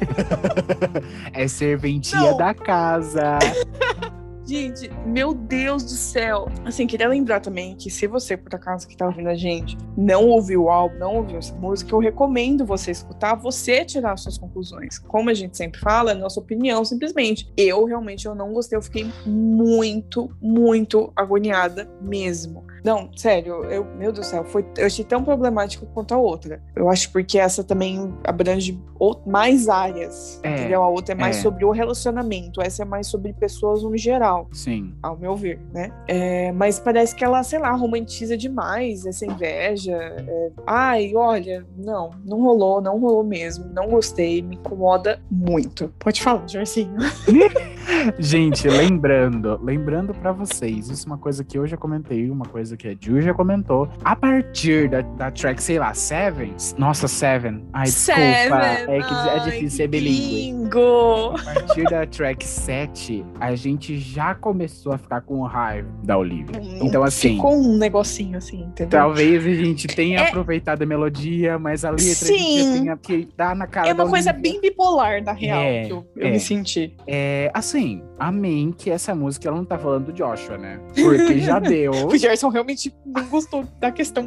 é 1.33 1.48
serventia 1.48 2.18
Não. 2.20 2.37
da 2.37 2.55
casa. 2.55 3.38
Gente, 4.46 4.88
meu 5.05 5.35
Deus 5.35 5.83
do 5.83 5.90
céu. 5.90 6.48
Assim, 6.64 6.87
queria 6.87 7.09
lembrar 7.09 7.40
também 7.40 7.74
que 7.74 7.90
se 7.90 8.07
você, 8.07 8.37
por 8.37 8.55
acaso, 8.55 8.87
que 8.87 8.96
tá 8.96 9.05
ouvindo 9.05 9.29
a 9.29 9.35
gente, 9.35 9.76
não 9.96 10.29
ouviu 10.29 10.62
o 10.62 10.70
álbum, 10.70 10.96
não 10.98 11.16
ouviu 11.16 11.38
essa 11.38 11.52
música, 11.57 11.92
eu 11.92 11.98
recomendo 11.98 12.64
você 12.64 12.92
escutar, 12.92 13.35
você 13.35 13.85
tirar 13.85 14.16
suas 14.16 14.38
conclusões. 14.38 15.00
Como 15.00 15.31
a 15.31 15.35
gente 15.35 15.57
sempre 15.57 15.81
fala, 15.81 16.12
é 16.12 16.14
nossa 16.14 16.38
opinião, 16.38 16.85
simplesmente. 16.85 17.52
Eu 17.57 17.87
realmente 17.87 18.26
eu 18.26 18.37
não 18.37 18.52
gostei, 18.52 18.79
eu 18.79 18.83
fiquei 18.83 19.11
muito, 19.26 20.31
muito 20.40 21.12
agoniada 21.16 21.90
mesmo. 22.00 22.64
Não, 22.87 23.11
sério, 23.16 23.64
eu, 23.64 23.85
meu 23.96 24.12
Deus 24.12 24.29
do 24.29 24.31
céu, 24.31 24.44
foi, 24.44 24.64
eu 24.79 24.87
achei 24.87 25.05
tão 25.05 25.25
problemático 25.25 25.85
quanto 25.87 26.14
a 26.14 26.18
outra. 26.18 26.62
Eu 26.77 26.88
acho 26.88 27.11
porque 27.11 27.37
essa 27.37 27.64
também 27.64 28.14
abrange 28.22 28.81
mais 29.27 29.68
áreas, 29.68 30.38
é, 30.44 30.53
entendeu? 30.55 30.85
A 30.85 30.88
outra 30.88 31.12
é 31.12 31.18
mais 31.18 31.38
é. 31.38 31.40
sobre 31.40 31.64
o 31.64 31.72
relacionamento, 31.72 32.62
essa 32.62 32.83
é 32.83 32.85
mais 32.85 33.09
sobre 33.09 33.33
pessoas 33.33 33.83
no 33.83 33.96
geral. 33.96 34.49
Sim. 34.53 34.94
Ao 35.03 35.18
meu 35.18 35.35
ver, 35.35 35.59
né? 35.75 35.90
É, 36.07 36.53
mas 36.53 36.79
parece 36.79 37.16
que 37.16 37.25
ela, 37.25 37.42
sei 37.42 37.59
lá, 37.59 37.72
romantiza 37.72 38.37
demais 38.37 39.05
essa 39.05 39.27
inveja. 39.27 39.96
É, 39.96 40.53
ai, 40.64 41.12
olha, 41.16 41.66
não, 41.77 42.11
não 42.25 42.40
rolou, 42.40 42.81
não 42.81 43.01
rolou 43.01 43.25
mesmo, 43.25 43.64
não 43.72 43.88
gostei, 43.88 44.40
me 44.42 44.55
incomoda 44.55 45.20
muito. 45.29 45.92
Pode 45.99 46.22
falar, 46.22 46.49
Jorcinho. 46.49 46.94
Gente, 48.18 48.68
lembrando, 48.68 49.59
lembrando 49.62 50.14
para 50.14 50.33
vocês, 50.33 50.88
isso 50.88 51.07
é 51.07 51.07
uma 51.07 51.18
coisa 51.18 51.42
que 51.42 51.59
eu 51.59 51.66
já 51.66 51.77
comentei, 51.77 52.31
uma 52.31 52.46
coisa 52.46 52.75
que 52.76 52.88
a 52.88 52.96
Ju 52.98 53.20
já 53.20 53.34
comentou. 53.34 53.88
A 54.04 54.14
partir 54.14 54.88
da, 54.88 55.02
da 55.02 55.30
track, 55.30 55.62
sei 55.62 55.78
lá, 55.78 55.94
Seven. 55.94 56.54
Nossa, 56.76 57.08
Seven. 57.08 57.64
Ai, 57.72 57.86
Seven. 57.86 58.32
desculpa. 58.32 58.92
É 58.92 59.02
que 59.02 59.14
é 59.14 59.44
difícil 59.44 59.70
ser 59.70 59.88
bilíngue. 59.88 60.66
A 60.76 61.54
partir 61.54 61.84
da 61.84 62.06
track 62.06 62.44
7, 62.44 63.24
a 63.40 63.54
gente 63.54 63.98
já 63.98 64.34
começou 64.34 64.92
a 64.92 64.98
ficar 64.98 65.20
com 65.20 65.42
raiva 65.42 65.88
da 66.02 66.18
Olivia. 66.18 66.60
Hum, 66.60 66.80
então, 66.82 67.02
assim. 67.02 67.36
Ficou 67.36 67.54
um 67.54 67.76
negocinho 67.78 68.36
assim, 68.38 68.64
entendeu? 68.64 68.98
Talvez 68.98 69.46
a 69.46 69.54
gente 69.54 69.86
tenha 69.86 70.20
é... 70.20 70.28
aproveitado 70.28 70.82
a 70.82 70.86
melodia, 70.86 71.58
mas 71.58 71.84
a 71.84 71.90
letra 71.90 72.04
Sim. 72.06 72.34
a 72.34 72.38
gente 72.38 72.78
tenha 72.80 72.96
que 72.96 73.28
dar 73.36 73.54
na 73.54 73.66
cara 73.66 73.88
É 73.88 73.92
uma 73.92 74.08
coisa 74.08 74.32
bem 74.32 74.60
bipolar, 74.60 75.22
na 75.22 75.32
real, 75.32 75.60
é, 75.60 75.84
que 75.84 75.92
eu, 75.92 76.06
eu 76.16 76.26
é. 76.26 76.30
me 76.30 76.40
senti. 76.40 76.94
É, 77.06 77.50
assim, 77.54 78.02
amém 78.18 78.72
que 78.76 78.90
essa 78.90 79.14
música 79.14 79.48
ela 79.48 79.57
não 79.57 79.64
tá 79.64 79.79
falando 79.79 80.07
do 80.07 80.12
Joshua, 80.12 80.57
né? 80.59 80.81
Porque 80.94 81.38
já 81.40 81.59
deu. 81.61 81.92
o 81.92 82.16
Gerson 82.16 82.48
realmente 82.48 82.94
não 83.05 83.24
gostou 83.26 83.64
da 83.79 83.90
questão 83.90 84.24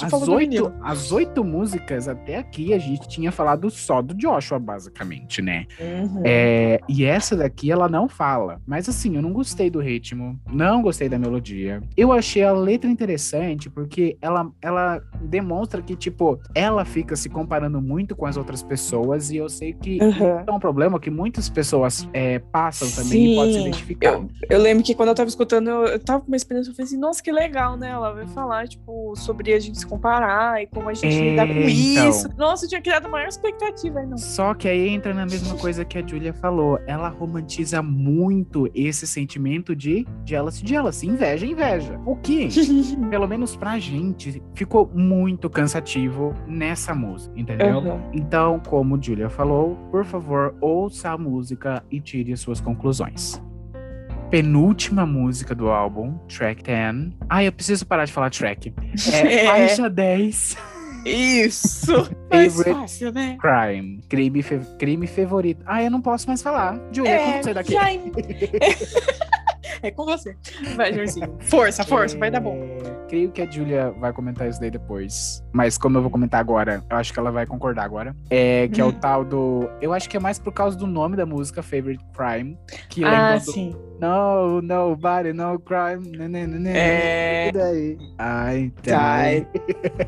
as 0.00 0.28
oito, 0.28 0.72
as 0.82 1.12
oito 1.12 1.44
músicas 1.44 2.08
até 2.08 2.38
aqui 2.38 2.72
a 2.72 2.78
gente 2.78 3.08
tinha 3.08 3.32
falado 3.32 3.70
só 3.70 4.00
do 4.00 4.14
Joshua, 4.14 4.58
basicamente, 4.58 5.42
né? 5.42 5.66
Uhum. 5.80 6.22
É, 6.24 6.80
e 6.88 7.04
essa 7.04 7.36
daqui 7.36 7.70
ela 7.70 7.88
não 7.88 8.08
fala. 8.08 8.60
Mas 8.66 8.88
assim, 8.88 9.16
eu 9.16 9.22
não 9.22 9.32
gostei 9.32 9.70
do 9.70 9.80
ritmo, 9.80 10.38
não 10.50 10.82
gostei 10.82 11.08
da 11.08 11.18
melodia. 11.18 11.82
Eu 11.96 12.12
achei 12.12 12.42
a 12.42 12.52
letra 12.52 12.90
interessante 12.90 13.68
porque 13.70 14.16
ela, 14.20 14.50
ela 14.60 15.02
demonstra 15.20 15.82
que, 15.82 15.96
tipo, 15.96 16.40
ela 16.54 16.84
fica 16.84 17.16
se 17.16 17.28
comparando 17.28 17.80
muito 17.80 18.14
com 18.14 18.26
as 18.26 18.36
outras 18.36 18.62
pessoas 18.62 19.30
e 19.30 19.36
eu 19.36 19.48
sei 19.48 19.72
que 19.72 19.98
uhum. 20.00 20.44
é 20.46 20.52
um 20.52 20.58
problema 20.58 20.98
que 21.00 21.10
muitas 21.10 21.48
pessoas 21.48 22.08
é, 22.12 22.38
passam 22.38 22.88
também 22.90 23.10
Sim. 23.10 23.32
e 23.32 23.36
podem 23.36 23.52
se 23.52 23.60
identificar. 23.60 24.12
Eu, 24.12 24.28
eu, 24.50 24.58
lembro 24.60 24.84
que 24.84 24.94
quando 24.94 25.10
eu 25.10 25.14
tava 25.14 25.28
escutando, 25.28 25.68
eu, 25.68 25.86
eu 25.86 25.98
tava 25.98 26.20
com 26.20 26.28
uma 26.28 26.36
experiência, 26.36 26.70
eu 26.70 26.74
falei 26.74 26.86
assim, 26.86 26.98
nossa, 26.98 27.22
que 27.22 27.32
legal, 27.32 27.76
né? 27.76 27.90
Ela 27.90 28.12
vai 28.12 28.26
falar, 28.28 28.68
tipo, 28.68 29.14
sobre 29.16 29.52
a 29.52 29.58
gente 29.58 29.76
se 29.82 29.86
comparar 29.86 30.62
e 30.62 30.66
como 30.66 30.88
a 30.88 30.94
gente 30.94 31.14
é, 31.16 31.30
lidar 31.30 31.46
com 31.46 31.52
então. 31.52 32.08
isso. 32.08 32.28
Nossa, 32.36 32.64
eu 32.64 32.68
tinha 32.68 32.80
criado 32.80 33.08
maior 33.08 33.28
expectativa 33.28 34.00
aí, 34.00 34.06
não. 34.06 34.16
Só 34.16 34.54
que 34.54 34.68
aí 34.68 34.88
entra 34.88 35.12
na 35.12 35.24
mesma 35.24 35.56
coisa 35.56 35.84
que 35.84 35.98
a 35.98 36.06
Julia 36.06 36.32
falou. 36.32 36.78
Ela 36.86 37.08
romantiza 37.08 37.82
muito 37.82 38.70
esse 38.74 39.06
sentimento 39.06 39.74
de 39.76 40.06
jealousy, 40.24 40.66
jealousy, 40.66 41.06
inveja, 41.06 41.46
inveja. 41.46 42.00
O 42.06 42.16
que, 42.16 42.48
pelo 43.10 43.26
menos 43.26 43.56
pra 43.56 43.78
gente, 43.78 44.42
ficou 44.54 44.90
muito 44.94 45.50
cansativo 45.50 46.34
nessa 46.46 46.94
música, 46.94 47.38
entendeu? 47.38 47.78
Uhum. 47.78 48.00
Então, 48.12 48.60
como 48.60 49.00
Julia 49.02 49.28
falou, 49.28 49.76
por 49.90 50.04
favor, 50.04 50.54
ouça 50.60 51.10
a 51.10 51.18
música 51.18 51.84
e 51.90 52.00
tire 52.00 52.32
as 52.32 52.40
suas 52.40 52.60
conclusões 52.60 53.40
penúltima 54.32 55.04
música 55.04 55.54
do 55.54 55.68
álbum, 55.68 56.16
track 56.26 56.62
10. 56.62 57.12
Ai, 57.28 57.48
eu 57.48 57.52
preciso 57.52 57.84
parar 57.84 58.06
de 58.06 58.12
falar 58.14 58.30
track. 58.30 58.72
É, 59.12 59.44
é. 59.44 59.46
faixa 59.46 59.90
10. 59.90 60.56
Isso! 61.04 61.92
Favorite 62.32 62.72
fácil, 62.72 63.12
né? 63.12 63.36
Crime. 63.38 64.00
Crime, 64.08 64.42
fe 64.42 64.60
crime 64.78 65.06
favorito. 65.06 65.62
Ah, 65.66 65.82
eu 65.82 65.90
não 65.90 66.00
posso 66.00 66.26
mais 66.28 66.40
falar. 66.40 66.80
Julia, 66.90 67.10
é, 67.10 67.24
como 67.24 67.42
você 67.42 67.52
daqui? 67.52 67.72
Já... 67.72 67.92
é 69.82 69.90
com 69.90 70.06
você. 70.06 70.34
Vai, 70.76 70.94
Jorginho. 70.94 71.36
Força, 71.40 71.84
força, 71.84 72.16
é... 72.16 72.18
vai 72.18 72.30
dar 72.30 72.40
bom. 72.40 72.56
É, 72.56 73.08
creio 73.08 73.30
que 73.30 73.42
a 73.42 73.50
Julia 73.50 73.90
vai 74.00 74.14
comentar 74.14 74.48
isso 74.48 74.58
daí 74.58 74.70
depois. 74.70 75.44
Mas 75.52 75.76
como 75.76 75.98
eu 75.98 76.02
vou 76.02 76.10
comentar 76.10 76.40
agora, 76.40 76.82
eu 76.88 76.96
acho 76.96 77.12
que 77.12 77.18
ela 77.18 77.30
vai 77.30 77.44
concordar 77.44 77.84
agora. 77.84 78.16
É 78.30 78.66
que 78.68 78.80
é 78.80 78.84
o 78.84 78.88
hum. 78.88 78.92
tal 78.92 79.26
do. 79.26 79.68
Eu 79.78 79.92
acho 79.92 80.08
que 80.08 80.16
é 80.16 80.20
mais 80.20 80.38
por 80.38 80.54
causa 80.54 80.74
do 80.74 80.86
nome 80.86 81.18
da 81.18 81.26
música, 81.26 81.62
Favorite 81.62 82.02
Crime. 82.14 82.56
Que 82.88 83.04
ah, 83.04 83.38
sim. 83.38 83.76
No, 84.00 84.60
nobody, 84.62 85.32
no 85.32 85.58
crime. 85.58 86.16
Né, 86.16 86.28
né, 86.28 86.46
né, 86.46 86.58
né. 86.58 86.72
é. 86.74 87.52
daí. 87.52 87.98
Ai, 88.18 88.72
tá. 88.82 89.22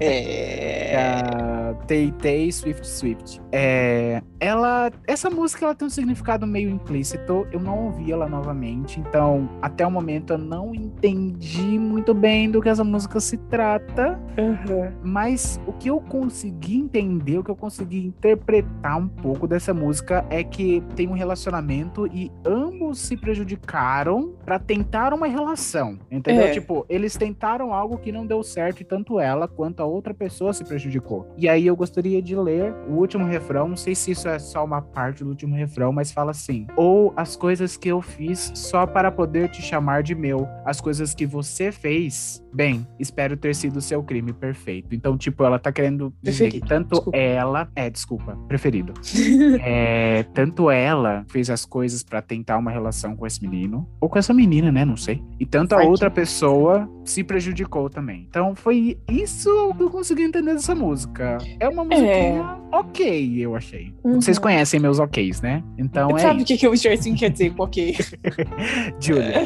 É. 0.00 1.74
Tay 1.86 2.12
Tay 2.20 2.50
Swift 2.50 2.86
Swift. 2.86 3.40
É. 3.52 4.22
Ela. 4.40 4.90
Essa 5.06 5.30
música 5.30 5.64
ela 5.64 5.74
tem 5.74 5.86
um 5.86 5.90
significado 5.90 6.46
meio 6.46 6.70
implícito. 6.70 7.46
Eu 7.52 7.60
não 7.60 7.86
ouvi 7.86 8.10
ela 8.10 8.28
novamente. 8.28 9.00
Então, 9.00 9.48
até 9.62 9.86
o 9.86 9.90
momento, 9.90 10.34
eu 10.34 10.38
não 10.38 10.74
entendi 10.74 11.78
muito 11.78 12.14
bem 12.14 12.50
do 12.50 12.60
que 12.60 12.68
essa 12.68 12.84
música 12.84 13.20
se 13.20 13.36
trata. 13.36 14.18
Uhum. 14.38 14.92
Mas 15.02 15.60
o 15.66 15.72
que 15.72 15.90
eu 15.90 16.00
consegui 16.00 16.76
entender, 16.76 17.38
o 17.38 17.44
que 17.44 17.50
eu 17.50 17.56
consegui 17.56 18.06
interpretar 18.06 18.98
um 18.98 19.08
pouco 19.08 19.46
dessa 19.46 19.72
música 19.74 20.24
é 20.30 20.42
que 20.42 20.82
tem 20.96 21.08
um 21.08 21.12
relacionamento 21.12 22.06
e 22.06 22.30
ambos 22.44 22.98
se 22.98 23.16
prejudicaram 23.16 23.74
tentaram 23.84 24.34
para 24.44 24.58
tentar 24.58 25.12
uma 25.12 25.26
relação, 25.26 25.98
entendeu? 26.10 26.44
É. 26.44 26.50
Tipo, 26.52 26.86
eles 26.88 27.16
tentaram 27.16 27.72
algo 27.74 27.98
que 27.98 28.10
não 28.10 28.26
deu 28.26 28.42
certo 28.42 28.80
e 28.80 28.84
tanto 28.84 29.20
ela 29.20 29.46
quanto 29.46 29.80
a 29.80 29.84
outra 29.84 30.14
pessoa 30.14 30.54
se 30.54 30.64
prejudicou. 30.64 31.28
E 31.36 31.48
aí 31.48 31.66
eu 31.66 31.76
gostaria 31.76 32.22
de 32.22 32.34
ler 32.34 32.72
o 32.88 32.92
último 32.92 33.26
refrão, 33.26 33.68
não 33.68 33.76
sei 33.76 33.94
se 33.94 34.12
isso 34.12 34.26
é 34.26 34.38
só 34.38 34.64
uma 34.64 34.80
parte 34.80 35.22
do 35.22 35.30
último 35.30 35.54
refrão, 35.54 35.92
mas 35.92 36.10
fala 36.10 36.30
assim: 36.30 36.66
"Ou 36.76 37.12
as 37.16 37.36
coisas 37.36 37.76
que 37.76 37.88
eu 37.88 38.00
fiz 38.00 38.52
só 38.54 38.86
para 38.86 39.12
poder 39.12 39.50
te 39.50 39.60
chamar 39.60 40.02
de 40.02 40.14
meu, 40.14 40.48
as 40.64 40.80
coisas 40.80 41.14
que 41.14 41.26
você 41.26 41.70
fez, 41.70 42.42
bem, 42.54 42.86
espero 42.98 43.36
ter 43.36 43.54
sido 43.54 43.80
seu 43.80 44.02
crime 44.02 44.32
perfeito". 44.32 44.94
Então, 44.94 45.16
tipo, 45.16 45.44
ela 45.44 45.58
tá 45.58 45.72
querendo 45.72 46.12
dizer 46.22 46.44
preferido. 46.44 46.62
que 46.62 46.68
tanto 46.68 46.90
desculpa. 46.90 47.18
ela, 47.18 47.68
é, 47.74 47.90
desculpa, 47.90 48.36
preferido. 48.48 48.94
é, 49.62 50.24
tanto 50.34 50.70
ela 50.70 51.24
fez 51.28 51.50
as 51.50 51.64
coisas 51.64 52.02
para 52.02 52.22
tentar 52.22 52.58
uma 52.58 52.70
relação 52.70 53.16
com 53.16 53.26
esse 53.26 53.42
menino 53.42 53.88
ou 54.00 54.08
com 54.08 54.18
essa 54.18 54.32
menina, 54.32 54.70
né? 54.70 54.84
Não 54.84 54.96
sei. 54.96 55.22
E 55.38 55.46
tanto 55.46 55.74
a 55.74 55.82
outra 55.82 56.10
pessoa 56.10 56.88
se 57.04 57.22
prejudicou 57.22 57.90
também. 57.90 58.26
Então 58.28 58.54
foi 58.54 58.98
isso 59.10 59.74
que 59.76 59.82
eu 59.82 59.90
consegui 59.90 60.22
entender 60.22 60.54
dessa 60.54 60.74
música. 60.74 61.38
É 61.60 61.68
uma 61.68 61.84
música 61.84 62.06
é. 62.06 62.40
ok, 62.72 63.38
eu 63.38 63.54
achei. 63.54 63.94
Uhum. 64.02 64.20
Vocês 64.20 64.38
conhecem 64.38 64.80
meus 64.80 64.98
oks, 64.98 65.40
né? 65.40 65.62
Então 65.78 66.10
é. 66.16 66.18
Sabe 66.18 66.42
o 66.42 66.44
que, 66.44 66.56
que 66.56 66.68
o 66.68 66.76
Jardim 66.76 67.14
quer 67.14 67.30
dizer 67.30 67.54
com 67.54 67.64
ok? 67.64 67.96
Julia. 69.00 69.44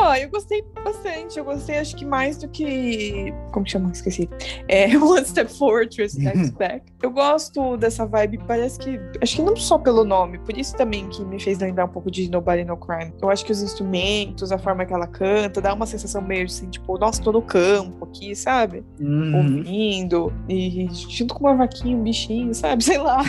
Oh, 0.00 0.14
eu 0.14 0.28
gostei 0.30 0.62
bastante. 0.82 1.38
Eu 1.38 1.44
gostei, 1.44 1.78
acho 1.78 1.96
que 1.96 2.04
mais 2.04 2.38
do 2.38 2.43
que. 2.48 3.32
Como 3.52 3.64
que 3.64 3.72
chama? 3.72 3.90
Esqueci. 3.90 4.28
É 4.68 4.86
One 4.96 5.24
Step 5.24 5.52
Forward, 5.52 5.94
Two 5.94 6.08
Steps 6.08 6.50
Back. 6.50 6.84
Eu 7.02 7.10
gosto 7.10 7.76
dessa 7.76 8.06
vibe. 8.06 8.38
Parece 8.46 8.78
que. 8.78 9.00
Acho 9.20 9.36
que 9.36 9.42
não 9.42 9.56
só 9.56 9.78
pelo 9.78 10.04
nome, 10.04 10.38
por 10.38 10.56
isso 10.56 10.76
também 10.76 11.08
que 11.08 11.24
me 11.24 11.40
fez 11.40 11.58
lembrar 11.58 11.86
um 11.86 11.88
pouco 11.88 12.10
de 12.10 12.30
Nobody 12.30 12.64
No 12.64 12.76
Crime. 12.76 13.12
Eu 13.20 13.30
acho 13.30 13.44
que 13.44 13.52
os 13.52 13.62
instrumentos, 13.62 14.52
a 14.52 14.58
forma 14.58 14.84
que 14.84 14.92
ela 14.92 15.06
canta, 15.06 15.60
dá 15.60 15.74
uma 15.74 15.86
sensação 15.86 16.22
meio 16.22 16.44
assim, 16.44 16.68
tipo, 16.68 16.98
nossa, 16.98 17.22
tô 17.22 17.32
no 17.32 17.42
campo 17.42 18.04
aqui, 18.04 18.34
sabe? 18.34 18.84
Uhum. 19.00 19.36
Ouvindo, 19.36 20.32
e 20.48 20.88
junto 20.90 21.34
com 21.34 21.44
uma 21.44 21.56
vaquinha, 21.56 21.96
um 21.96 22.02
bichinho, 22.02 22.54
sabe? 22.54 22.82
Sei 22.84 22.98
lá. 22.98 23.22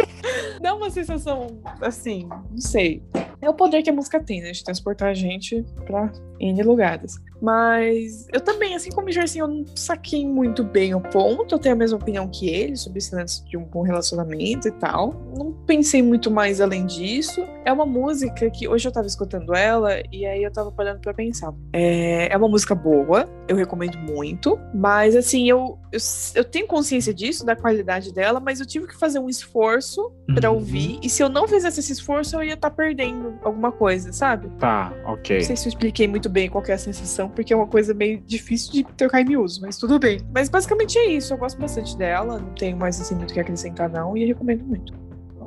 dá 0.60 0.74
uma 0.74 0.90
sensação 0.90 1.46
assim, 1.80 2.26
não 2.28 2.58
sei. 2.58 3.02
É 3.42 3.48
o 3.48 3.54
poder 3.54 3.82
que 3.82 3.90
a 3.90 3.92
música 3.92 4.20
tem, 4.20 4.40
né? 4.40 4.52
De 4.52 4.62
transportar 4.62 5.08
a 5.08 5.14
gente 5.14 5.64
pra 5.86 6.12
N 6.38 6.62
lugares. 6.62 7.14
Mas 7.40 8.28
eu 8.32 8.40
também, 8.40 8.74
assim 8.74 8.90
como 8.90 9.08
o 9.08 9.12
Jersin, 9.12 9.38
eu 9.38 9.48
não 9.48 9.64
saquei 9.74 10.26
muito 10.26 10.62
bem 10.62 10.94
o 10.94 11.00
ponto. 11.00 11.54
Eu 11.54 11.58
tenho 11.58 11.74
a 11.74 11.78
mesma 11.78 11.96
opinião 11.96 12.28
que 12.28 12.48
ele 12.48 12.76
sobre 12.76 12.98
esse 12.98 13.14
lance 13.14 13.42
de 13.46 13.56
um 13.56 13.64
bom 13.64 13.82
relacionamento 13.82 14.68
e 14.68 14.72
tal. 14.72 15.14
Não 15.36 15.52
pensei 15.66 16.02
muito 16.02 16.30
mais 16.30 16.60
além 16.60 16.84
disso. 16.84 17.46
É 17.64 17.72
uma 17.72 17.86
música 17.86 18.50
que 18.50 18.68
hoje 18.68 18.86
eu 18.86 18.92
tava 18.92 19.06
escutando 19.06 19.54
ela 19.54 20.02
e 20.12 20.26
aí 20.26 20.42
eu 20.42 20.52
tava 20.52 20.70
parando 20.70 21.00
pra 21.00 21.14
pensar. 21.14 21.54
É, 21.72 22.32
é 22.32 22.36
uma 22.36 22.48
música 22.48 22.74
boa, 22.74 23.26
eu 23.48 23.56
recomendo 23.56 23.98
muito. 23.98 24.58
Mas 24.74 25.16
assim, 25.16 25.48
eu, 25.48 25.78
eu, 25.90 25.98
eu 26.34 26.44
tenho 26.44 26.66
consciência 26.66 27.12
disso, 27.14 27.44
da 27.44 27.56
qualidade 27.56 28.12
dela, 28.12 28.38
mas 28.38 28.60
eu 28.60 28.66
tive 28.66 28.86
que 28.86 28.98
fazer 28.98 29.18
um 29.18 29.28
esforço 29.28 30.12
para 30.34 30.50
uhum. 30.50 30.56
ouvir. 30.56 30.98
E 31.02 31.08
se 31.08 31.22
eu 31.22 31.28
não 31.28 31.48
fizesse 31.48 31.80
esse 31.80 31.92
esforço, 31.92 32.36
eu 32.36 32.42
ia 32.42 32.54
estar 32.54 32.68
tá 32.68 32.76
perdendo 32.76 33.29
alguma 33.42 33.72
coisa, 33.72 34.12
sabe? 34.12 34.48
Tá, 34.58 34.92
ok. 35.04 35.38
Não 35.38 35.44
sei 35.44 35.56
se 35.56 35.66
eu 35.66 35.70
expliquei 35.70 36.08
muito 36.08 36.28
bem 36.28 36.48
qual 36.48 36.64
é 36.66 36.72
a 36.72 36.78
sensação, 36.78 37.28
porque 37.28 37.52
é 37.52 37.56
uma 37.56 37.66
coisa 37.66 37.94
meio 37.94 38.20
difícil 38.20 38.72
de 38.72 38.84
trocar 38.96 39.20
em 39.20 39.24
miúdos, 39.24 39.58
mas 39.58 39.76
tudo 39.76 39.98
bem. 39.98 40.20
Mas 40.34 40.48
basicamente 40.48 40.98
é 40.98 41.06
isso, 41.06 41.32
eu 41.32 41.38
gosto 41.38 41.60
bastante 41.60 41.96
dela, 41.96 42.38
não 42.38 42.54
tenho 42.54 42.76
mais 42.76 43.00
assim 43.00 43.14
muito 43.14 43.30
o 43.30 43.34
que 43.34 43.40
acrescentar 43.40 43.88
não, 43.88 44.16
e 44.16 44.24
recomendo 44.24 44.64
muito. 44.64 44.92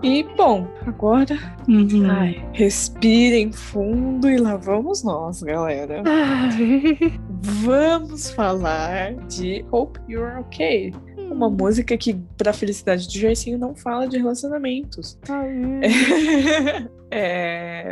E, 0.03 0.21
bom, 0.35 0.67
agora 0.85 1.37
uhum. 1.65 2.11
ai, 2.11 2.45
respirem 2.51 3.53
fundo 3.53 4.29
e 4.29 4.37
lá 4.37 4.57
vamos 4.57 5.01
nós, 5.01 5.41
galera. 5.41 6.03
Ai. 6.05 7.21
Vamos 7.41 8.29
falar 8.31 9.13
de 9.27 9.63
Hope 9.71 9.99
You're 10.09 10.39
Okay. 10.41 10.93
Uma 11.31 11.47
hum. 11.47 11.55
música 11.57 11.97
que, 11.97 12.15
pra 12.37 12.51
felicidade 12.51 13.07
do 13.07 13.13
Jercinho, 13.13 13.57
não 13.57 13.73
fala 13.73 14.05
de 14.05 14.17
relacionamentos. 14.17 15.17
É, 15.81 16.89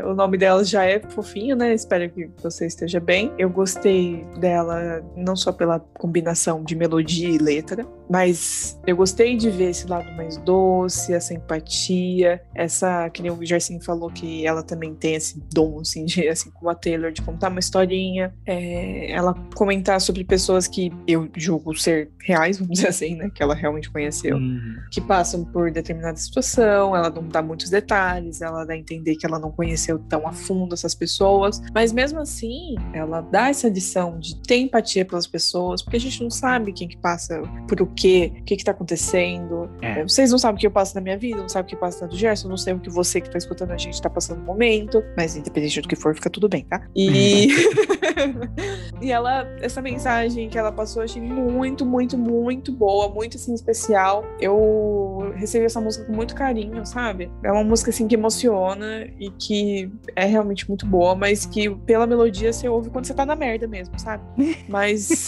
o 0.05 0.13
nome 0.13 0.37
dela 0.37 0.63
já 0.63 0.85
é 0.85 0.99
fofinho, 0.99 1.55
né? 1.55 1.73
Espero 1.73 2.09
que 2.09 2.29
você 2.41 2.65
esteja 2.65 2.99
bem. 2.99 3.31
Eu 3.37 3.49
gostei 3.49 4.25
dela 4.39 5.03
não 5.15 5.35
só 5.35 5.51
pela 5.51 5.79
combinação 5.79 6.63
de 6.63 6.75
melodia 6.75 7.29
e 7.29 7.37
letra, 7.37 7.85
mas 8.11 8.77
eu 8.85 8.97
gostei 8.97 9.37
de 9.37 9.49
ver 9.49 9.69
esse 9.69 9.87
lado 9.87 10.11
mais 10.17 10.35
doce, 10.35 11.13
essa 11.13 11.33
empatia, 11.33 12.41
essa 12.53 13.09
que 13.09 13.21
nem 13.21 13.31
o 13.31 13.45
Jersin 13.45 13.79
falou 13.79 14.09
que 14.09 14.45
ela 14.45 14.61
também 14.61 14.93
tem 14.93 15.15
esse 15.15 15.41
dom, 15.53 15.79
assim, 15.79 16.03
de, 16.03 16.27
assim 16.27 16.51
como 16.51 16.69
a 16.69 16.75
Taylor, 16.75 17.13
de 17.13 17.21
contar 17.21 17.49
uma 17.49 17.61
historinha, 17.61 18.33
é, 18.45 19.11
ela 19.11 19.33
comentar 19.55 20.01
sobre 20.01 20.25
pessoas 20.25 20.67
que 20.67 20.91
eu 21.07 21.29
julgo 21.37 21.73
ser 21.73 22.11
reais, 22.19 22.59
vamos 22.59 22.73
dizer 22.73 22.89
assim, 22.89 23.15
né? 23.15 23.31
Que 23.33 23.41
ela 23.41 23.55
realmente 23.55 23.89
conheceu, 23.89 24.35
uhum. 24.35 24.75
que 24.91 24.99
passam 24.99 25.45
por 25.45 25.71
determinada 25.71 26.17
situação, 26.17 26.93
ela 26.93 27.09
não 27.09 27.25
dá 27.25 27.41
muitos 27.41 27.69
detalhes, 27.69 28.41
ela 28.41 28.65
dá 28.65 28.73
a 28.73 28.77
entender 28.77 29.15
que 29.15 29.25
ela 29.25 29.39
não 29.39 29.51
conheceu 29.51 29.97
tão 29.97 30.27
a 30.27 30.33
fundo 30.33 30.73
essas 30.73 30.93
pessoas, 30.93 31.61
mas 31.73 31.93
mesmo 31.93 32.19
assim, 32.19 32.75
ela 32.93 33.21
dá 33.21 33.47
essa 33.47 33.69
lição 33.69 34.19
de 34.19 34.35
ter 34.41 34.57
empatia 34.57 35.05
pelas 35.05 35.27
pessoas, 35.27 35.81
porque 35.81 35.95
a 35.95 35.99
gente 36.01 36.21
não 36.21 36.29
sabe 36.29 36.73
quem 36.73 36.89
que 36.89 36.97
passa 36.97 37.41
por 37.69 37.81
o 37.81 37.87
quê, 38.01 38.31
o 38.39 38.43
que 38.43 38.55
que 38.57 38.63
tá 38.63 38.71
acontecendo. 38.71 39.69
É. 39.81 40.03
Vocês 40.03 40.31
não 40.31 40.37
sabem 40.37 40.57
o 40.57 40.59
que 40.59 40.67
eu 40.67 40.71
passo 40.71 40.95
na 40.95 41.01
minha 41.01 41.17
vida, 41.17 41.37
não 41.37 41.49
sabem 41.49 41.67
o 41.67 41.69
que 41.69 41.75
passa 41.75 42.01
na 42.01 42.07
do 42.07 42.17
Gerson, 42.17 42.47
não 42.47 42.57
sei 42.57 42.73
o 42.73 42.79
que 42.79 42.89
você 42.89 43.21
que 43.21 43.29
tá 43.29 43.37
escutando 43.37 43.71
a 43.71 43.77
gente 43.77 44.01
tá 44.01 44.09
passando 44.09 44.39
no 44.39 44.45
momento, 44.45 45.03
mas 45.15 45.35
independente 45.35 45.81
do 45.81 45.87
que 45.87 45.95
for, 45.95 46.15
fica 46.15 46.29
tudo 46.29 46.49
bem, 46.49 46.63
tá? 46.65 46.81
E. 46.95 47.49
e 49.01 49.11
ela, 49.11 49.47
essa 49.61 49.81
mensagem 49.81 50.49
que 50.49 50.57
ela 50.57 50.71
passou, 50.71 51.01
eu 51.01 51.05
achei 51.05 51.21
muito, 51.21 51.85
muito, 51.85 52.17
muito 52.17 52.71
boa, 52.71 53.09
muito 53.09 53.37
assim 53.37 53.53
especial. 53.53 54.23
Eu 54.39 55.33
recebi 55.35 55.65
essa 55.65 55.81
música 55.81 56.05
com 56.05 56.13
muito 56.13 56.35
carinho, 56.35 56.85
sabe? 56.85 57.31
É 57.43 57.51
uma 57.51 57.63
música 57.63 57.89
assim 57.89 58.07
que 58.07 58.15
emociona 58.15 59.05
e 59.19 59.29
que 59.31 59.91
é 60.15 60.25
realmente 60.25 60.67
muito 60.67 60.85
boa, 60.85 61.15
mas 61.15 61.45
que 61.45 61.69
pela 61.69 62.07
melodia 62.07 62.51
você 62.51 62.67
ouve 62.67 62.89
quando 62.89 63.05
você 63.05 63.13
tá 63.13 63.25
na 63.25 63.35
merda 63.35 63.67
mesmo, 63.67 63.97
sabe? 63.99 64.23
Mas. 64.67 65.27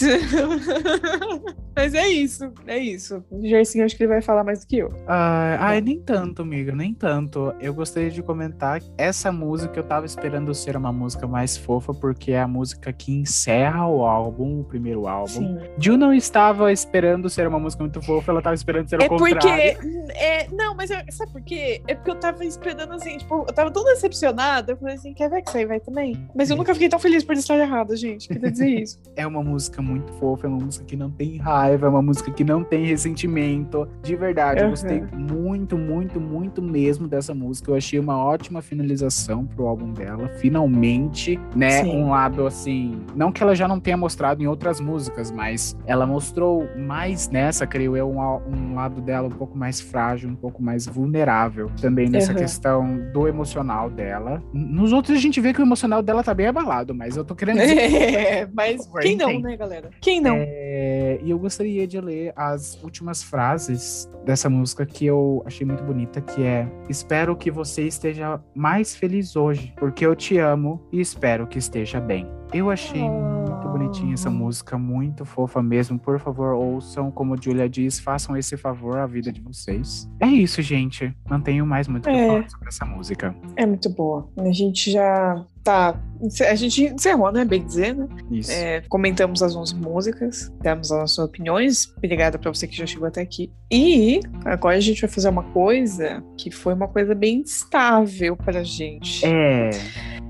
mas 1.76 1.92
é 1.92 2.08
isso, 2.08 2.52
é 2.66 2.78
isso. 2.78 3.22
O 3.30 3.46
Gersinho 3.46 3.84
acho 3.84 3.96
que 3.96 4.04
ele 4.04 4.12
vai 4.12 4.22
falar 4.22 4.44
mais 4.44 4.60
do 4.60 4.66
que 4.66 4.78
eu. 4.78 4.90
Ah, 5.06 5.56
ai, 5.60 5.80
nem 5.80 6.00
tanto, 6.00 6.42
amiga, 6.42 6.74
nem 6.74 6.94
tanto. 6.94 7.52
Eu 7.60 7.74
gostaria 7.74 8.10
de 8.10 8.22
comentar 8.22 8.80
essa 8.96 9.30
música 9.30 9.78
eu 9.78 9.84
tava 9.84 10.06
esperando 10.06 10.54
ser 10.54 10.76
uma 10.76 10.92
música 10.92 11.26
mais 11.26 11.56
fofa, 11.56 11.92
porque 11.92 12.32
é 12.32 12.40
a 12.40 12.48
música 12.48 12.63
que 12.72 13.12
encerra 13.12 13.86
o 13.86 14.04
álbum, 14.04 14.60
o 14.60 14.64
primeiro 14.64 15.06
álbum. 15.06 15.26
Sim. 15.26 15.58
Jill 15.78 15.96
não 15.96 16.12
estava 16.12 16.72
esperando 16.72 17.28
ser 17.28 17.46
uma 17.46 17.58
música 17.58 17.82
muito 17.82 18.00
fofa, 18.02 18.30
ela 18.30 18.42
tava 18.42 18.54
esperando 18.54 18.88
ser 18.88 18.98
o 18.98 19.02
é 19.02 19.08
contrário. 19.08 19.76
Porque, 19.76 20.12
é, 20.12 20.48
não, 20.50 20.74
mas 20.74 20.90
eu, 20.90 20.98
sabe 21.10 21.32
por 21.32 21.42
quê? 21.42 21.82
É 21.86 21.94
porque 21.94 22.10
eu 22.10 22.16
tava 22.16 22.44
esperando 22.44 22.92
assim, 22.92 23.18
tipo, 23.18 23.44
eu 23.46 23.54
tava 23.54 23.70
tão 23.70 23.84
decepcionada, 23.84 24.72
eu 24.72 24.76
falei 24.76 24.94
assim, 24.94 25.12
quer 25.12 25.28
ver 25.28 25.42
que 25.42 25.48
isso 25.48 25.58
aí 25.58 25.66
vai 25.66 25.80
também? 25.80 26.28
Mas 26.34 26.50
eu 26.50 26.56
nunca 26.56 26.72
fiquei 26.72 26.88
tão 26.88 26.98
feliz 26.98 27.24
por 27.24 27.34
estar 27.34 27.58
errada, 27.58 27.96
gente, 27.96 28.28
queria 28.28 28.50
dizer 28.50 28.68
isso. 28.82 28.98
é 29.16 29.26
uma 29.26 29.42
música 29.42 29.82
muito 29.82 30.12
fofa, 30.14 30.46
é 30.46 30.50
uma 30.50 30.64
música 30.64 30.84
que 30.84 30.96
não 30.96 31.10
tem 31.10 31.36
raiva, 31.36 31.86
é 31.86 31.90
uma 31.90 32.02
música 32.02 32.30
que 32.30 32.44
não 32.44 32.62
tem 32.62 32.84
ressentimento. 32.86 33.88
De 34.02 34.16
verdade, 34.16 34.60
uhum. 34.60 34.66
eu 34.66 34.70
gostei 34.70 35.02
muito, 35.12 35.76
muito, 35.76 36.20
muito 36.20 36.62
mesmo 36.62 37.08
dessa 37.08 37.34
música. 37.34 37.70
Eu 37.70 37.76
achei 37.76 37.98
uma 37.98 38.16
ótima 38.16 38.62
finalização 38.62 39.46
pro 39.46 39.66
álbum 39.66 39.92
dela, 39.92 40.28
finalmente, 40.38 41.38
né? 41.54 41.82
Sim. 41.82 41.96
Um 41.96 42.10
lado 42.10 42.46
assim, 42.54 43.04
não 43.14 43.32
que 43.32 43.42
ela 43.42 43.54
já 43.54 43.66
não 43.66 43.80
tenha 43.80 43.96
mostrado 43.96 44.42
em 44.42 44.46
outras 44.46 44.80
músicas, 44.80 45.30
mas 45.30 45.76
ela 45.84 46.06
mostrou 46.06 46.68
mais 46.76 47.28
nessa, 47.28 47.66
creio 47.66 47.96
eu, 47.96 48.08
um, 48.08 48.20
um 48.20 48.74
lado 48.74 49.00
dela 49.00 49.26
um 49.26 49.32
pouco 49.32 49.58
mais 49.58 49.80
frágil, 49.80 50.30
um 50.30 50.36
pouco 50.36 50.62
mais 50.62 50.86
vulnerável 50.86 51.70
também 51.80 52.08
nessa 52.08 52.32
uhum. 52.32 52.38
questão 52.38 53.12
do 53.12 53.26
emocional 53.26 53.90
dela. 53.90 54.42
Nos 54.52 54.92
outros 54.92 55.16
a 55.16 55.20
gente 55.20 55.40
vê 55.40 55.52
que 55.52 55.60
o 55.60 55.64
emocional 55.64 56.02
dela 56.02 56.22
tá 56.22 56.32
bem 56.32 56.46
abalado, 56.46 56.94
mas 56.94 57.16
eu 57.16 57.24
tô 57.24 57.34
querendo 57.34 57.58
dizer. 57.58 57.74
É, 58.14 58.48
mas 58.52 58.88
quem 59.00 59.16
não, 59.16 59.40
né, 59.40 59.56
galera? 59.56 59.90
Quem 60.00 60.20
não? 60.20 60.36
É, 60.38 61.18
e 61.22 61.30
eu 61.30 61.38
gostaria 61.38 61.86
de 61.86 62.00
ler 62.00 62.32
as 62.36 62.80
últimas 62.82 63.22
frases 63.22 64.08
dessa 64.24 64.48
música 64.48 64.86
que 64.86 65.04
eu 65.04 65.42
achei 65.44 65.66
muito 65.66 65.82
bonita, 65.82 66.20
que 66.20 66.42
é: 66.42 66.68
Espero 66.88 67.36
que 67.36 67.50
você 67.50 67.82
esteja 67.82 68.40
mais 68.54 68.94
feliz 68.94 69.36
hoje, 69.36 69.74
porque 69.78 70.06
eu 70.06 70.14
te 70.14 70.38
amo 70.38 70.80
e 70.92 71.00
espero 71.00 71.46
que 71.46 71.58
esteja 71.58 72.00
bem. 72.00 72.28
Eu 72.52 72.70
achei 72.70 73.02
muito 73.02 73.68
bonitinha 73.68 74.14
essa 74.14 74.30
música, 74.30 74.78
muito 74.78 75.24
fofa 75.24 75.62
mesmo. 75.62 75.98
Por 75.98 76.18
favor, 76.20 76.54
ouçam, 76.54 77.10
como 77.10 77.40
Julia 77.40 77.68
diz, 77.68 77.98
façam 77.98 78.36
esse 78.36 78.56
favor 78.56 78.98
à 78.98 79.06
vida 79.06 79.32
de 79.32 79.40
vocês. 79.40 80.08
É 80.20 80.26
isso, 80.26 80.62
gente. 80.62 81.14
Não 81.28 81.40
tenho 81.40 81.66
mais 81.66 81.88
muito 81.88 82.06
o 82.06 82.10
é. 82.10 82.14
que 82.14 82.26
falar 82.26 82.48
sobre 82.50 82.68
essa 82.68 82.84
música. 82.84 83.34
É 83.56 83.66
muito 83.66 83.90
boa. 83.90 84.28
A 84.38 84.52
gente 84.52 84.90
já 84.90 85.44
tá. 85.64 86.00
A 86.48 86.54
gente 86.54 86.84
encerrou, 86.84 87.32
né? 87.32 87.44
Bem 87.44 87.64
dizer, 87.64 87.96
né? 87.96 88.06
Isso. 88.30 88.52
É, 88.52 88.82
comentamos 88.82 89.42
as 89.42 89.56
11 89.56 89.74
músicas, 89.74 90.52
demos 90.60 90.92
as 90.92 91.00
nossas 91.00 91.18
opiniões. 91.18 91.92
Obrigada 91.96 92.38
pra 92.38 92.52
você 92.52 92.68
que 92.68 92.76
já 92.76 92.86
chegou 92.86 93.08
até 93.08 93.22
aqui. 93.22 93.50
E 93.72 94.20
agora 94.44 94.76
a 94.76 94.80
gente 94.80 95.00
vai 95.00 95.10
fazer 95.10 95.28
uma 95.28 95.42
coisa 95.42 96.22
que 96.38 96.50
foi 96.50 96.74
uma 96.74 96.86
coisa 96.86 97.14
bem 97.14 97.40
estável 97.40 98.36
pra 98.36 98.62
gente. 98.62 99.26
É. 99.26 99.70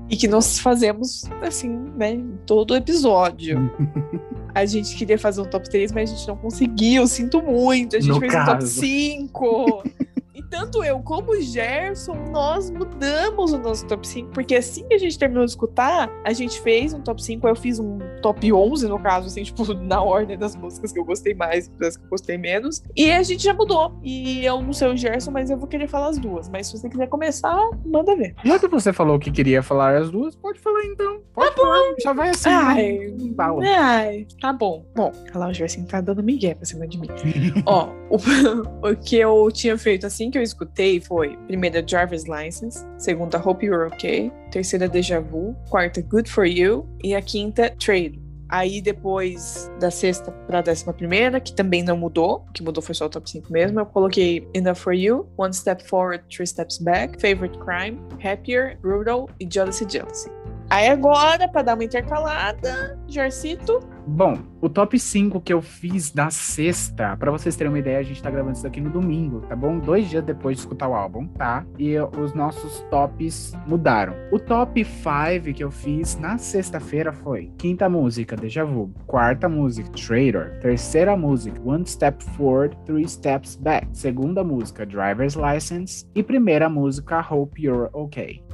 E 0.09 0.15
que 0.15 0.27
nós 0.27 0.59
fazemos, 0.59 1.23
assim, 1.41 1.69
né, 1.95 2.21
todo 2.45 2.75
episódio. 2.75 3.71
a 4.53 4.65
gente 4.65 4.95
queria 4.95 5.17
fazer 5.17 5.41
um 5.41 5.45
top 5.45 5.69
3, 5.69 5.91
mas 5.91 6.11
a 6.11 6.15
gente 6.15 6.27
não 6.27 6.37
conseguiu, 6.37 7.07
sinto 7.07 7.41
muito. 7.41 7.95
A 7.95 7.99
gente 7.99 8.09
no 8.09 8.19
fez 8.19 8.31
caso. 8.31 8.51
um 8.51 8.53
top 8.53 8.65
5 8.67 9.83
tanto 10.49 10.83
eu 10.83 10.99
como 10.99 11.31
o 11.31 11.41
Gerson, 11.41 12.15
nós 12.31 12.69
mudamos 12.69 13.53
o 13.53 13.57
nosso 13.57 13.85
top 13.87 14.07
5, 14.07 14.31
porque 14.31 14.55
assim 14.55 14.87
que 14.87 14.93
a 14.93 14.97
gente 14.97 15.17
terminou 15.17 15.45
de 15.45 15.51
escutar, 15.51 16.09
a 16.23 16.33
gente 16.33 16.59
fez 16.61 16.93
um 16.93 17.01
top 17.01 17.23
5, 17.23 17.47
eu 17.47 17.55
fiz 17.55 17.79
um 17.79 17.99
top 18.21 18.51
11, 18.51 18.87
no 18.87 18.99
caso, 18.99 19.27
assim, 19.27 19.43
tipo, 19.43 19.73
na 19.73 20.01
ordem 20.01 20.37
das 20.37 20.55
músicas 20.55 20.91
que 20.91 20.99
eu 20.99 21.05
gostei 21.05 21.33
mais, 21.33 21.67
das 21.79 21.97
que 21.97 22.03
eu 22.03 22.09
gostei 22.09 22.37
menos. 22.37 22.83
E 22.95 23.11
a 23.11 23.23
gente 23.23 23.43
já 23.43 23.53
mudou. 23.53 23.99
E 24.03 24.45
eu 24.45 24.61
não 24.61 24.73
sei 24.73 24.87
o 24.89 24.97
Gerson, 24.97 25.31
mas 25.31 25.49
eu 25.49 25.57
vou 25.57 25.67
querer 25.67 25.87
falar 25.87 26.09
as 26.09 26.17
duas. 26.17 26.49
Mas 26.49 26.67
se 26.67 26.77
você 26.77 26.89
quiser 26.89 27.07
começar, 27.07 27.57
manda 27.85 28.15
ver. 28.15 28.35
Já 28.43 28.59
que 28.59 28.67
você 28.67 28.93
falou 28.93 29.19
que 29.19 29.31
queria 29.31 29.61
falar 29.61 29.97
as 29.97 30.09
duas, 30.09 30.35
pode 30.35 30.59
falar 30.59 30.83
então. 30.85 31.21
Pode 31.33 31.55
tá 31.55 31.61
falar. 31.61 31.77
Bom. 31.77 31.95
Já 32.01 32.13
vai 32.13 32.29
assim. 32.29 32.49
Ai, 32.49 33.15
né? 33.59 33.75
ai, 33.75 34.27
tá 34.39 34.53
bom. 34.53 34.85
Bom, 34.95 35.11
lá 35.33 35.47
o 35.47 35.53
Gerson 35.53 35.85
tá 35.85 36.01
dando 36.01 36.23
migué 36.23 36.55
pra 36.55 36.65
cima 36.65 36.87
de 36.87 36.99
mim. 36.99 37.07
Ó, 37.65 37.89
o, 38.09 38.17
o 38.89 38.95
que 38.95 39.17
eu 39.17 39.51
tinha 39.51 39.77
feito 39.77 40.05
assim 40.05 40.31
que 40.35 40.39
eu 40.39 40.43
escutei 40.43 40.99
foi: 40.99 41.37
primeira, 41.47 41.81
Driver's 41.81 42.25
License, 42.25 42.85
segunda, 42.97 43.37
Hope 43.37 43.65
You're 43.65 43.87
Okay, 43.93 44.29
terceira, 44.51 44.89
Deja 44.89 45.21
Vu, 45.21 45.55
quarta, 45.69 46.01
Good 46.01 46.29
For 46.29 46.45
You 46.45 46.85
e 47.01 47.15
a 47.15 47.21
quinta, 47.21 47.73
Trade. 47.79 48.21
Aí 48.49 48.81
depois 48.81 49.71
da 49.79 49.89
sexta 49.89 50.31
pra 50.45 50.61
décima 50.61 50.93
primeira, 50.93 51.39
que 51.39 51.53
também 51.53 51.81
não 51.81 51.97
mudou, 51.97 52.45
o 52.47 52.51
que 52.51 52.61
mudou 52.61 52.83
foi 52.83 52.93
só 52.93 53.05
o 53.05 53.09
top 53.09 53.27
5 53.29 53.51
mesmo, 53.51 53.79
eu 53.79 53.85
coloquei 53.85 54.47
Enough 54.53 54.75
For 54.75 54.93
You, 54.93 55.27
One 55.37 55.53
Step 55.53 55.83
Forward, 55.87 56.23
Three 56.29 56.45
Steps 56.45 56.77
Back, 56.77 57.19
Favorite 57.19 57.57
Crime, 57.57 57.97
Happier, 58.23 58.77
Brutal 58.81 59.29
e 59.39 59.47
Jealousy 59.51 59.87
Jealousy. 59.89 60.29
Aí 60.69 60.87
agora, 60.87 61.47
para 61.47 61.61
dar 61.61 61.73
uma 61.75 61.83
intercalada, 61.83 62.99
Jarcito. 63.07 63.79
Bom, 64.07 64.37
o 64.61 64.69
top 64.69 64.99
5 64.99 65.41
que 65.41 65.51
eu 65.51 65.61
fiz 65.61 66.13
na 66.13 66.29
sexta, 66.29 67.17
para 67.17 67.31
vocês 67.31 67.55
terem 67.55 67.71
uma 67.71 67.79
ideia, 67.79 67.99
a 67.99 68.03
gente 68.03 68.21
tá 68.21 68.29
gravando 68.29 68.55
isso 68.55 68.67
aqui 68.67 68.79
no 68.79 68.89
domingo, 68.89 69.41
tá 69.41 69.55
bom? 69.55 69.79
Dois 69.79 70.09
dias 70.09 70.23
depois 70.23 70.57
de 70.57 70.61
escutar 70.61 70.87
o 70.87 70.93
álbum, 70.93 71.27
tá? 71.27 71.65
E 71.77 71.97
os 71.99 72.33
nossos 72.33 72.81
tops 72.91 73.53
mudaram. 73.65 74.13
O 74.31 74.39
top 74.39 74.83
5 74.83 75.53
que 75.53 75.63
eu 75.63 75.71
fiz 75.71 76.17
na 76.19 76.37
sexta-feira 76.37 77.11
foi: 77.11 77.51
quinta 77.57 77.89
música, 77.89 78.35
Deja 78.35 78.63
Vu. 78.63 78.91
Quarta 79.07 79.49
música, 79.49 79.89
Trader. 79.89 80.59
Terceira 80.59 81.17
música, 81.17 81.59
One 81.63 81.85
Step 81.85 82.23
Forward, 82.35 82.77
Three 82.85 83.07
Steps 83.07 83.55
Back. 83.55 83.87
Segunda 83.93 84.43
música, 84.43 84.85
Driver's 84.85 85.35
License. 85.35 86.07
E 86.13 86.21
primeira 86.21 86.69
música, 86.69 87.25
Hope 87.27 87.63
You're 87.63 87.89
Okay 87.93 88.44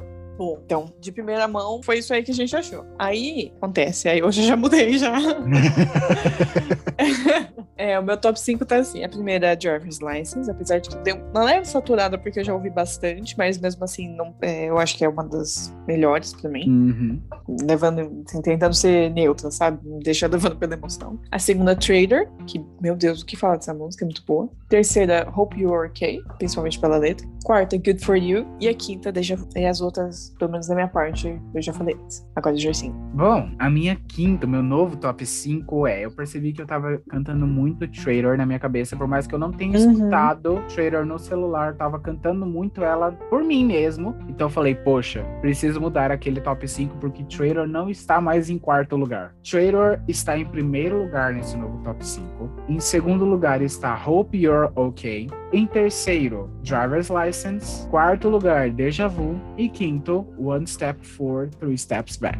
bom. 0.41 0.59
Então, 0.65 0.91
de 0.99 1.11
primeira 1.11 1.47
mão, 1.47 1.83
foi 1.83 1.99
isso 1.99 2.11
aí 2.11 2.23
que 2.23 2.31
a 2.31 2.33
gente 2.33 2.55
achou. 2.55 2.83
Aí, 2.97 3.53
acontece, 3.57 4.09
aí 4.09 4.23
hoje 4.23 4.41
eu 4.41 4.47
já 4.47 4.57
mudei 4.57 4.97
já. 4.97 5.13
é, 7.77 7.99
o 7.99 8.03
meu 8.03 8.17
top 8.17 8.39
5 8.39 8.65
tá 8.65 8.77
assim. 8.77 9.03
A 9.03 9.09
primeira 9.09 9.47
é 9.47 9.51
a 9.51 9.55
Driver's 9.55 9.99
License, 9.99 10.49
apesar 10.49 10.79
de 10.79 10.89
que 10.89 10.95
deu 10.97 11.17
uma 11.31 11.43
leve 11.43 11.65
saturada, 11.65 12.17
porque 12.17 12.39
eu 12.39 12.43
já 12.43 12.55
ouvi 12.55 12.71
bastante, 12.71 13.37
mas 13.37 13.59
mesmo 13.59 13.83
assim, 13.83 14.09
não, 14.15 14.33
é, 14.41 14.65
eu 14.65 14.79
acho 14.79 14.97
que 14.97 15.05
é 15.05 15.09
uma 15.09 15.23
das 15.23 15.71
melhores 15.87 16.33
pra 16.33 16.49
mim. 16.49 16.67
Uhum. 16.67 17.21
Levando, 17.61 18.23
assim, 18.27 18.41
tentando 18.41 18.73
ser 18.73 19.11
neutra, 19.11 19.51
sabe? 19.51 19.79
Deixar 20.03 20.27
levando 20.27 20.55
pela 20.55 20.73
emoção. 20.73 21.19
A 21.29 21.37
segunda, 21.37 21.75
Trader, 21.75 22.27
que, 22.47 22.65
meu 22.81 22.95
Deus, 22.95 23.21
o 23.21 23.25
que 23.25 23.37
fala 23.37 23.57
dessa 23.57 23.73
música? 23.73 24.03
É 24.03 24.07
muito 24.07 24.23
boa. 24.25 24.49
Terceira, 24.71 25.27
Hope 25.35 25.59
You're 25.59 25.89
Okay, 25.89 26.21
principalmente 26.37 26.79
pela 26.79 26.97
letra. 26.97 27.27
Quarta, 27.43 27.77
Good 27.77 28.03
For 28.03 28.15
You. 28.15 28.45
E 28.59 28.67
a 28.67 28.73
quinta, 28.73 29.11
Deixa 29.11 29.37
E 29.55 29.65
as 29.65 29.81
outras 29.81 30.33
pelo 30.39 30.51
menos 30.51 30.67
da 30.67 30.75
minha 30.75 30.87
parte, 30.87 31.39
eu 31.53 31.61
já 31.61 31.73
falei 31.73 31.95
antes. 31.95 32.25
Agora 32.35 32.55
já 32.55 32.73
sim. 32.73 32.93
Bom, 33.13 33.51
a 33.59 33.69
minha 33.69 33.95
quinta, 34.07 34.47
meu 34.47 34.63
novo 34.63 34.95
top 34.95 35.25
5 35.25 35.87
é: 35.87 36.05
eu 36.05 36.11
percebi 36.11 36.53
que 36.53 36.61
eu 36.61 36.65
tava 36.65 37.01
cantando 37.09 37.45
muito 37.45 37.81
muito 37.81 37.87
Traitor 37.87 38.37
na 38.37 38.45
minha 38.45 38.59
cabeça, 38.59 38.95
por 38.95 39.07
mais 39.07 39.25
que 39.25 39.33
eu 39.33 39.39
não 39.39 39.51
tenha 39.51 39.77
uhum. 39.77 39.91
escutado 39.91 40.63
Traitor 40.73 41.05
no 41.05 41.17
celular, 41.17 41.75
tava 41.75 41.99
cantando 41.99 42.45
muito 42.45 42.83
ela 42.83 43.11
por 43.29 43.43
mim 43.43 43.65
mesmo. 43.65 44.15
Então 44.27 44.47
eu 44.47 44.51
falei, 44.51 44.75
poxa, 44.75 45.23
preciso 45.41 45.79
mudar 45.79 46.11
aquele 46.11 46.41
top 46.41 46.67
5 46.67 46.97
porque 46.97 47.23
Traitor 47.23 47.67
não 47.67 47.89
está 47.89 48.21
mais 48.21 48.49
em 48.49 48.57
quarto 48.57 48.95
lugar. 48.95 49.33
Traitor 49.49 49.99
está 50.07 50.37
em 50.37 50.45
primeiro 50.45 51.03
lugar 51.03 51.33
nesse 51.33 51.57
novo 51.57 51.81
top 51.83 52.05
5. 52.05 52.49
Em 52.67 52.79
segundo 52.79 53.25
lugar 53.25 53.61
está 53.61 53.99
Hope 54.05 54.37
You're 54.37 54.60
Okay. 54.75 55.29
Em 55.53 55.65
terceiro, 55.65 56.49
Driver's 56.63 57.09
License. 57.09 57.87
Quarto 57.87 58.29
lugar, 58.29 58.69
Deja 58.69 59.07
Vu. 59.07 59.39
E 59.57 59.69
quinto, 59.69 60.27
One 60.37 60.67
Step 60.67 61.05
Forward, 61.05 61.55
Three 61.57 61.77
Steps 61.77 62.17
Back. 62.17 62.39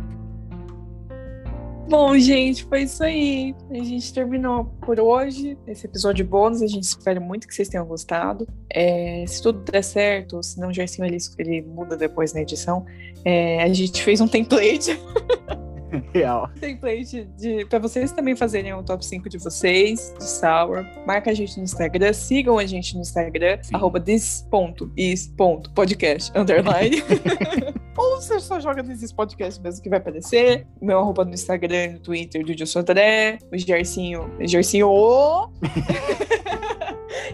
Bom, 1.89 2.17
gente, 2.17 2.63
foi 2.65 2.83
isso 2.83 3.03
aí. 3.03 3.53
A 3.69 3.83
gente 3.83 4.13
terminou 4.13 4.65
por 4.81 4.99
hoje 4.99 5.57
esse 5.67 5.85
episódio 5.85 6.25
bônus. 6.25 6.61
A 6.61 6.67
gente 6.67 6.83
espera 6.83 7.19
muito 7.19 7.47
que 7.47 7.53
vocês 7.53 7.67
tenham 7.67 7.85
gostado. 7.85 8.47
É, 8.69 9.25
se 9.27 9.41
tudo 9.41 9.59
der 9.69 9.83
certo, 9.83 10.41
se 10.41 10.59
não 10.59 10.69
o 10.69 10.73
Gersinho 10.73 11.05
ele, 11.05 11.17
ele 11.37 11.61
muda 11.61 11.97
depois 11.97 12.33
na 12.33 12.41
edição, 12.41 12.85
é, 13.25 13.61
a 13.61 13.73
gente 13.73 14.01
fez 14.03 14.21
um 14.21 14.27
template. 14.27 14.97
Real. 16.13 16.49
Template 16.59 17.25
de, 17.37 17.65
pra 17.65 17.79
vocês 17.79 18.11
também 18.11 18.35
fazerem 18.35 18.73
um 18.73 18.83
top 18.83 19.05
5 19.05 19.29
de 19.29 19.37
vocês, 19.37 20.13
de 20.17 20.23
Sour. 20.23 20.83
Marca 21.05 21.29
a 21.31 21.33
gente 21.33 21.57
no 21.57 21.63
Instagram, 21.63 22.13
sigam 22.13 22.57
a 22.57 22.65
gente 22.65 22.95
no 22.95 23.01
Instagram, 23.01 23.59
Sim. 23.61 23.75
arroba 23.75 23.99
this.is.podcast, 23.99 26.31
underline. 26.37 27.03
Ou 27.97 28.21
você 28.21 28.39
só 28.39 28.57
joga 28.59 28.81
nesses 28.81 29.11
podcasts 29.11 29.61
mesmo 29.61 29.83
que 29.83 29.89
vai 29.89 29.99
aparecer. 29.99 30.65
Meu 30.81 30.99
arroba 30.99 31.25
no 31.25 31.33
Instagram, 31.33 31.91
no 31.93 31.99
Twitter 31.99 32.45
do 32.45 32.57
Gilson 32.57 32.79
André. 32.79 33.37
O 33.51 33.57
Gersinho. 33.57 34.31
Gersinho. 34.41 34.89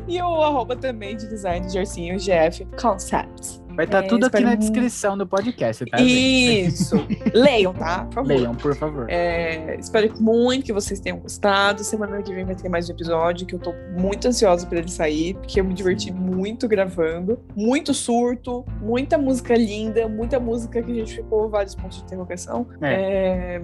e 0.07 0.21
o 0.21 0.41
arroba 0.41 0.75
também 0.75 1.15
de 1.15 1.27
design 1.27 1.69
Gersinho 1.69 2.17
GF 2.17 2.65
Concepts. 2.81 3.66
Vai 3.77 3.85
estar 3.85 3.99
tá 3.99 4.05
é, 4.05 4.09
tudo 4.09 4.25
aqui 4.25 4.39
na 4.39 4.55
descrição 4.55 5.15
do 5.15 5.27
podcast, 5.27 5.85
tá? 5.85 6.01
Isso. 6.01 6.95
Leiam, 7.31 7.71
tá? 7.75 8.05
Por 8.05 8.13
favor. 8.15 8.27
Leiam, 8.27 8.55
por 8.55 8.75
favor. 8.75 9.05
É, 9.07 9.77
espero 9.79 10.11
muito 10.19 10.65
que 10.65 10.73
vocês 10.73 10.99
tenham 10.99 11.19
gostado. 11.19 11.83
Semana 11.83 12.19
que 12.23 12.33
vem 12.33 12.43
vai 12.43 12.55
ter 12.55 12.69
mais 12.69 12.89
um 12.89 12.93
episódio 12.93 13.45
que 13.45 13.53
eu 13.53 13.59
tô 13.59 13.75
muito 13.95 14.27
ansiosa 14.27 14.65
para 14.65 14.79
ele 14.79 14.89
sair, 14.89 15.35
porque 15.35 15.59
eu 15.59 15.63
me 15.63 15.75
diverti 15.75 16.11
muito 16.11 16.67
gravando. 16.67 17.39
Muito 17.55 17.93
surto, 17.93 18.65
muita 18.81 19.15
música 19.15 19.55
linda, 19.55 20.09
muita 20.09 20.39
música 20.39 20.81
que 20.81 20.91
a 20.91 20.95
gente 20.95 21.17
ficou 21.17 21.47
vários 21.47 21.75
pontos 21.75 21.99
de 21.99 22.03
interrogação. 22.05 22.67
É. 22.81 23.57
é 23.57 23.61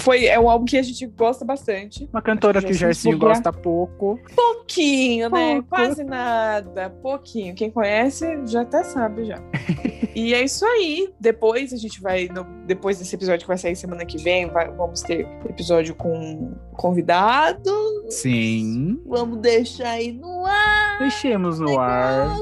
foi, 0.00 0.24
é 0.24 0.40
um 0.40 0.48
álbum 0.48 0.64
que 0.64 0.78
a 0.78 0.82
gente 0.82 1.06
gosta 1.06 1.44
bastante. 1.44 2.08
Uma 2.10 2.22
cantora 2.22 2.62
que 2.62 2.70
o 2.70 2.74
Gersinho 2.74 3.18
gosta 3.18 3.52
pouco. 3.52 4.18
Pouquinho, 4.34 5.28
né? 5.28 5.54
Pouco. 5.54 5.68
Quase 5.68 6.02
nada. 6.02 6.88
Pouquinho. 6.88 7.54
Quem 7.54 7.70
conhece 7.70 8.40
já 8.46 8.62
até 8.62 8.82
sabe 8.84 9.17
já. 9.24 9.42
e 10.14 10.34
é 10.34 10.42
isso 10.42 10.64
aí. 10.64 11.12
Depois 11.18 11.72
a 11.72 11.76
gente 11.76 12.00
vai, 12.00 12.28
no, 12.28 12.44
depois 12.66 12.98
desse 12.98 13.14
episódio 13.14 13.40
que 13.40 13.48
vai 13.48 13.58
sair 13.58 13.76
semana 13.76 14.04
que 14.04 14.18
vem, 14.18 14.46
vai, 14.46 14.70
vamos 14.70 15.02
ter 15.02 15.26
episódio 15.48 15.94
com 15.94 16.54
convidado. 16.72 17.70
Sim. 18.08 19.00
Vamos 19.06 19.38
deixar 19.38 19.90
aí 19.90 20.12
no 20.12 20.44
ar. 20.46 20.98
Deixemos 20.98 21.58
no 21.58 21.78
ar. 21.78 22.36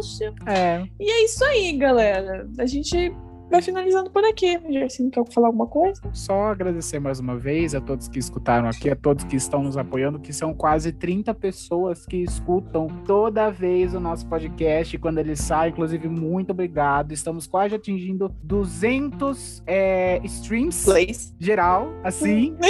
É. 0.47 0.85
E 1.01 1.11
é 1.11 1.25
isso 1.25 1.45
aí, 1.45 1.73
galera. 1.77 2.49
A 2.59 2.67
gente 2.67 3.15
vai 3.51 3.63
finalizando 3.63 4.11
por 4.11 4.25
aqui. 4.25 4.59
Gersinho, 4.71 5.11
quer 5.11 5.25
falar 5.33 5.49
alguma 5.49 5.67
coisa? 5.67 6.01
Só 6.13 6.49
agradecer 6.49 6.99
mais 6.99 7.21
uma 7.21 7.37
vez 7.37 7.75
a 7.75 7.81
todos 7.81 8.09
que 8.09 8.19
escutaram 8.19 8.69
aqui, 8.69 8.91
a 8.91 8.97
todos 8.97 9.25
que 9.25 9.37
estão 9.37 9.63
nos 9.63 9.77
apoiando, 9.77 10.19
que 10.19 10.33
são 10.33 10.55
quase 10.55 10.93
30 10.93 11.35
pessoas 11.35 12.05
que 12.07 12.23
escutam 12.23 12.89
toda 13.07 13.51
vez 13.51 13.95
o 13.95 14.01
nosso 14.01 14.27
podcast 14.27 14.99
quando 14.99 15.19
ele 15.19 15.37
sai. 15.37 15.71
Inclusive, 15.71 16.09
muito 16.09 16.51
obrigado. 16.51 17.13
Estamos 17.13 17.47
quase 17.47 17.75
atingindo 17.75 18.29
200 18.43 19.63
é, 19.67 20.21
streams. 20.25 20.85
Plays. 20.85 21.35
Geral, 21.39 21.89
assim. 22.03 22.57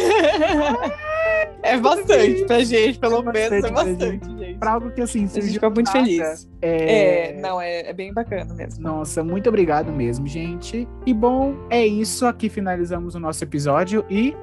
É 1.62 1.76
bastante 1.78 2.44
pra 2.44 2.60
gente, 2.60 2.98
pelo 2.98 3.28
é 3.28 3.32
menos 3.32 3.64
é 3.64 3.70
bastante, 3.70 4.38
gente. 4.38 4.58
Pra 4.58 4.72
algo 4.72 4.90
que 4.92 5.00
assim, 5.00 5.24
a 5.24 5.26
gente 5.26 5.52
fica 5.52 5.68
muito 5.68 5.90
feliz. 5.90 6.48
É... 6.62 7.30
é, 7.30 7.40
não, 7.40 7.60
é, 7.60 7.88
é 7.88 7.92
bem 7.92 8.12
bacana 8.12 8.54
mesmo. 8.54 8.82
Nossa, 8.82 9.24
muito 9.24 9.48
obrigado 9.48 9.92
mesmo, 9.92 10.26
gente. 10.66 10.88
E 11.06 11.14
bom, 11.14 11.54
é 11.70 11.86
isso. 11.86 12.26
Aqui 12.26 12.48
finalizamos 12.48 13.14
o 13.14 13.20
nosso 13.20 13.42
episódio 13.44 14.04
e 14.10 14.34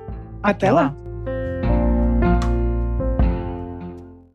até, 0.41 0.67
até 0.67 0.71
lá. 0.71 0.81
lá. 0.83 1.12